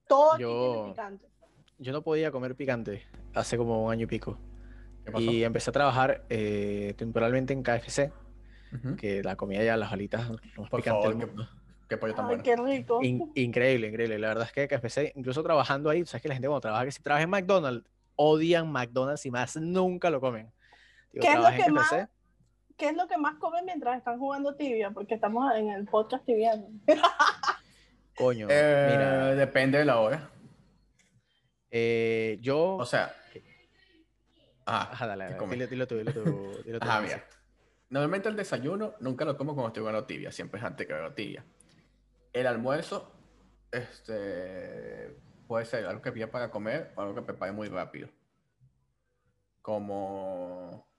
[0.08, 1.28] Todo aquí Yo- tiene picante.
[1.78, 4.38] Yo no podía comer picante hace como un año y pico.
[5.18, 8.12] Y empecé a trabajar eh, temporalmente en KFC,
[8.74, 8.96] Ujú.
[8.96, 11.50] que la comida ya, las alitas, lo más Por picante favor, del que- mundo.
[11.90, 12.44] Qué pollo tan Ay, bueno.
[12.44, 13.00] qué rico.
[13.04, 14.18] In- increíble, increíble.
[14.20, 16.92] La verdad es que KFC, incluso trabajando ahí, sabes que la gente cuando trabaja, que
[16.92, 20.54] si trabaja en McDonald's, odian McDonald's y más nunca lo comen.
[21.12, 22.08] Digo, ¿Qué es lo que más- KFC, ¿Qué
[22.82, 24.90] ¿qué es lo que más comen mientras están jugando tibia?
[24.90, 26.68] Porque estamos en el podcast tibiando.
[28.18, 30.32] Coño, Eh, mira, Depende de la hora.
[31.70, 32.78] eh, yo...
[32.78, 33.14] O sea.
[34.66, 36.24] Ajá, Ajá, dale, ¿qué dale, dilo, dilo tú, dilo tú,
[36.66, 37.22] dilo tú, Ajá, Francisco.
[37.28, 37.42] mira.
[37.90, 41.14] Normalmente el desayuno nunca lo como cuando estoy jugando tibia, siempre es antes que juego
[41.14, 41.46] tibia.
[42.34, 43.12] El almuerzo,
[43.72, 45.16] este,
[45.48, 48.10] puede ser algo que pida para comer o algo que prepare muy rápido.
[49.62, 50.91] Como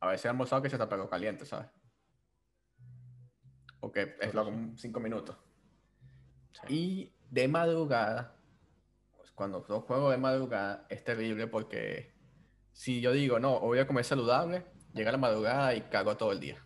[0.00, 1.68] a veces he almorzado que se está perro caliente, ¿sabes?
[3.80, 5.36] Porque es lo como cinco minutos.
[6.68, 8.36] Y de madrugada,
[9.16, 12.12] pues, cuando yo juego de madrugada, es terrible porque
[12.72, 16.40] si yo digo, no, voy a comer saludable, llega la madrugada y cago todo el
[16.40, 16.62] día.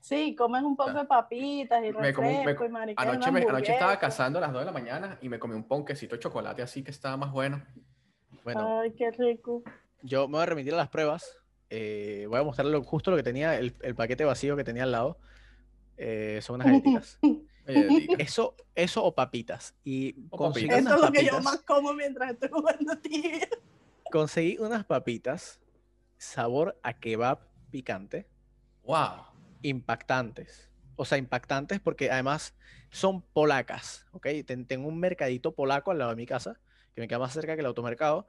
[0.00, 3.42] Sí, comes un poco sea, de papitas y me comí- me y mariquera, Anoche, me-
[3.42, 6.20] anoche estaba cazando a las 2 de la mañana y me comí un ponquecito de
[6.20, 7.62] chocolate así que estaba más bueno.
[8.44, 9.62] Bueno, Ay, qué rico.
[10.02, 11.36] yo me voy a remitir a las pruebas.
[11.70, 14.92] Eh, voy a mostrarle justo lo que tenía, el, el paquete vacío que tenía al
[14.92, 15.18] lado.
[15.96, 17.18] eh, son unas galletitas.
[17.68, 19.74] Eso, eso o papitas.
[19.84, 20.86] Y O conseguí papitas.
[20.86, 23.48] Eso unas es lo que yo papitas- más como mientras estoy jugando tibia.
[24.10, 25.60] Conseguí unas papitas
[26.16, 27.40] sabor a kebab
[27.70, 28.26] picante,
[28.84, 29.26] wow.
[29.60, 30.70] impactantes.
[30.96, 32.56] O sea, impactantes porque además
[32.90, 34.26] son polacas, ¿ok?
[34.46, 36.58] Ten- tengo un mercadito polaco al lado de mi casa,
[36.94, 38.26] que me queda más cerca que el automercado,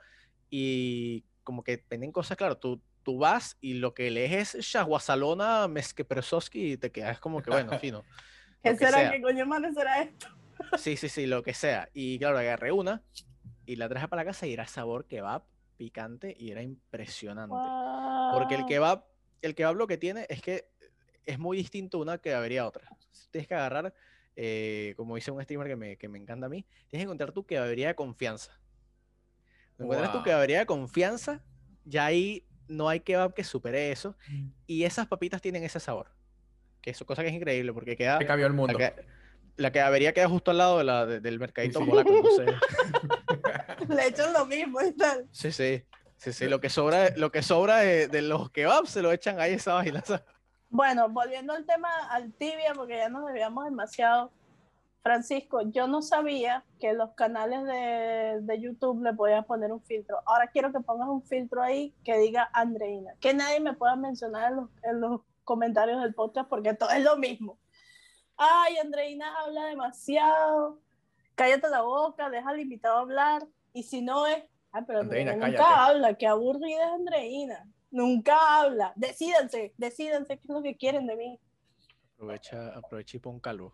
[0.50, 5.68] y como que venden cosas, claro, tú, tú vas y lo que lees es Shawasalona
[5.68, 8.06] Meskepersowski y te quedas como que, bueno, fino.
[8.64, 9.10] ¿Qué que será?
[9.12, 10.28] ¿Qué coño madre será esto?
[10.76, 11.90] Sí, sí, sí, lo que sea.
[11.94, 13.04] Y claro, agarré una
[13.66, 15.46] y la traje para la casa y era sabor kebab
[15.78, 17.76] picante y era impresionante.
[18.30, 18.68] Porque el Wow.
[18.68, 19.06] kebab,
[19.42, 20.70] el kebab lo que tiene es que
[21.26, 22.90] es muy distinto una kebabería a otra.
[23.32, 23.94] Tienes que agarrar,
[24.36, 27.32] eh, como dice un streamer que me, que me encanta a mí, tienes que encontrar
[27.34, 28.62] tu kebabería de confianza.
[29.80, 30.24] Encuentras tu Wow.
[30.24, 31.46] kebabería de confianza,
[31.84, 34.16] ya ahí no hay kebab que supere eso.
[34.66, 36.12] Y esas papitas tienen ese sabor.
[36.82, 38.18] Que es cosa que es increíble porque queda...
[38.20, 38.78] Me cambió el La, mundo.
[38.78, 38.94] que,
[39.58, 39.72] la
[40.14, 41.86] queda justo al lado de la, de- del mercadito sí.
[41.86, 42.10] polaco.
[42.16, 42.56] Entonces,
[43.90, 45.28] Le echan lo mismo y tal.
[45.32, 45.84] sí, sí.
[46.18, 49.40] Sí, sí, lo que sobra, lo que sobra de, de los kebabs se lo echan
[49.40, 50.04] ahí esa vaina.
[50.70, 54.30] Bueno, volviendo al tema al tibia, porque ya nos debíamos demasiado.
[55.02, 60.20] Francisco, yo no sabía que los canales de, de YouTube le podías poner un filtro.
[60.26, 63.14] Ahora quiero que pongas un filtro ahí que diga Andreina.
[63.20, 67.04] Que nadie me pueda mencionar en los, en los comentarios del podcast porque todo es
[67.04, 67.58] lo mismo.
[68.38, 70.80] Ay, Andreina habla demasiado.
[71.36, 73.48] Cállate la boca, deja al invitado hablar.
[73.74, 75.92] Y si no es, ay, pero Andreina, Andreina nunca cállate.
[75.92, 77.68] habla, qué aburrida es Andreina.
[77.92, 78.94] Nunca habla.
[78.96, 81.40] Decídense, decídense qué es lo que quieren de mí.
[82.16, 83.74] Aprovecha, aprovecha y pon calvo.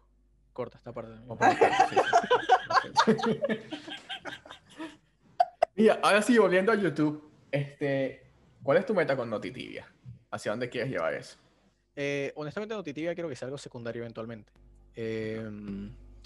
[0.56, 1.12] Corta esta parte.
[5.76, 8.24] Mira, ahora sí, volviendo a YouTube, este,
[8.64, 9.86] ¿cuál es tu meta con Notitibia?
[10.32, 11.36] ¿Hacia dónde quieres llevar eso?
[11.98, 14.54] Eh, honestamente, Notitibia quiero que sea algo secundario eventualmente.
[14.96, 15.46] Eh,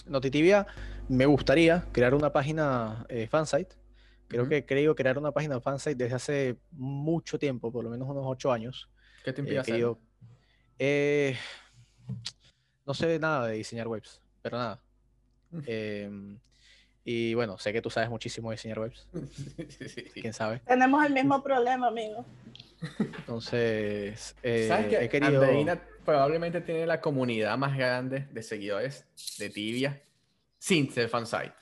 [0.06, 0.68] Notitibia
[1.08, 3.76] me gustaría crear una página eh, fansite.
[4.28, 4.52] Creo Ujú.
[4.52, 8.52] que creo crear una página fansite desde hace mucho tiempo, por lo menos unos ocho
[8.52, 8.92] años.
[9.24, 9.98] ¿Qué te Eh, impide querido-
[10.78, 11.36] eh,
[12.90, 14.82] no sé nada de diseñar webs, pero nada.
[15.68, 16.40] Em,
[17.06, 20.22] y bueno, sé que tú sabes muchísimo de diseñar webs, Sí, sí, sí.
[20.22, 20.60] quién sabe.
[20.66, 22.26] Tenemos el mismo problema, amigo.
[23.00, 25.44] Entonces, eh, ¿Sabes que he querido...
[25.44, 29.06] Andreina probablemente tiene la comunidad más grande de seguidores
[29.38, 30.02] de Tibia
[30.58, 31.54] sin ser fansite?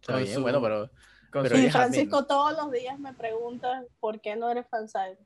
[0.00, 0.90] Está bien, su- bueno, pero
[1.30, 1.70] Pero admin.
[1.70, 5.18] Francisco todos los días me pregunta por qué no eres fansite.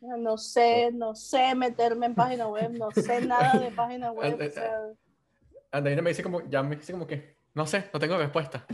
[0.00, 4.34] No sé, no sé meterme en página web, no sé nada de página web.
[4.34, 4.72] o sea,
[5.70, 8.66] Andreina me dice como, ya me dice como que, no sé, no tengo respuesta.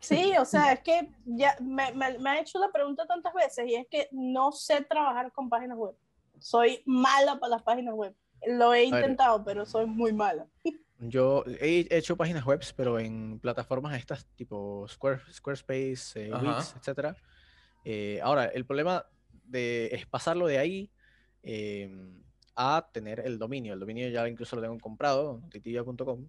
[0.00, 3.66] sí, o sea, es que ya me, me, me ha hecho la pregunta tantas veces
[3.68, 5.94] y es que no sé trabajar con páginas web.
[6.38, 8.14] Soy mala para las páginas web.
[8.46, 10.46] Lo he intentado, pero soy muy mala.
[11.00, 16.32] Yo he hecho páginas web, pero en plataformas estas tipo Square, Squarespace, eh.
[16.34, 17.16] Wix, etc.
[18.22, 19.06] ahora, el problema
[19.48, 20.90] de, es pasarlo de ahí
[21.42, 21.90] eh,
[22.56, 23.74] a tener el dominio.
[23.74, 26.28] El dominio ya incluso lo tengo comprado, titilla.com,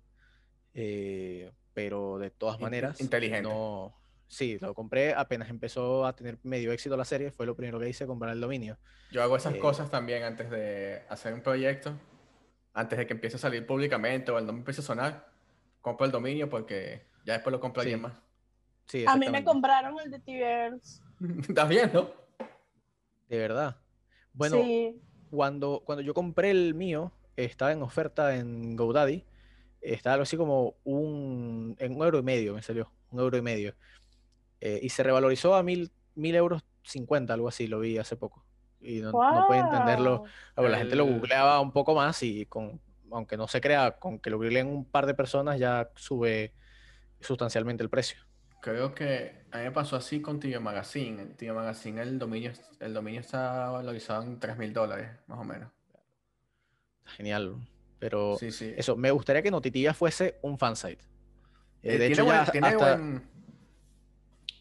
[0.74, 3.48] eh, pero de todas maneras, inteligente.
[3.50, 3.96] no...
[4.28, 7.90] Sí, lo compré apenas empezó a tener medio éxito la serie, fue lo primero que
[7.90, 8.78] hice, comprar el dominio.
[9.12, 11.94] Yo hago esas Eh, cosas también antes de hacer un proyecto,
[12.74, 15.32] antes de que empiece a salir públicamente o el nombre empiece a sonar,
[15.82, 17.88] compro el dominio porque ya después lo compra Sí.
[17.90, 18.14] alguien más.
[18.86, 21.02] Sí, A mí me compraron el de Tibers.
[21.48, 22.19] ¿Estás viendo?
[23.30, 23.78] De verdad.
[24.34, 25.02] Bueno, sí.
[25.30, 29.24] cuando, cuando yo compré el mío, estaba en oferta en GoDaddy.
[29.82, 33.42] Estaba algo así como un, en un euro y medio me salió, un euro y
[33.42, 33.76] medio.
[34.60, 38.44] Eh, y se revalorizó a mil, mil euros cincuenta, algo así, lo vi hace poco.
[38.82, 40.24] y no, no puede entenderlo.
[40.56, 42.82] Bueno, La gente lo googleaba un poco más y con,
[43.12, 46.54] aunque no se crea, con que lo googleen un par de personas ya sube
[47.22, 48.20] sustancialmente el precio.
[48.62, 51.36] Creo que a mí me pasó así con TV Magazine.
[51.40, 55.72] En Magazine el dominio, el dominio está valorizado en 3 mil dólares, más o menos.
[57.06, 57.56] Genial.
[58.00, 58.74] Pero Sí, sí.
[58.78, 61.04] eso, me gustaría que Notitibia fuese un fansite.
[61.84, 63.18] Eh, Eh, de hecho, tiene ya buen, tiene hasta- buen-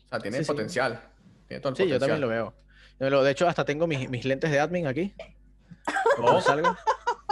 [0.04, 1.00] O sea, tiene Sí, potencial.
[1.46, 2.54] Tiene todo el Sí, yo también lo veo.
[2.98, 5.14] Yo de hecho, hasta tengo mis, mis lentes de admin aquí.
[6.18, 6.40] Oh.
[6.40, 6.76] Salga.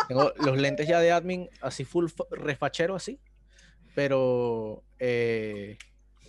[0.08, 3.18] Tengo los lentes ya de admin así full fa- refachero así.
[3.94, 5.76] Pero eh,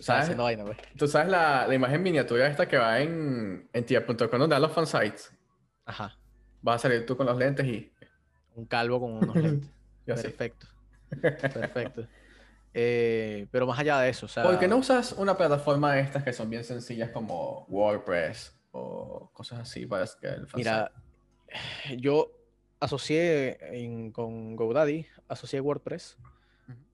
[0.00, 0.22] ¿Sabes?
[0.24, 0.78] haciendo vaina, pues.
[0.96, 4.72] Tú sabes la, la imagen miniatura esta que va en, en tia.com donde dan los
[4.72, 5.32] fansites.
[5.84, 6.16] Ajá.
[6.62, 7.92] Vas a salir tú con los lentes y
[8.54, 9.70] Un calvo con unos lentes.
[10.04, 10.66] Perfecto.
[11.20, 12.06] Perfecto.
[12.74, 14.42] Eh, pero más allá de eso, o sea.
[14.42, 19.30] ¿Por qué no usas una plataforma de estas que son bien sencillas como WordPress o
[19.32, 20.46] cosas así para que el?
[20.54, 20.92] Mira,
[21.96, 22.30] yo
[22.80, 26.16] asocié en- con GoDaddy, asocié WordPress.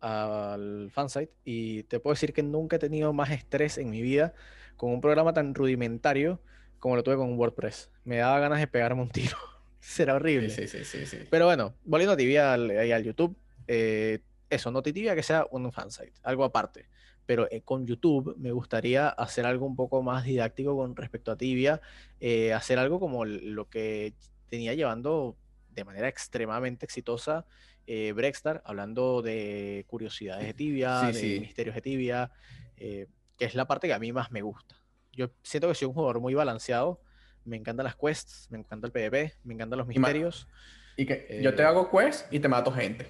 [0.01, 4.35] Al fansite y te puedo decir que nunca he tenido más estrés en mi vida
[4.77, 6.41] con un programa tan rudimentario
[6.79, 7.91] como lo tuve con WordPress.
[8.05, 9.39] Me daba ganas de pegarme un tiro.
[9.81, 10.51] Será horrible.
[10.51, 11.19] Sí, sí, sí, sí.
[11.31, 13.37] Pero bueno, volviendo a Tibia al, al YouTube,
[13.67, 14.21] eh,
[14.51, 16.87] eso, no Tibia que sea un fansite, algo aparte.
[17.27, 21.37] Pero eh, con YouTube me gustaría hacer algo un poco más didáctico con respecto a
[21.37, 21.81] Tibia,
[22.21, 24.15] eh, hacer algo como lo que
[24.49, 25.37] tenía llevando
[25.71, 27.47] de manera extremadamente exitosa
[27.87, 31.41] eh, Brextar, hablando de curiosidades de Tibia, Sí, de sí.
[31.41, 32.31] misterios de Tibia,
[32.77, 33.07] eh,
[33.39, 34.77] que es la parte que a mí más me gusta.
[35.13, 37.01] Yo siento que soy un jugador muy balanceado.
[37.45, 40.49] Me encantan las quests, me encanta el PvP, me encantan los misterios.
[40.97, 43.07] Y que yo te Eh, hago quest y te mato gente.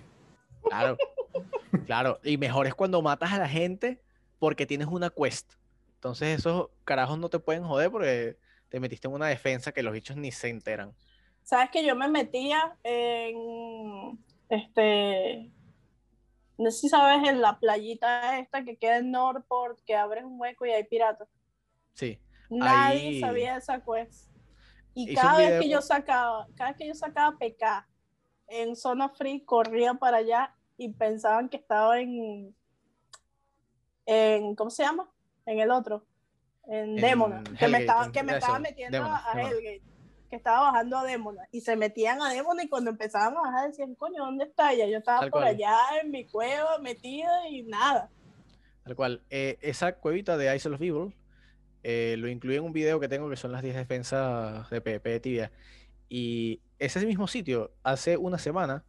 [0.62, 0.96] Claro,
[1.86, 2.18] claro.
[2.24, 4.01] Y mejor es cuando matas a la gente
[4.38, 5.52] porque tienes una quest.
[5.96, 8.36] Entonces esos carajos no te pueden joder porque
[8.68, 10.94] te metiste en una defensa que los bichos ni se enteran.
[11.42, 14.18] Sabes que yo me metía en
[14.55, 15.51] este.
[16.56, 20.40] No sé si sabes en la playita esta que queda en Northport, que abres un
[20.40, 21.28] hueco y hay piratas.
[21.94, 22.20] Sí.
[22.48, 24.31] Nadie Ahí- sabía esa quest.
[24.94, 27.89] Y Hice cada vez video que yo sacaba, cada vez que yo sacaba PK
[28.47, 32.55] en zona free, corría para allá y pensaban que estaba en,
[34.06, 35.10] en ¿cómo se llama?
[35.47, 36.06] En el otro,
[36.66, 39.55] en, En Demona, que me estaba, que me estaba metiendo Demona, a Demona.
[39.56, 39.82] Hellgate,
[40.35, 43.69] que estaba bajando a Demona, y se metían a Demona y cuando empezaban a bajar
[43.70, 44.86] decían, coño, ¿dónde está ella?
[44.89, 45.55] Yo estaba Tal por cual.
[45.55, 48.11] allá en mi cueva metida y nada.
[48.82, 49.23] Tal cual.
[49.31, 51.15] Eh, esa cuevita de Isle of Evil
[51.85, 55.09] eh, lo incluí en un video que tengo que son las 10 defensas de PvP
[55.11, 55.52] de Tibia.
[56.09, 58.85] Y ese mismo sitio, hace una semana,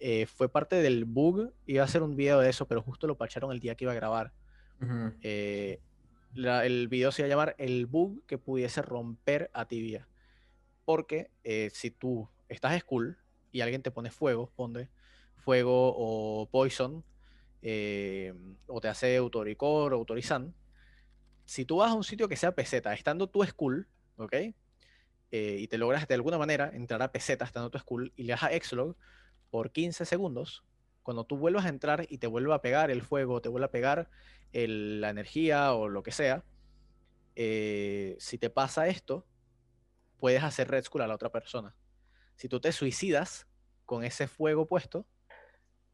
[0.00, 1.52] eh, fue parte del bug.
[1.66, 3.92] Iba a hacer un video de eso, pero justo lo pacharon el día que iba
[3.92, 4.32] a grabar.
[4.82, 5.12] Ujú.
[5.22, 5.80] Eh,
[6.34, 10.08] la- el video se iba a llamar El bug que pudiese romper a Tibia.
[10.88, 13.18] Porque eh, si tú estás school
[13.52, 14.88] y alguien te pone fuego, pone
[15.36, 17.04] fuego o poison,
[17.60, 18.32] eh,
[18.66, 20.54] o te hace autoricor o autorizan,
[21.44, 23.86] si tú vas a un sitio que sea peseta, estando tu school,
[24.16, 24.32] ¿ok?
[24.32, 28.32] Eh, y te logras de alguna manera entrar a peseta estando tu school y le
[28.32, 28.96] das a Xlog
[29.50, 30.64] por 15 segundos,
[31.02, 33.70] cuando tú vuelvas a entrar y te vuelva a pegar el fuego, te vuelva a
[33.70, 34.08] pegar
[34.54, 36.44] la energía o lo que sea,
[37.34, 39.26] si te pasa esto,
[40.18, 41.74] puedes hacer red school a la otra persona.
[42.36, 43.46] Si tú te suicidas
[43.84, 45.06] con ese fuego puesto,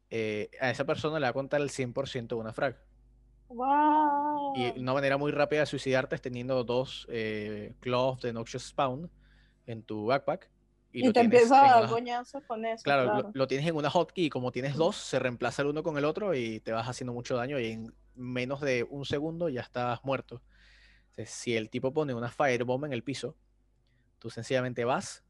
[0.09, 2.77] eh, a esa persona le va a contar el 100% de una frag.
[3.47, 4.53] ¡Wow!
[4.55, 9.09] Y una manera muy rápida de suicidarte es teniendo dos eh, Cloves de Noxious Spawn
[9.65, 10.49] en tu backpack.
[10.91, 12.81] Y, lo te empiezas a dar coñazos con eso.
[12.83, 15.67] Claro, Claro, Lo, lo tienes en una hotkey y como tienes dos, se reemplaza el
[15.67, 19.05] uno con el otro y te vas haciendo mucho daño y en menos de un
[19.05, 20.41] segundo ya estás muerto.
[21.09, 23.35] Entonces, si el tipo pone una firebomb en el piso,
[24.25, 25.23] tú sencillamente vas,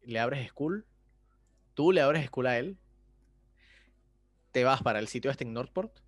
[0.00, 0.86] le abres school,
[1.74, 2.78] tú le abres school a él,
[4.50, 5.98] te vas para el sitio este en Northport,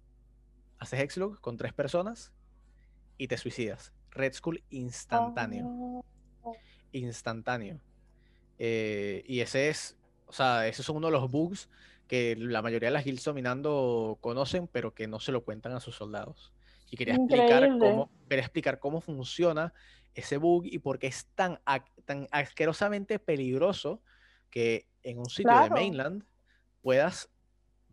[0.79, 2.33] haces Hexlog con tres personas
[3.19, 3.93] y te suicidas.
[4.13, 6.07] Red School instantáneo
[6.43, 6.53] Ah,
[6.93, 7.83] instantáneo.
[8.59, 11.69] Eh, y ese es, o sea, esos son uno de los bugs
[12.09, 15.81] que la mayoría de las guilds dominando conocen, pero que no se lo cuentan a
[15.81, 16.55] sus soldados.
[16.91, 17.79] Y quería explicar Increíble.
[17.79, 19.75] cómo, quería explicar cómo funciona
[20.15, 21.61] ese bug y por qué es tan,
[22.05, 24.03] tan asquerosamente peligroso
[24.51, 26.25] que en un sitio de mainland
[26.83, 27.31] puedas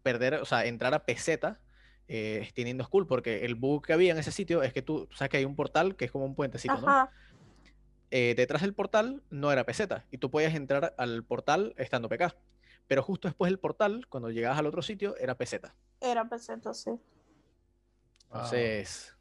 [0.03, 1.59] perder, o sea, entrar a peseta
[2.07, 5.15] eh, teniendo school, porque el bug que había en ese sitio es que tú, tú
[5.15, 6.87] sabes que hay un portal que es como un puentecito, ¿no?
[6.87, 7.11] Ajá.
[8.11, 12.35] eh, detrás del portal no era peseta y tú podías entrar al portal estando PK.
[12.87, 15.75] Pero justo después del portal, cuando llegabas al otro sitio, era peseta.
[16.01, 16.89] Era peseta, sí.
[18.23, 19.15] Entonces,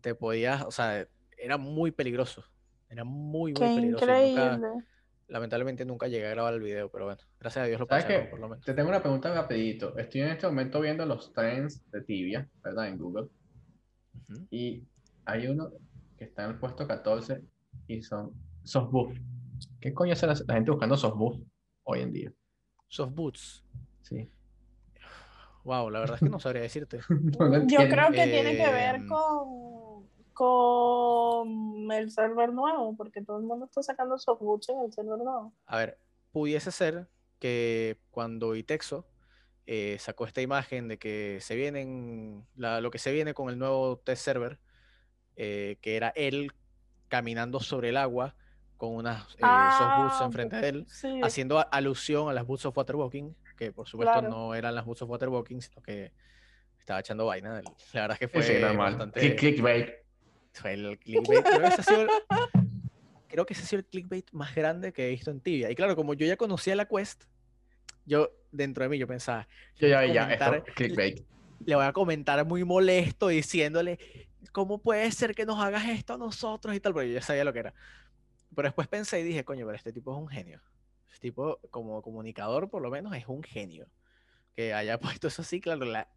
[0.00, 1.08] te podías, o sea,
[1.40, 2.44] era muy peligroso.
[2.88, 4.06] Era muy, muy Qué peligroso.
[4.06, 4.84] nunca, increíble.
[5.28, 8.20] Lamentablemente nunca llegué a grabar el video, pero bueno, gracias a Dios lo ¿Sabes pasé,
[8.22, 8.26] qué?
[8.30, 8.64] por lo menos.
[8.64, 9.96] Te tengo una pregunta rapidito.
[9.98, 12.88] Estoy en este momento viendo los trends de Tibia, ¿verdad?
[12.88, 13.28] En Google.
[14.28, 14.46] Ujú.
[14.50, 14.84] Y
[15.26, 15.70] hay uno
[16.16, 17.42] que está en el puesto 14
[17.86, 18.32] y son
[18.64, 19.14] softbuff.
[19.80, 21.36] ¿Qué coño hace la, la gente buscando softbuff
[21.84, 22.32] hoy en día?
[22.88, 23.64] Soft Boots.
[24.00, 24.30] Sí.
[25.64, 27.00] Wow, la verdad es que no sabría decirte.
[27.38, 29.77] No Yo creo que tiene que ver Em, con,
[30.38, 35.52] con el server nuevo, porque todo el mundo está sacando softbooks en el server nuevo.
[35.66, 35.98] A ver,
[36.32, 37.08] pudiese ser
[37.38, 39.06] que cuando Itexo
[39.66, 43.58] eh, sacó esta imagen de que se vienen, la- lo que se viene con el
[43.58, 44.58] nuevo test server,
[45.36, 46.52] eh, que era él
[47.08, 48.34] caminando sobre el agua
[48.76, 52.46] con unas eh, soft boots Ah, enfrente de él, Sí, haciendo a- alusión a las
[52.46, 54.28] boots of waterwalking, que por supuesto Claro.
[54.28, 56.12] no eran las boots of waterwalking, sino que
[56.78, 57.60] estaba echando vaina.
[57.92, 59.20] La verdad es que fue sí, bastante...
[59.20, 59.88] Click- Clickbait.
[60.60, 61.44] Fue el clickbait.
[61.44, 62.08] Creo que, ese ha sido el,
[63.28, 65.70] creo que ese ha sido el clickbait más grande que he visto en Tibia.
[65.70, 67.24] Y claro, como yo ya conocía la quest,
[68.06, 71.24] yo dentro de mí yo pensaba, Yo ya, voy a ya, comentar- esto, clickbait.
[71.64, 73.98] le voy a comentar muy molesto diciéndole,
[74.52, 76.92] ¿cómo puede ser que nos hagas esto a nosotros y tal?
[76.92, 77.74] Porque yo ya sabía lo que era.
[78.54, 80.60] Pero después pensé y dije, coño, pero este tipo es un genio.
[81.12, 83.86] Este tipo, como comunicador, por lo menos, es un genio.
[84.56, 86.08] Que haya puesto eso así, claro, la,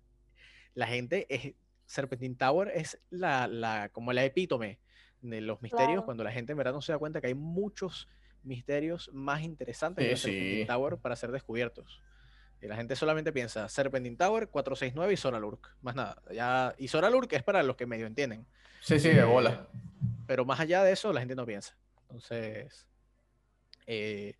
[0.74, 1.54] la gente es.
[1.92, 4.80] Serpentine Tower es la, la, como la epítome
[5.22, 6.06] de los misterios, Claro.
[6.06, 8.08] cuando la gente en verdad no se da cuenta que hay muchos
[8.44, 10.68] misterios más interesantes Sí, que la Serpentine sí.
[10.68, 12.02] Tower para ser descubiertos.
[12.62, 15.76] Y la gente solamente piensa Serpentine Tower, 469 y Soralurk.
[15.82, 16.22] Más nada.
[16.32, 18.46] Ya, y Soralurk es para los que medio entienden.
[18.82, 19.68] Sí, sí, de bola.
[20.28, 21.76] Pero más allá de eso, la gente no piensa.
[22.04, 22.88] Entonces,
[23.86, 24.36] eh,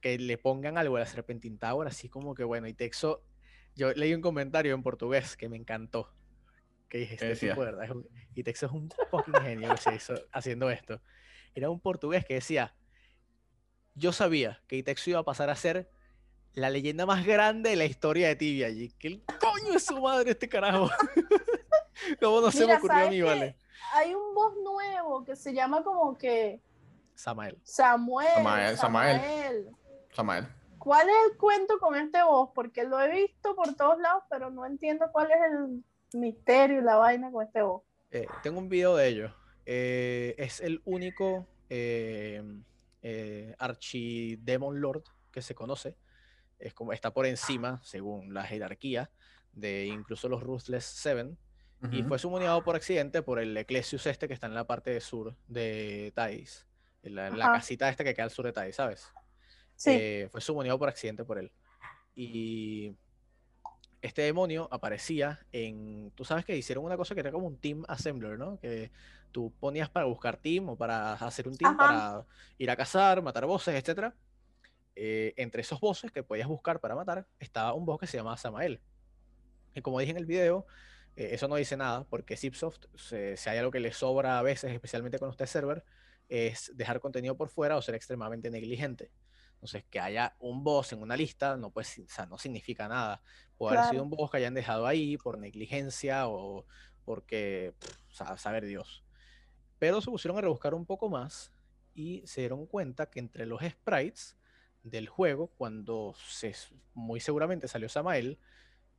[0.00, 3.22] que le pongan algo a la Serpentine Tower, así como que bueno, y Texo,
[3.74, 6.12] yo leí un comentario en portugués que me encantó.
[6.88, 7.52] Que dije, este decía?
[7.52, 11.00] tipo de verdad es un- y es un fucking genio que se hizo haciendo esto.
[11.54, 12.74] Era un portugués que decía,
[13.94, 15.90] yo sabía que Itexo iba a pasar a ser
[16.54, 18.68] la leyenda más grande de la historia de Tibia.
[18.68, 20.90] Y que el coño es su madre este carajo.
[22.20, 23.56] ¿Cómo no se me ocurrió a vale?
[23.94, 26.60] Hay un voz nuevo que se llama como que
[27.14, 27.58] Samael.
[27.62, 28.28] Samuel.
[28.34, 29.16] Samael, Samael.
[29.20, 29.66] Samael.
[30.12, 30.61] Samael.
[30.82, 32.50] ¿Cuál es el cuento con este voz?
[32.54, 36.82] Porque lo he visto por todos lados, pero no entiendo cuál es el misterio y
[36.82, 37.82] la vaina con este voz.
[38.10, 39.34] Eh, tengo un video de ello.
[39.64, 42.42] Eh, es el único eh,
[43.00, 45.96] eh, Archidemon Lord que se conoce.
[46.58, 49.10] Es como está por encima, según la jerarquía,
[49.52, 51.38] de incluso los Ruthless Seven.
[51.92, 52.08] Y Ujú.
[52.08, 56.12] fue sumoniado por accidente por el Ecclesius este que está en la parte sur de
[56.14, 56.66] Thais.
[57.04, 59.12] En la, en la casita esta que queda al sur de Thais, ¿sabes?
[59.82, 61.50] Sí, eh, fue sumoniado por accidente por él.
[62.14, 62.94] Y
[64.00, 66.12] este demonio aparecía en.
[66.14, 68.60] Tú sabes que hicieron una cosa que era como un team assembler, ¿no?
[68.60, 68.92] Que
[69.32, 71.78] tú ponías para buscar team o para hacer un team Ajá.
[71.78, 72.26] para
[72.58, 74.14] ir a cazar, matar bosses, etc.
[74.94, 78.80] entre esos bosses que podías buscar para matar estaba un boss que se llamaba Samael.
[79.74, 80.64] Y como dije en el video,
[81.16, 84.42] eh, eso no dice nada porque Zipsoft, se- si hay algo que le sobra a
[84.42, 85.82] veces, especialmente con este server,
[86.28, 89.10] es dejar contenido por fuera o ser extremadamente negligente.
[89.62, 93.22] Entonces, que haya un boss en una lista no, pues, o sea, no significa nada.
[93.56, 96.66] Puede haber sido un boss que hayan dejado ahí por negligencia o
[97.04, 99.04] porque, pff, sea, saber Dios.
[99.78, 101.52] Pero se pusieron a rebuscar un poco más
[101.94, 104.36] y se dieron cuenta que entre los sprites
[104.82, 106.56] del juego, cuando se,
[106.92, 108.40] muy seguramente salió Samael,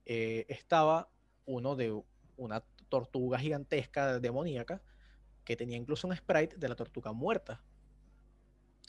[0.06, 1.10] eh, estaba
[1.46, 2.02] uno de
[2.38, 4.82] una tortuga gigantesca demoníaca
[5.44, 7.62] que tenía incluso un sprite de la tortuga muerta.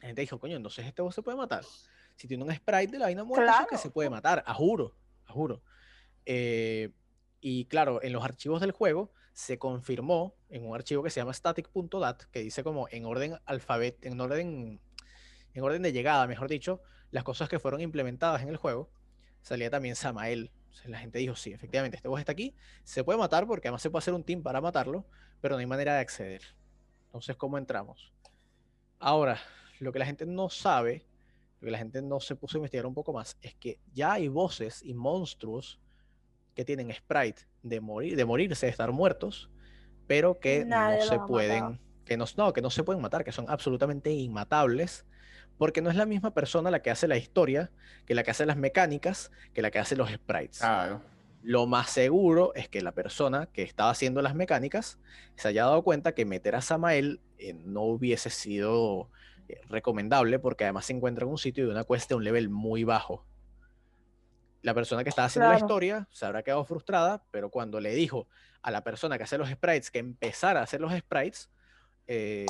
[0.04, 1.64] La gente dijo, coño, entonces este boss se puede matar.
[2.14, 3.82] Si tiene un sprite de la vaina muerta, eso es que Claro.
[3.82, 4.94] se puede matar, a juro,
[5.24, 5.62] a juro.
[6.26, 6.90] Eh,
[7.40, 11.32] y claro, en los archivos del juego se confirmó en un archivo que se llama
[11.32, 14.78] static.dat, que dice como en orden alfabet, en orden,
[15.54, 18.90] en orden de llegada, mejor dicho, las cosas que fueron implementadas en el juego.
[19.40, 20.52] Salía también Samael.
[20.70, 23.68] O sea, la gente dijo, sí, efectivamente, este boss está aquí, se puede matar porque
[23.68, 25.06] además se puede hacer un team para matarlo,
[25.40, 26.42] pero no hay manera de acceder.
[27.06, 28.12] Entonces, ¿cómo entramos?
[28.98, 29.38] Ahora,
[29.80, 31.06] lo que la gente no sabe,
[31.60, 34.12] lo que la gente no se puso a investigar un poco más, es que ya
[34.12, 35.80] hay voces y monstruos
[36.54, 39.50] que tienen sprite de morir, de morirse, de estar muertos,
[40.06, 43.32] pero que Nadie no se pueden, que no, no, que no se pueden matar, que
[43.32, 45.04] son absolutamente inmatables,
[45.58, 47.70] porque no es la misma persona la que hace la historia,
[48.06, 50.58] que la que hace las mecánicas, que la que hace los sprites.
[50.58, 51.00] Claro.
[51.42, 54.98] Lo más seguro es que la persona que estaba haciendo las mecánicas
[55.36, 59.10] se haya dado cuenta que meter a Samael eh, no hubiese sido
[59.48, 62.48] eh, recomendable porque además se encuentra en un sitio de una cuesta de un level
[62.48, 63.26] muy bajo.
[64.62, 68.26] La persona que estaba haciendo la historia se habrá quedado frustrada, pero cuando le dijo
[68.62, 71.50] a la persona que hace los sprites que empezara a hacer los sprites,
[72.06, 72.46] eh,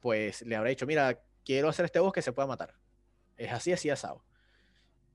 [0.00, 2.74] pues le habrá dicho, mira, quiero hacer este boss que se pueda matar.
[3.36, 4.22] Es así, así asado.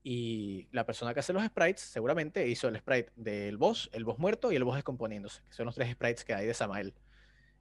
[0.04, 4.18] Y la persona que hace los sprites seguramente hizo el sprite del boss, el boss
[4.18, 6.92] muerto y el boss descomponiéndose, que son los tres sprites que hay de Samael.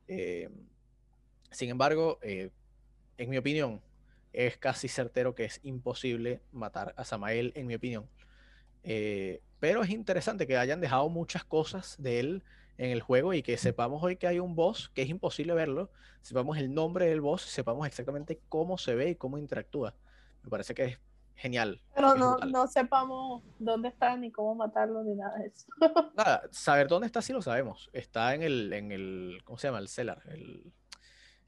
[0.08, 0.50] Eh,
[1.52, 2.50] sin embargo, eh,
[3.18, 3.82] en mi opinión,
[4.34, 8.08] es casi certero que es imposible matar a Samael, en mi opinión.
[8.84, 12.44] Eh, pero es interesante que hayan dejado muchas cosas de él
[12.78, 15.92] en el juego y que sepamos hoy que hay un boss que es imposible verlo,
[16.22, 19.94] sepamos el nombre del boss, sepamos exactamente cómo se ve y cómo interactúa.
[20.42, 21.00] Me parece que es
[21.36, 21.82] genial.
[21.94, 25.68] Pero no, no, sepamos dónde está ni cómo matarlo ni nada de eso.
[26.16, 27.90] Nada, saber dónde está sí lo sabemos.
[27.94, 29.80] Está en el, en el ¿cómo se llama?
[29.80, 30.72] El cellar, el,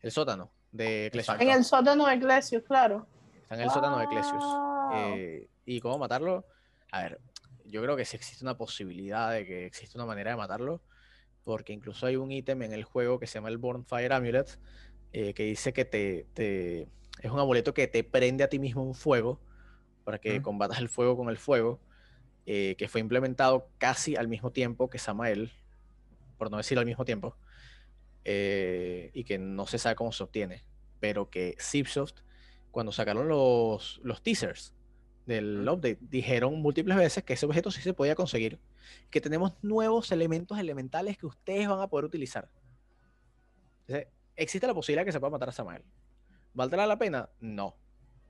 [0.01, 1.39] el sótano de Eclesius.
[1.39, 3.07] En el sótano de Eclesius, claro.
[3.43, 4.43] Está en el sótano de Eclesius.
[4.95, 6.45] Eh, y cómo matarlo,
[6.91, 7.21] a ver,
[7.65, 10.81] yo creo que sí existe una posibilidad de que existe una manera de matarlo,
[11.43, 14.59] porque incluso hay un ítem en el juego que se llama el Bornfire Amulet,
[15.13, 16.87] eh, que dice que te, te,
[17.21, 19.39] es un amuleto que te prende a ti mismo un fuego
[20.03, 21.79] para que combatas el fuego con el fuego,
[22.45, 25.51] eh, que fue implementado casi al mismo tiempo que Samael,
[26.37, 27.37] por no decir al mismo tiempo,
[28.25, 30.63] eh, y que no se sabe cómo se obtiene,
[30.99, 32.21] pero que Zipsoft,
[32.71, 34.73] cuando sacaron los, los teasers
[35.25, 38.59] del update, dijeron múltiples veces que ese objeto sí se podía conseguir,
[39.09, 42.49] que tenemos nuevos elementos elementales que ustedes van a poder utilizar.
[44.35, 45.83] ¿Existe la posibilidad que se pueda matar a Samael?
[46.53, 47.29] ¿Valdrá la pena?
[47.39, 47.75] No,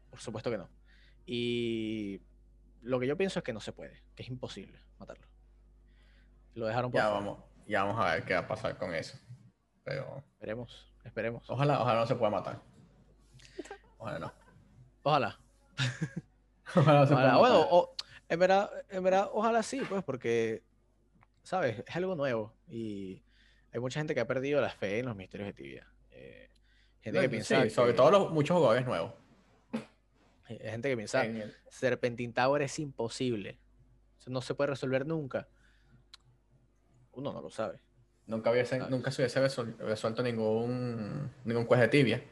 [0.10, 0.70] por supuesto que no.
[1.26, 2.22] Y
[2.82, 5.28] lo que yo pienso es que no se puede, que es imposible matarlo.
[6.56, 9.18] Lo dejaron por Ya vamos, ya vamos a ver qué va a pasar con eso.
[9.84, 10.24] Pero.
[10.34, 11.50] Esperemos, esperemos.
[11.50, 12.62] Ojalá, ojalá no se pueda matar.
[13.98, 14.34] Ojalá no.
[15.04, 15.40] Ojalá.
[16.76, 17.90] ojalá no se pueda Bueno,
[18.28, 20.62] en, verdad, en verdad, ojalá sí, pues, porque,
[21.44, 21.84] ¿sabes?
[21.88, 22.54] Es algo nuevo.
[22.68, 23.24] Y
[23.72, 25.88] hay mucha gente que ha perdido la fe en los misterios de tibia.
[26.12, 26.50] Eh,
[27.02, 27.70] gente que piensa.
[27.70, 29.14] sobre todo los, muchos jugadores nuevos.
[30.46, 31.26] Hay gente que piensa,
[31.70, 33.58] Serpentine Tower es imposible.
[34.20, 35.48] Eso no se puede resolver nunca.
[37.14, 37.80] Uno no lo sabe.
[38.26, 39.40] Nunca, hubiese, nunca se hubiese
[39.80, 42.24] resuelto ningún, ningún de tibia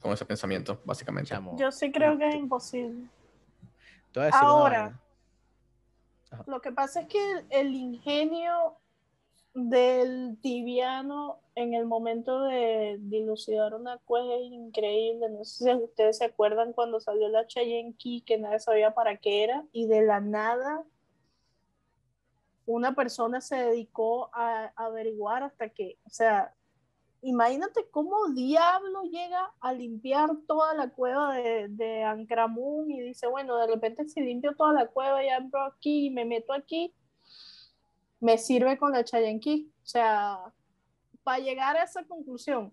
[0.00, 1.34] con ese pensamiento, básicamente.
[1.56, 3.08] Yo sí creo que es imposible.
[4.32, 4.98] Ahora,
[6.46, 8.76] lo que pasa es que el ingenio
[9.54, 15.30] del tibiano en el momento de dilucidar una cueva increíble.
[15.30, 19.16] No sé si ustedes se acuerdan cuando salió la Cheyenne Key, que nadie sabía para
[19.16, 20.84] qué era, y de la nada
[22.66, 26.52] una persona se dedicó a, averiguar hasta que, o sea,
[27.22, 33.56] imagínate cómo diablo llega a limpiar toda la cueva de, de Ancramun y dice, bueno,
[33.56, 36.92] de repente si limpio toda la cueva y abro aquí y me meto aquí,
[38.20, 39.70] me sirve con la Chayanqui.
[39.82, 40.38] O sea,
[41.22, 42.72] para llegar a esa conclusión.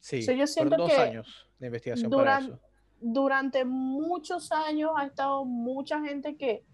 [0.00, 2.68] Sí, yo siento dos años de investigación durante, para eso.
[3.00, 6.64] Durante muchos años ha estado mucha gente que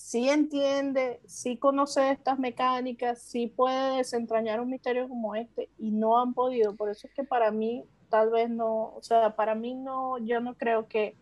[0.00, 6.18] sí entiende, sí conoce estas mecánicas, sí puede desentrañar un misterio como este y no
[6.18, 6.74] han podido.
[6.74, 10.40] Por eso es que para mí, tal vez no, o sea, para mí no, yo
[10.40, 11.16] no creo que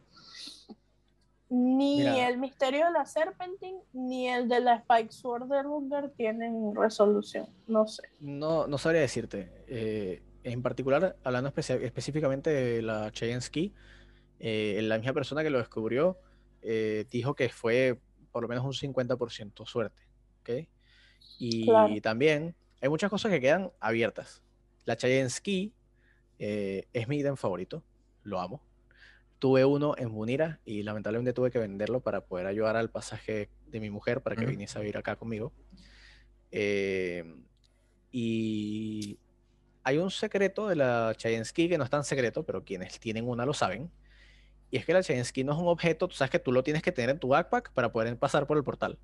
[1.51, 7.49] ni el misterio de la Serpentine ni el de la Spike Sword de tienen resolución.
[7.67, 8.05] No sé.
[8.21, 9.51] No, no sabría decirte.
[9.67, 13.75] Eh, en particular, hablando específicamente de la Chayensky,
[14.39, 16.17] eh, la misma persona que lo descubrió
[16.63, 17.99] eh, dijo que fue
[18.33, 20.03] por lo menos un 50% suerte.
[20.41, 20.69] ¿okay?
[21.39, 24.43] Y también hay muchas cosas que quedan abiertas.
[24.85, 25.73] La Chayensky
[26.39, 27.83] es mi ítem favorito.
[28.23, 28.63] Lo amo
[29.39, 33.81] tuve uno en Munira y lamentablemente tuve que venderlo para poder ayudar al pasaje de
[33.81, 35.53] mi mujer para que viniese a vivir acá conmigo.
[36.51, 37.25] Eh,
[38.11, 39.19] y
[39.85, 43.47] hay un secreto de la Chayensky que no es tan secreto, pero quienes tienen una
[43.47, 43.91] lo saben.
[44.71, 46.83] Y es que la Chayensky no es un objeto, tú sabes que tú lo tienes
[46.83, 48.99] que tener en tu backpack para poder pasar por el portal.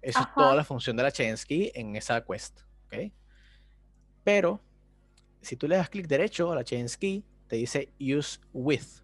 [0.00, 2.60] Eso es toda la función de la Chayensky en esa quest.
[2.86, 3.12] ¿okay?
[4.24, 4.60] Pero
[5.40, 9.02] si tú le das clic derecho a la Chayensky, te dice use with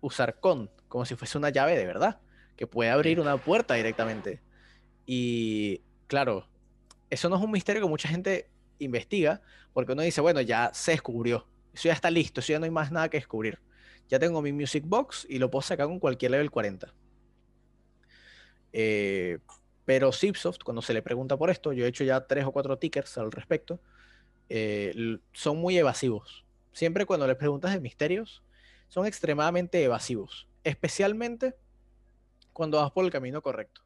[0.00, 2.20] usar con, como si fuese una llave de verdad,
[2.56, 4.40] que puede abrir una puerta directamente.
[5.06, 6.48] Y claro,
[7.10, 9.40] eso no es un misterio que mucha gente investiga,
[9.72, 12.70] porque uno dice, bueno, ya se descubrió, eso ya está listo, eso ya no hay
[12.70, 13.60] más nada que descubrir.
[14.08, 16.92] Ya tengo mi Music Box y lo puedo sacar con cualquier level 40.
[18.72, 19.38] Eh,
[19.84, 22.78] pero Zipsoft, cuando se le pregunta por esto, yo he hecho ya tres o cuatro
[22.78, 23.80] tickers al respecto,
[24.48, 26.44] eh, son muy evasivos.
[26.72, 28.42] Siempre cuando les preguntas de misterios,
[28.88, 31.54] son extremadamente evasivos, especialmente
[32.52, 33.82] cuando vas por el camino correcto.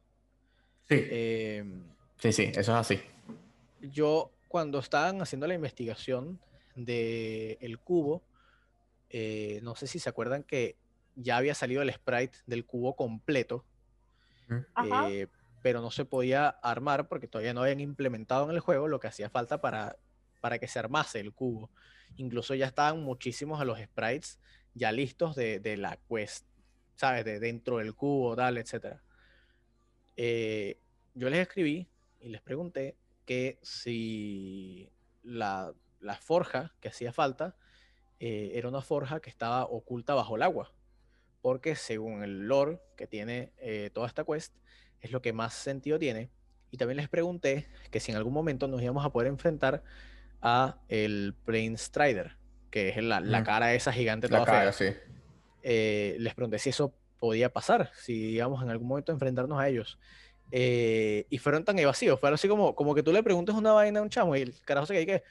[0.87, 0.95] Sí.
[1.09, 1.83] Em,
[2.17, 2.99] sí, sí, eso es así.
[3.81, 6.39] Yo, cuando estaban haciendo la investigación
[6.75, 8.23] del el cubo,
[9.15, 10.75] eh, no sé si se acuerdan que
[11.15, 13.63] ya había salido el sprite del cubo completo,
[14.49, 15.27] eh,
[15.61, 19.05] pero no se podía armar porque todavía no habían implementado en el juego lo que
[19.05, 19.97] hacía falta para,
[20.41, 21.69] para que se armase el cubo.
[22.17, 24.39] Incluso ya estaban muchísimos de los sprites
[24.73, 26.47] ya listos de, de la quest,
[26.95, 27.23] ¿sabes?
[27.23, 28.97] De dentro del cubo, tal, etc.
[30.15, 30.79] Eh,
[31.13, 31.87] yo les escribí
[32.19, 34.91] y les pregunté que si
[35.21, 37.55] la, la forja que hacía falta
[38.25, 40.71] eh, era una forja que estaba oculta bajo el agua.
[41.41, 44.53] Porque según el lore que tiene eh, toda esta quest,
[45.01, 46.29] es lo que más sentido tiene.
[46.71, 49.83] Y también les pregunté que si en algún momento nos íbamos a poder enfrentar
[50.41, 52.37] a el Plane Strider,
[52.71, 53.43] que es la, la Mm.
[53.43, 54.59] cara esa gigante La toda fea.
[54.59, 54.85] cara, sí.
[55.61, 59.67] Eh, les pregunté si eso podía pasar, si íbamos en algún momento a enfrentarnos a
[59.67, 59.99] ellos.
[60.51, 63.99] Eh, y fueron tan evasivos, fue así como, como que tú le preguntes una vaina
[63.99, 65.23] a un chamo y el carajo se cae que...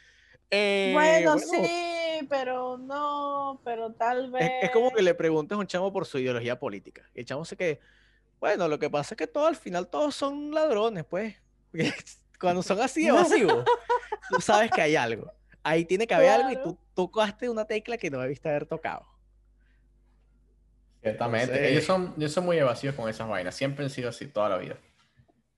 [0.51, 1.57] eh, bueno, bueno, sí,
[2.29, 4.43] pero no, pero tal vez.
[4.45, 7.03] es, es como que le preguntes a un chamo por su ideología política.
[7.15, 7.81] Y el chamo se que,
[8.41, 11.35] bueno, lo que pasa es que todo al final todos son ladrones, pues.
[11.71, 11.93] Porque
[12.41, 13.65] Cuando son así evasivos,
[14.31, 15.33] tú sabes que hay algo.
[15.63, 19.07] Ahí tiene que haber algo y tú tocaste una tecla que no debiste haber tocado.
[21.01, 21.47] Ciertamente.
[21.53, 23.55] Entonces- Ellos, son, ellos son muy evasivos con esas vainas.
[23.55, 24.77] Siempre han sido así toda la vida.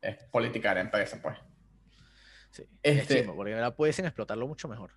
[0.01, 1.37] Es política de la empresa, pues.
[2.51, 4.91] Sí, es Este- chimbo, porque ahora pudiesen explotarlo mucho mejor.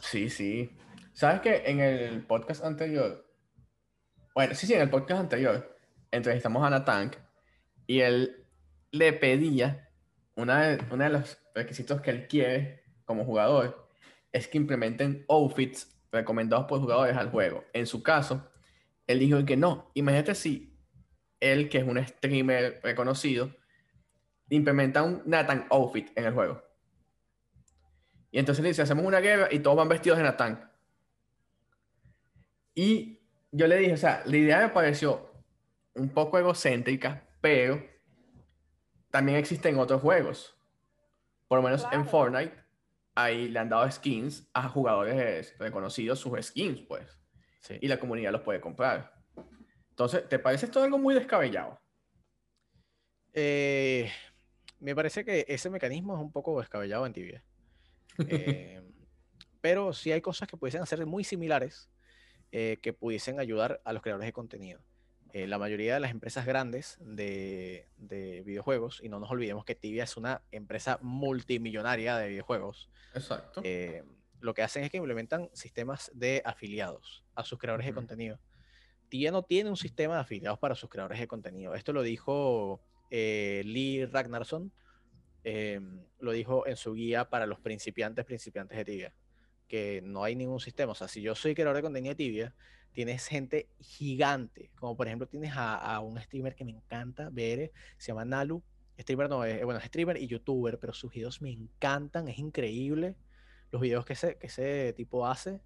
[0.00, 0.76] Sí, sí.
[1.12, 3.26] ¿Sabes que en el podcast anterior,
[4.34, 5.76] bueno, sí, sí, en el podcast anterior,
[6.10, 7.16] entrevistamos a Natank
[7.86, 8.46] y él
[8.90, 9.90] le pedía,
[10.36, 13.88] una de, uno de los requisitos que él quiere como jugador
[14.32, 17.64] es que implementen outfits recomendados por jugadores al juego.
[17.72, 18.50] En su caso,
[19.06, 19.90] él dijo que no.
[19.94, 20.78] Imagínate si
[21.40, 23.54] él, que es un streamer reconocido,
[24.48, 26.62] implementa un Nathan outfit en el juego.
[28.32, 30.72] Y entonces le dice, hacemos una guerra y todos van vestidos de Nathan.
[32.74, 33.20] Y
[33.52, 35.30] yo le dije, o sea, la idea me pareció
[35.94, 37.84] un poco egocéntrica, pero
[39.10, 40.58] también existen otros juegos.
[41.46, 42.06] Por lo menos en.
[42.06, 42.54] Fortnite,
[43.14, 47.18] ahí le han dado skins a jugadores reconocidos, sus skins, pues.
[47.60, 47.76] Sí.
[47.82, 49.12] Y la comunidad los puede comprar.
[49.90, 51.78] Entonces, ¿te parece esto algo muy descabellado?
[53.34, 54.10] Eh,
[54.80, 57.44] me parece que ese mecanismo es un poco descabellado en tibia.
[58.18, 58.82] Eh,
[59.60, 61.88] pero sí hay cosas que pudiesen hacer muy similares
[62.50, 64.80] eh, que pudiesen ayudar a los creadores de contenido.
[65.32, 69.74] Eh, la mayoría de las empresas grandes de, de videojuegos, y no nos olvidemos que
[69.74, 73.62] Tibia es una empresa multimillonaria de videojuegos, Exacto.
[73.64, 74.04] eh,
[74.40, 78.38] lo que hacen es que implementan sistemas de afiliados a sus creadores de contenido.
[79.08, 81.74] Tibia no tiene un sistema de afiliados para sus creadores de contenido.
[81.74, 84.70] Esto lo dijo eh, Lee Ragnarsson,
[85.44, 85.80] eh,
[86.18, 89.14] lo dijo en su guía para los principiantes, principiantes de Tibia,
[89.68, 90.92] que no hay ningún sistema.
[90.92, 92.54] O sea, si yo soy creador de contenido de Tibia,
[92.92, 97.72] tienes gente gigante, como por ejemplo tienes a, a un streamer que me encanta ver,
[97.96, 98.62] se llama Nalu.
[98.98, 103.16] Streamer no, es, bueno, es streamer y youtuber, pero sus videos me encantan, es increíble
[103.70, 105.60] los videos que ese, que ese tipo hace.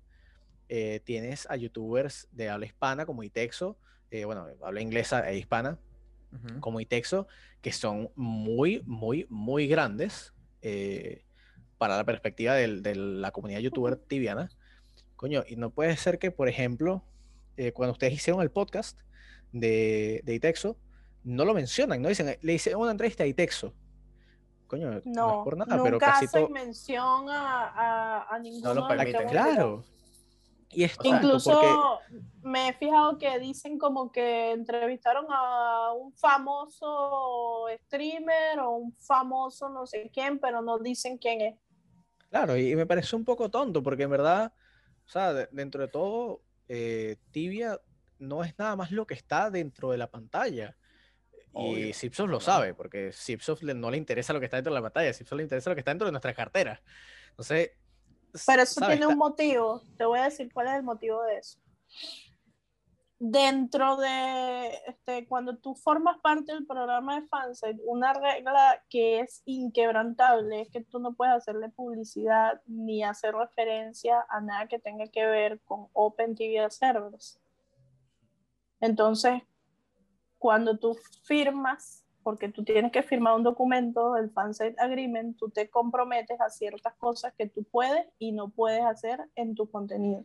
[0.69, 3.79] Eh, tienes a youtubers de habla hispana como Itexo,
[4.11, 5.79] eh, bueno, habla inglesa e hispana,
[6.45, 6.61] Ujú.
[6.61, 7.27] como Itexo,
[7.63, 10.33] que son muy, muy, muy grandes
[10.63, 11.25] eh,
[11.79, 14.49] para la perspectiva del- de la comunidad youtuber tibiana.
[15.17, 17.05] Coño, y no puede ser que, por ejemplo,
[17.57, 18.99] eh, cuando ustedes hicieron el podcast
[19.53, 20.77] de, de Itexo,
[21.25, 23.75] no lo mencionan, no dicen, le hice una entrevista a Itexo.
[24.67, 26.53] Coño, no, No, es por nada, nunca pero casi hacen todo.
[26.55, 27.67] mención a,
[28.29, 29.29] a, a ninguno lo de los que permiten.
[29.29, 29.85] Claro.
[30.71, 31.77] Y Incluso porque
[32.43, 39.69] me he fijado que dicen como que entrevistaron a un famoso streamer o un famoso
[39.69, 41.55] no sé quién, pero no dicen quién es.
[42.31, 44.53] Claro, y me parece un poco tonto, porque en verdad,
[45.07, 47.81] o sea, de- dentro de todo, eh, Tibia
[48.19, 50.77] no es nada más lo que está dentro de la pantalla.
[51.55, 52.41] Y Obvio, Zipsoft lo no.
[52.41, 53.13] sabe, porque
[53.63, 55.77] le- no le interesa lo que está dentro de la pantalla, Zipsoft le interesa lo
[55.77, 56.83] que está dentro de nuestra cartera.
[57.31, 57.71] Entonces,
[58.47, 58.99] Pero eso ¿sabes?
[58.99, 59.83] tiene un motivo.
[59.97, 61.59] Te voy a decir cuál es el motivo de eso.
[63.19, 69.43] Dentro de, este, cuando tú formas parte del programa de Fansite, una regla que es
[69.47, 75.07] inquebrantable es que tú no puedes hacerle publicidad ni hacer referencia a nada que tenga
[75.07, 77.41] que ver con OpenTV servers.
[78.81, 79.43] Entonces,
[80.39, 85.71] cuando tú firmas, porque tú tienes que firmar un documento, el Fansite Agreement, tú te
[85.71, 90.25] comprometes a ciertas cosas que tú puedes y no puedes hacer en tu contenido.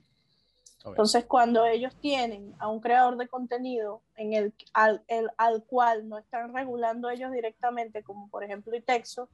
[0.94, 6.10] Entonces, cuando ellos tienen a un creador de contenido en el, al, el- al cual
[6.10, 9.30] no están regulando ellos directamente, como por ejemplo Itexo,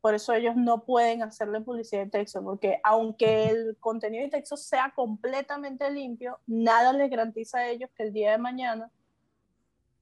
[0.00, 4.56] por eso ellos no pueden hacerle publicidad de texto, porque aunque el contenido de texto
[4.56, 8.92] sea completamente limpio, nada les garantiza a ellos que el día de mañana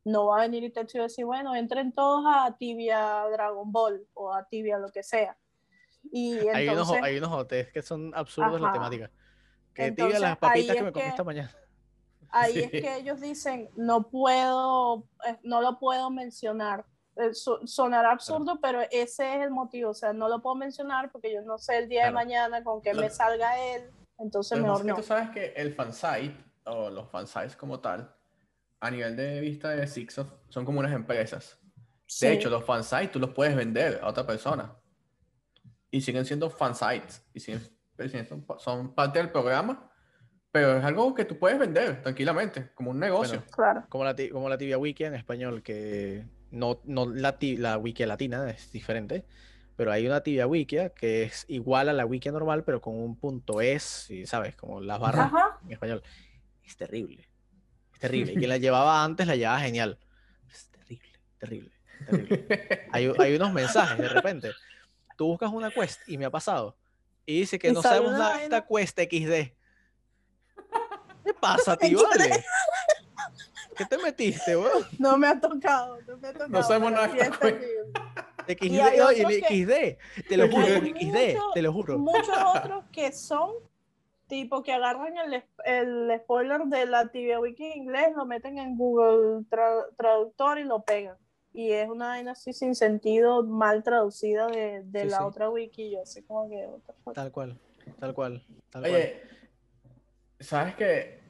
[0.07, 4.07] no va a venir y texto y decir, bueno, entren todos a Tibia Dragon Ball
[4.15, 5.37] o a Tibia lo que sea.
[6.13, 9.11] Y hay, unos, hay unos hoteles que son absurdos la temática.
[9.75, 11.53] Que Tibia las papitas que me comí esta mañana.
[12.31, 18.61] Ahí es que ellos dicen, no puedo, eh, no lo puedo mencionar eh, sonará absurdo,
[18.61, 19.91] pero ese es el motivo.
[19.91, 22.81] O sea, no lo puedo mencionar porque yo no sé el día de mañana con
[22.81, 23.91] que me salga él.
[24.19, 24.95] Entonces, mejor no.
[24.95, 28.16] tú sabes que el fansite, o los fansites como tal,
[28.81, 31.59] a nivel de vista de Sixof, son como unas empresas.
[32.21, 34.75] De hecho, los fansites tú los puedes vender a otra persona.
[35.91, 37.25] Y siguen siendo fansites.
[37.35, 37.61] Y siguen,
[38.59, 39.91] son parte del programa.
[40.53, 43.43] Pero es algo que tú puedes vender tranquilamente, como un negocio.
[43.51, 43.85] claro.
[43.89, 48.49] Como la, como la tibia wiki en español, que no, no la, la wiki latina
[48.49, 49.27] es diferente,
[49.77, 53.17] pero hay una tibia wiki que es igual a la wiki normal, pero con un
[53.17, 55.31] punto es, y sabes, como las barras
[55.65, 56.03] en español.
[56.65, 57.29] Es terrible.
[57.97, 58.33] Es terrible.
[58.33, 59.99] Y quien la llevaba antes la llevaba genial.
[60.51, 61.09] Es terrible,
[61.39, 61.73] terrible,
[62.07, 62.89] terrible.
[62.93, 64.53] hay, hay unos mensajes de repente.
[65.17, 66.77] Tú buscas una quest y me ha pasado.
[67.25, 69.55] Y dice que no sabemos nada de esta quest XD.
[71.25, 72.03] ¿Qué pasa, tío?
[72.03, 72.45] Vale.
[73.77, 74.87] ¿Qué te metiste, weón?
[74.99, 76.51] No me ha tocado, no me ha tocado.
[76.51, 77.09] No sabemos nada.
[78.47, 81.99] XD, y XD, te lo juro, XD, te lo juro.
[81.99, 83.55] Muchos otros que son
[84.27, 88.77] tipo que agarran el, el spoiler de la TV Wiki en inglés, lo meten en
[88.77, 89.45] Google
[89.97, 91.17] Traductor y lo pegan.
[91.53, 95.91] Y es una vaina así sin sentido, mal traducida de, de la otra wiki.
[95.91, 96.69] Yo sé como que.
[97.15, 97.59] Tal cual,
[97.99, 98.45] tal cual.
[98.69, 99.23] Tal Oye,
[100.39, 101.21] ¿sabes qué?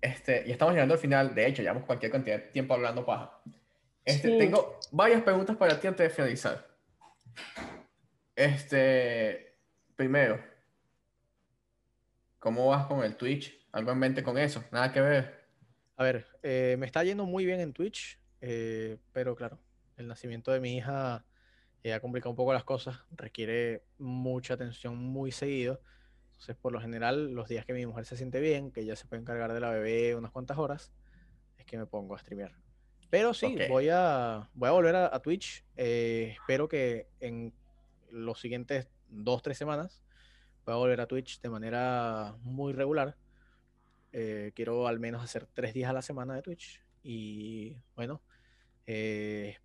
[0.00, 3.40] Este, y estamos llegando al final, de hecho, llevamos cualquier cantidad de tiempo hablando paja.
[4.04, 6.66] Este, Tengo varias preguntas para ti antes de finalizar.
[8.34, 9.58] Este,
[9.94, 10.40] primero,
[12.38, 13.66] ¿cómo vas con el Twitch?
[13.72, 14.64] ¿Algo en mente con eso?
[14.70, 15.48] Nada que ver.
[15.96, 19.58] A ver, eh, me está yendo muy bien en Twitch, eh, pero claro,
[19.96, 21.24] el nacimiento de mi hija
[21.82, 25.80] eh, ha complicado un poco las cosas, requiere mucha atención muy seguido
[26.38, 29.06] entonces, por lo general, los días que mi mujer se siente bien, que ella se
[29.06, 30.92] puede encargar de la bebé unas cuantas horas,
[31.58, 32.52] es que me pongo a streamear.
[33.10, 35.64] Pero sí, voy, a, voy a volver a, Twitch.
[35.76, 37.52] Eh, espero que en
[38.12, 40.00] los siguientes dos, tres semanas
[40.68, 43.16] voy a volver a Twitch de manera muy regular.
[44.12, 46.82] Eh, quiero al menos hacer tres días a la semana de Twitch.
[47.02, 48.20] Y bueno,
[48.86, 49.56] eh,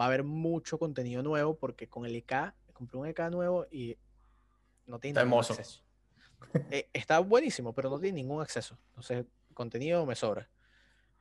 [0.00, 3.98] va a haber mucho contenido nuevo porque con el EK, compré un EK nuevo y
[4.86, 5.82] no tiene acceso.
[6.70, 8.78] Eh, está buenísimo, pero no tiene ningún acceso.
[8.90, 10.48] Entonces, contenido me sobra.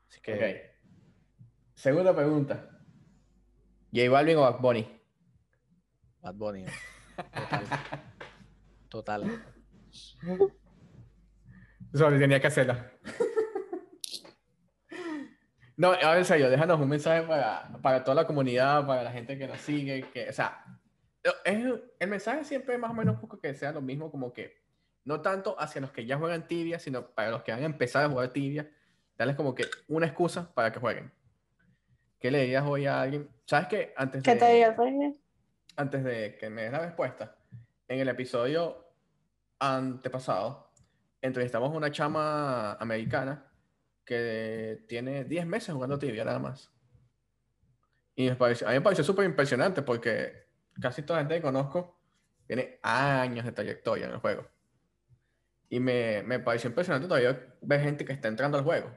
[0.08, 0.72] Así que.
[1.76, 2.80] Segunda pregunta.
[3.94, 5.02] ¿J Balvin o Bad Bunny?
[6.22, 6.66] Bad Bunny.
[8.90, 9.24] Total.
[11.94, 12.92] Eso tenía que hacerla.
[15.76, 19.12] No, a ver, en serio, déjanos un mensaje para, para, toda la comunidad, para la
[19.12, 20.66] gente que nos sigue, que, o sea,
[21.44, 24.58] el mensaje siempre más o menos poco que sea lo mismo, como que
[25.08, 28.04] no tanto hacia los que ya juegan tibia, sino para los que van a empezar
[28.04, 28.70] a jugar tibia,
[29.18, 31.14] darles como que una excusa para que jueguen.
[32.20, 33.30] ¿Qué le dirías hoy a alguien?
[33.46, 33.94] ¿Sabes qué?
[33.96, 35.18] Antes ¿Qué te digas, hoy?
[35.76, 37.37] Antes de que me des la respuesta,
[37.88, 38.86] en el episodio
[39.60, 40.72] antepasado,
[41.22, 43.52] entrevistamos a una chama americana
[44.06, 46.72] que tiene 10 meses jugando tibia nada más.
[48.16, 50.48] Y me pareció, a mí me pareció súper impresionante porque
[50.82, 52.00] casi toda la gente que conozco
[52.46, 54.48] tiene años de trayectoria en el juego.
[55.70, 58.90] Y me, me pareció impresionante todavía ver gente que está entrando al juego.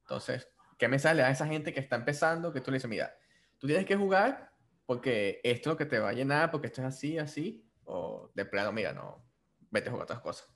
[0.00, 0.48] Entonces,
[0.78, 2.52] ¿qué mensaje le a esa gente que está empezando?
[2.52, 3.16] Que tú le dices, mira,
[3.58, 4.52] tú tienes que jugar
[4.86, 7.63] porque esto es lo que te va a llenar, porque esto es así, así.
[7.84, 9.24] O de plano, mira, no,
[9.70, 10.48] vete a jugar otras cosas.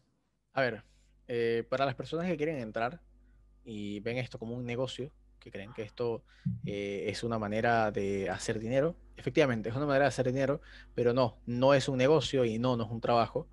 [0.53, 0.85] A ver,
[1.27, 3.01] eh, para las personas que quieren entrar
[3.65, 6.25] y ven esto como un negocio, que creen que esto
[6.65, 10.61] eh, es una manera de hacer dinero, efectivamente es una manera de hacer dinero,
[10.95, 13.49] pero no, no es un negocio y no, no es un trabajo.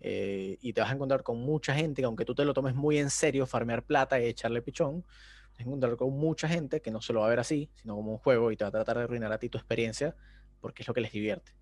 [0.00, 2.74] Eh, y te vas a encontrar con mucha gente que aunque tú te lo tomes
[2.74, 5.08] muy en serio, farmear plata y echarle pichón, te
[5.52, 7.96] vas a encontrar con mucha gente que no se lo va a ver así, sino
[7.96, 10.14] como un juego y te va a tratar de arruinar a ti tu experiencia
[10.60, 11.52] porque es lo que les divierte.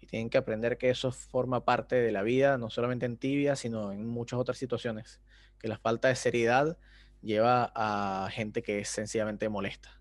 [0.00, 3.56] Y tienen que aprender que eso forma parte de la vida, no solamente en tibia,
[3.56, 5.20] sino en muchas otras situaciones.
[5.58, 6.78] Que la falta de seriedad
[7.22, 10.00] lleva a gente que es sencillamente molesta.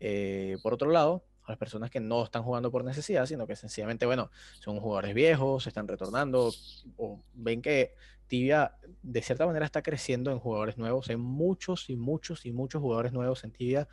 [0.00, 3.56] Eh, por otro lado, a las personas que no están jugando por necesidad, sino que
[3.56, 4.30] sencillamente, bueno,
[4.60, 6.52] son jugadores viejos, se están retornando,
[6.96, 7.94] o ven que
[8.26, 11.08] Tibia de cierta manera está creciendo en jugadores nuevos.
[11.10, 13.88] Hay muchos y muchos y muchos jugadores nuevos en Tibia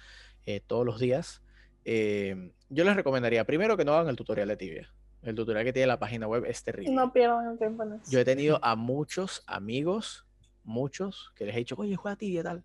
[0.46, 1.42] eh, todos los días.
[1.84, 4.94] Eh, yo les recomendaría primero que no hagan el tutorial de Tibia.
[5.24, 6.92] El tutorial que tiene la página web es terrible.
[6.92, 8.12] No pierdan el tiempo en eso.
[8.12, 10.26] Yo he tenido a muchos amigos,
[10.64, 12.64] muchos, que les he dicho, oye, juega tibia tal.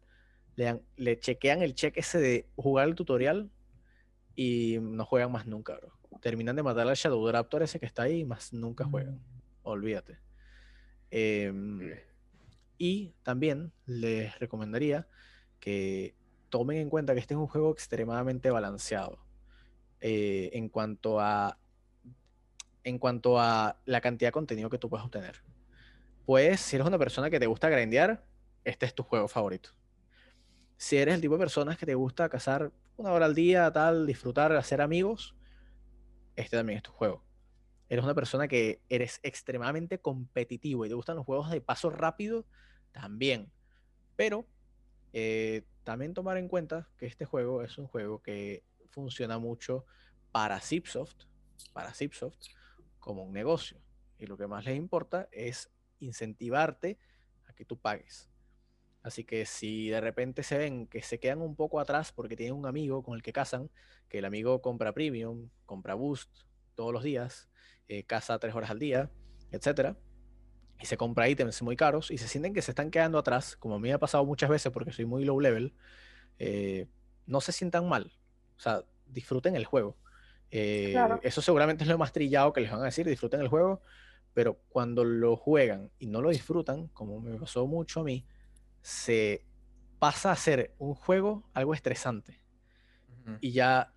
[0.96, 3.50] Le, chequean el check ese de jugar el tutorial
[4.34, 5.92] y no juegan más nunca, bro.
[6.22, 9.20] Terminan de matar al Shadow Raptor ese que está ahí y más nunca juegan.
[9.62, 10.18] Olvídate.
[11.10, 11.94] Em,
[12.78, 15.06] y también les recomendaría
[15.60, 16.14] que
[16.48, 19.18] tomen en cuenta que este es un juego extremadamente balanceado
[20.00, 21.58] eh, en cuanto a
[22.86, 25.42] en cuanto a la cantidad de contenido que tú puedes obtener.
[26.24, 28.24] Pues, si eres una persona que te gusta grindear,
[28.62, 29.70] este es tu juego favorito.
[30.76, 34.06] Si eres el tipo de personas que te gusta cazar una hora al día, tal,
[34.06, 35.34] disfrutar, hacer amigos,
[36.36, 37.24] este también es tu juego.
[37.88, 42.46] Eres una persona que eres extremadamente competitivo y te gustan los juegos de paso rápido,
[42.92, 43.50] también.
[44.14, 44.46] Pero
[45.12, 49.86] eh, también tomar en cuenta que este juego es un juego que funciona mucho
[50.30, 51.24] para Zipsoft,
[51.72, 52.55] para Zipsoft
[53.06, 53.80] como un negocio.
[54.18, 55.70] Y lo que más les importa es
[56.00, 56.98] incentivarte
[57.46, 58.28] a que tú pagues.
[59.04, 62.56] Así que si de repente se ven que se quedan un poco atrás porque tienen
[62.56, 63.70] un amigo con el que casan,
[64.08, 66.28] que el amigo compra premium, compra boost
[66.74, 67.48] todos los días,
[67.86, 69.08] eh, caza tres horas al día,
[69.52, 69.96] etcétera,
[70.80, 73.76] y se compra ítems muy caros y se sienten que se están quedando atrás, como
[73.76, 75.74] a mí me ha pasado muchas veces porque soy muy low level,
[76.40, 76.88] eh,
[77.24, 78.12] no se sientan mal.
[78.56, 79.96] O sea, disfruten el juego.
[80.51, 81.20] Eh, Claro.
[81.23, 83.82] Eso seguramente es lo más trillado que les van a decir, disfruten el juego,
[84.35, 88.27] pero cuando lo juegan y no lo disfrutan, como me pasó mucho a mí,
[88.82, 89.44] se
[89.98, 92.40] pasa a ser un juego algo estresante
[93.40, 93.93] y ya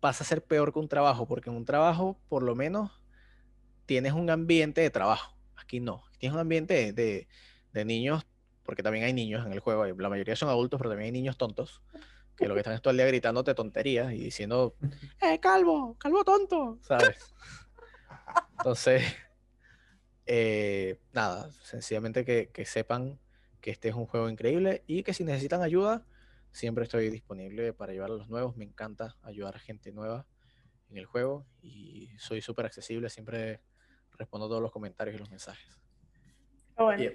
[0.00, 2.90] pasa a ser peor que un trabajo, porque en un trabajo por lo menos
[3.86, 5.36] tienes un ambiente de trabajo.
[5.56, 7.28] Aquí no, tienes un ambiente de, de-
[7.72, 8.26] de niños,
[8.64, 11.38] porque también hay niños en el juego, la mayoría son adultos, pero también hay niños
[11.38, 11.82] tontos,
[12.36, 14.74] que lo que están es todo el día gritándote tonterías y diciendo,
[15.20, 15.96] ¡eh, calvo!
[15.98, 16.78] ¡Calvo tonto!
[16.82, 17.34] ¿Sabes?
[18.58, 19.02] Entonces,
[20.26, 23.18] eh, nada, sencillamente que, que sepan
[23.60, 26.04] que este es un juego increíble y que si necesitan ayuda,
[26.50, 28.56] siempre estoy disponible para ayudar a los nuevos.
[28.56, 30.26] Me encanta ayudar a gente nueva
[30.90, 33.60] en el juego y soy súper accesible, siempre
[34.18, 35.80] respondo todos los comentarios y los mensajes.
[36.76, 37.10] Bueno, Y,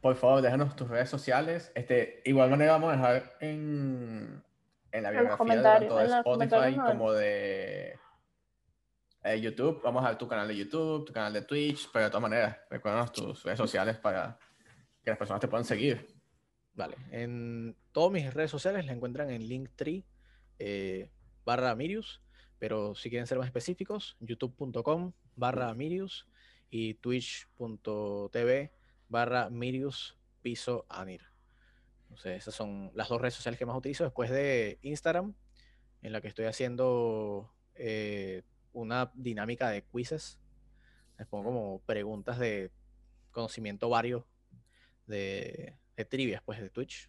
[0.00, 1.70] por favor, déjanos tus redes sociales.
[1.74, 4.42] Este, igual manera vamos a dejar en,
[4.92, 6.86] en la biografía tanto de Spotify no.
[6.86, 7.98] como de
[9.24, 9.80] eh, YouTube.
[9.82, 12.56] Vamos a ver tu canal de YouTube, tu canal de Twitch, pero de todas maneras,
[12.70, 14.38] recuérdanos tus redes sociales para
[15.02, 16.06] que las personas te puedan seguir.
[16.74, 20.04] Vale, en todas mis redes sociales la encuentran en Linktree
[20.58, 21.10] eh,
[21.44, 22.22] barra Mirius,
[22.58, 26.28] pero si quieren ser más específicos, youtube.com barra Mirius
[26.70, 28.72] y twitch.tv
[29.08, 31.29] barra Mirius piso Anir.
[32.10, 35.32] Entonces, esas son las dos redes sociales que más utilizo después de Instagram,
[36.02, 38.42] en la que estoy haciendo eh,
[38.72, 40.38] una dinámica de quizzes.
[41.18, 42.70] Les pongo como preguntas de
[43.30, 44.26] conocimiento vario
[45.06, 47.08] de, de trivias, pues, de Twitch.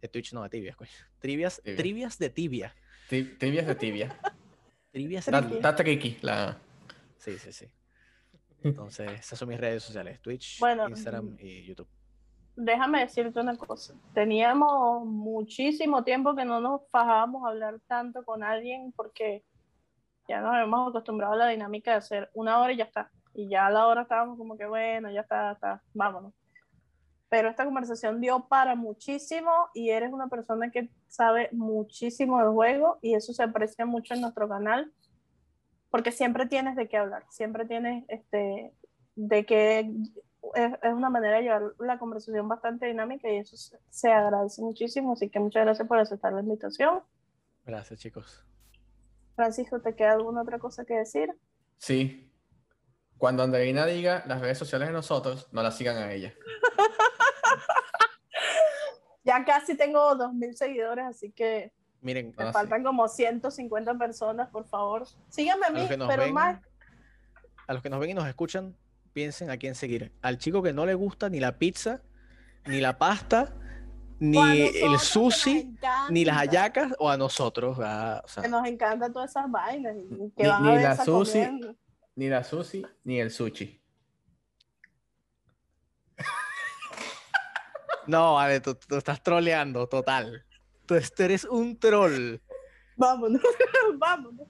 [0.00, 0.90] De Twitch, no, de tibias, coño.
[1.18, 1.76] Trivias, Tibia.
[1.76, 2.74] trivias de tibia.
[3.08, 4.18] Ti- Tibias de tibia.
[4.90, 5.48] Trivias de Está, Tricky.
[5.48, 5.56] tibia.
[5.58, 6.58] está tricky, la...
[7.18, 7.66] Sí, sí, sí.
[8.62, 11.88] Entonces, esas son mis redes sociales, Twitch, Bueno, Instagram y YouTube.
[12.56, 13.94] Déjame decirte una cosa.
[14.12, 19.44] Teníamos muchísimo tiempo que no nos fajábamos a hablar tanto con alguien porque
[20.28, 23.10] ya nos hemos acostumbrado a la dinámica de hacer una hora y ya está.
[23.34, 26.32] Y ya a la hora estábamos como que bueno, ya está, está, vámonos.
[27.28, 32.98] Pero esta conversación dio para muchísimo y eres una persona que sabe muchísimo del juego
[33.02, 34.92] y eso se aprecia mucho en nuestro canal
[35.90, 38.72] porque siempre tienes de qué hablar, siempre tienes este,
[39.14, 39.92] de que
[40.54, 44.62] es, es una manera de llevar la conversación bastante dinámica y eso se, se agradece
[44.62, 45.12] muchísimo.
[45.12, 47.02] Así que muchas gracias por aceptar la invitación.
[47.64, 48.44] Gracias, chicos.
[49.36, 51.30] Francisco, ¿te queda alguna otra cosa que decir?
[51.78, 52.30] Sí.
[53.18, 56.34] Cuando Andreina diga las redes sociales de nosotros, no las sigan a ella.
[59.26, 61.72] Ya casi tengo 2.000 seguidores, así que
[62.02, 62.52] Miren, me Ah, sí.
[62.52, 65.06] faltan como 150 personas, por favor.
[65.30, 66.60] Síganme a a mí, nos pero ven, más.
[67.66, 68.76] a los que nos ven y nos escuchan,
[69.14, 70.12] piensen a quién seguir.
[70.20, 72.02] Al chico que no le gusta ni la pizza,
[72.66, 73.54] ni la pasta,
[74.18, 75.74] ni el sushi,
[76.10, 77.78] ni las hayacas, o a nosotros.
[77.80, 80.72] ah, o sea, Que nos encantan todas esas vainas y que Ni- van ni a
[80.72, 81.32] ver la sushi.
[81.32, 81.76] comiendo.
[82.16, 83.80] Ni la sushi, ni el sushi.
[88.06, 90.44] No, vale, tú, tú estás troleando, total.
[90.86, 92.36] Tú tú eres un troll.
[92.96, 93.40] Vámonos,
[93.98, 94.46] vámonos.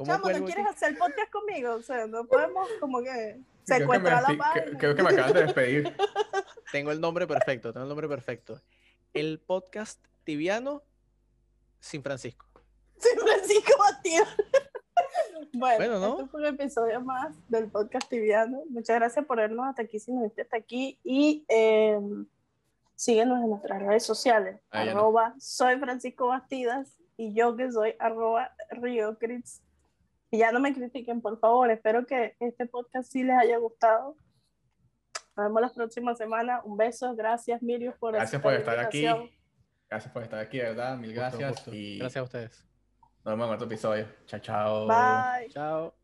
[0.00, 1.74] ¿Cómo Chamo, ¿no quieres hacer podcast conmigo?
[1.74, 4.78] O sea, no podemos como que Creo que, me, secuestrar la página.
[4.78, 5.94] creo- que me acaban de despedir.
[6.72, 8.62] Tengo el nombre perfecto, tengo el nombre perfecto.
[9.12, 10.82] El podcast tibiano
[11.80, 12.46] sin Francisco.
[12.96, 14.28] Sí, Francisco Matías.
[15.52, 18.62] Bueno, este fue un episodio más del podcast Tibiano.
[18.68, 20.98] Muchas gracias por vernos hasta aquí, si nos viste hasta aquí.
[21.02, 21.98] Y eh,
[22.94, 24.60] síguenos en nuestras redes sociales.
[24.70, 28.52] arroba soy Francisco Bastidas y yo que soy arroba
[29.18, 29.62] Crits.
[30.30, 31.70] Y ya no me critiquen, por favor.
[31.70, 34.16] Espero que este podcast sí les haya gustado.
[35.36, 36.62] Nos vemos la próxima semana.
[36.64, 37.14] Un beso.
[37.16, 39.06] Gracias, Miriam, por Gracias por estar aquí.
[39.88, 40.96] Gracias por estar aquí, verdad.
[40.96, 41.66] Mil gracias.
[41.68, 42.64] Y gracias a ustedes.
[43.24, 44.06] Nos vemos en otro episodio.
[44.26, 44.86] Chao, chao.
[44.86, 45.48] Bye.
[45.50, 45.99] Chao.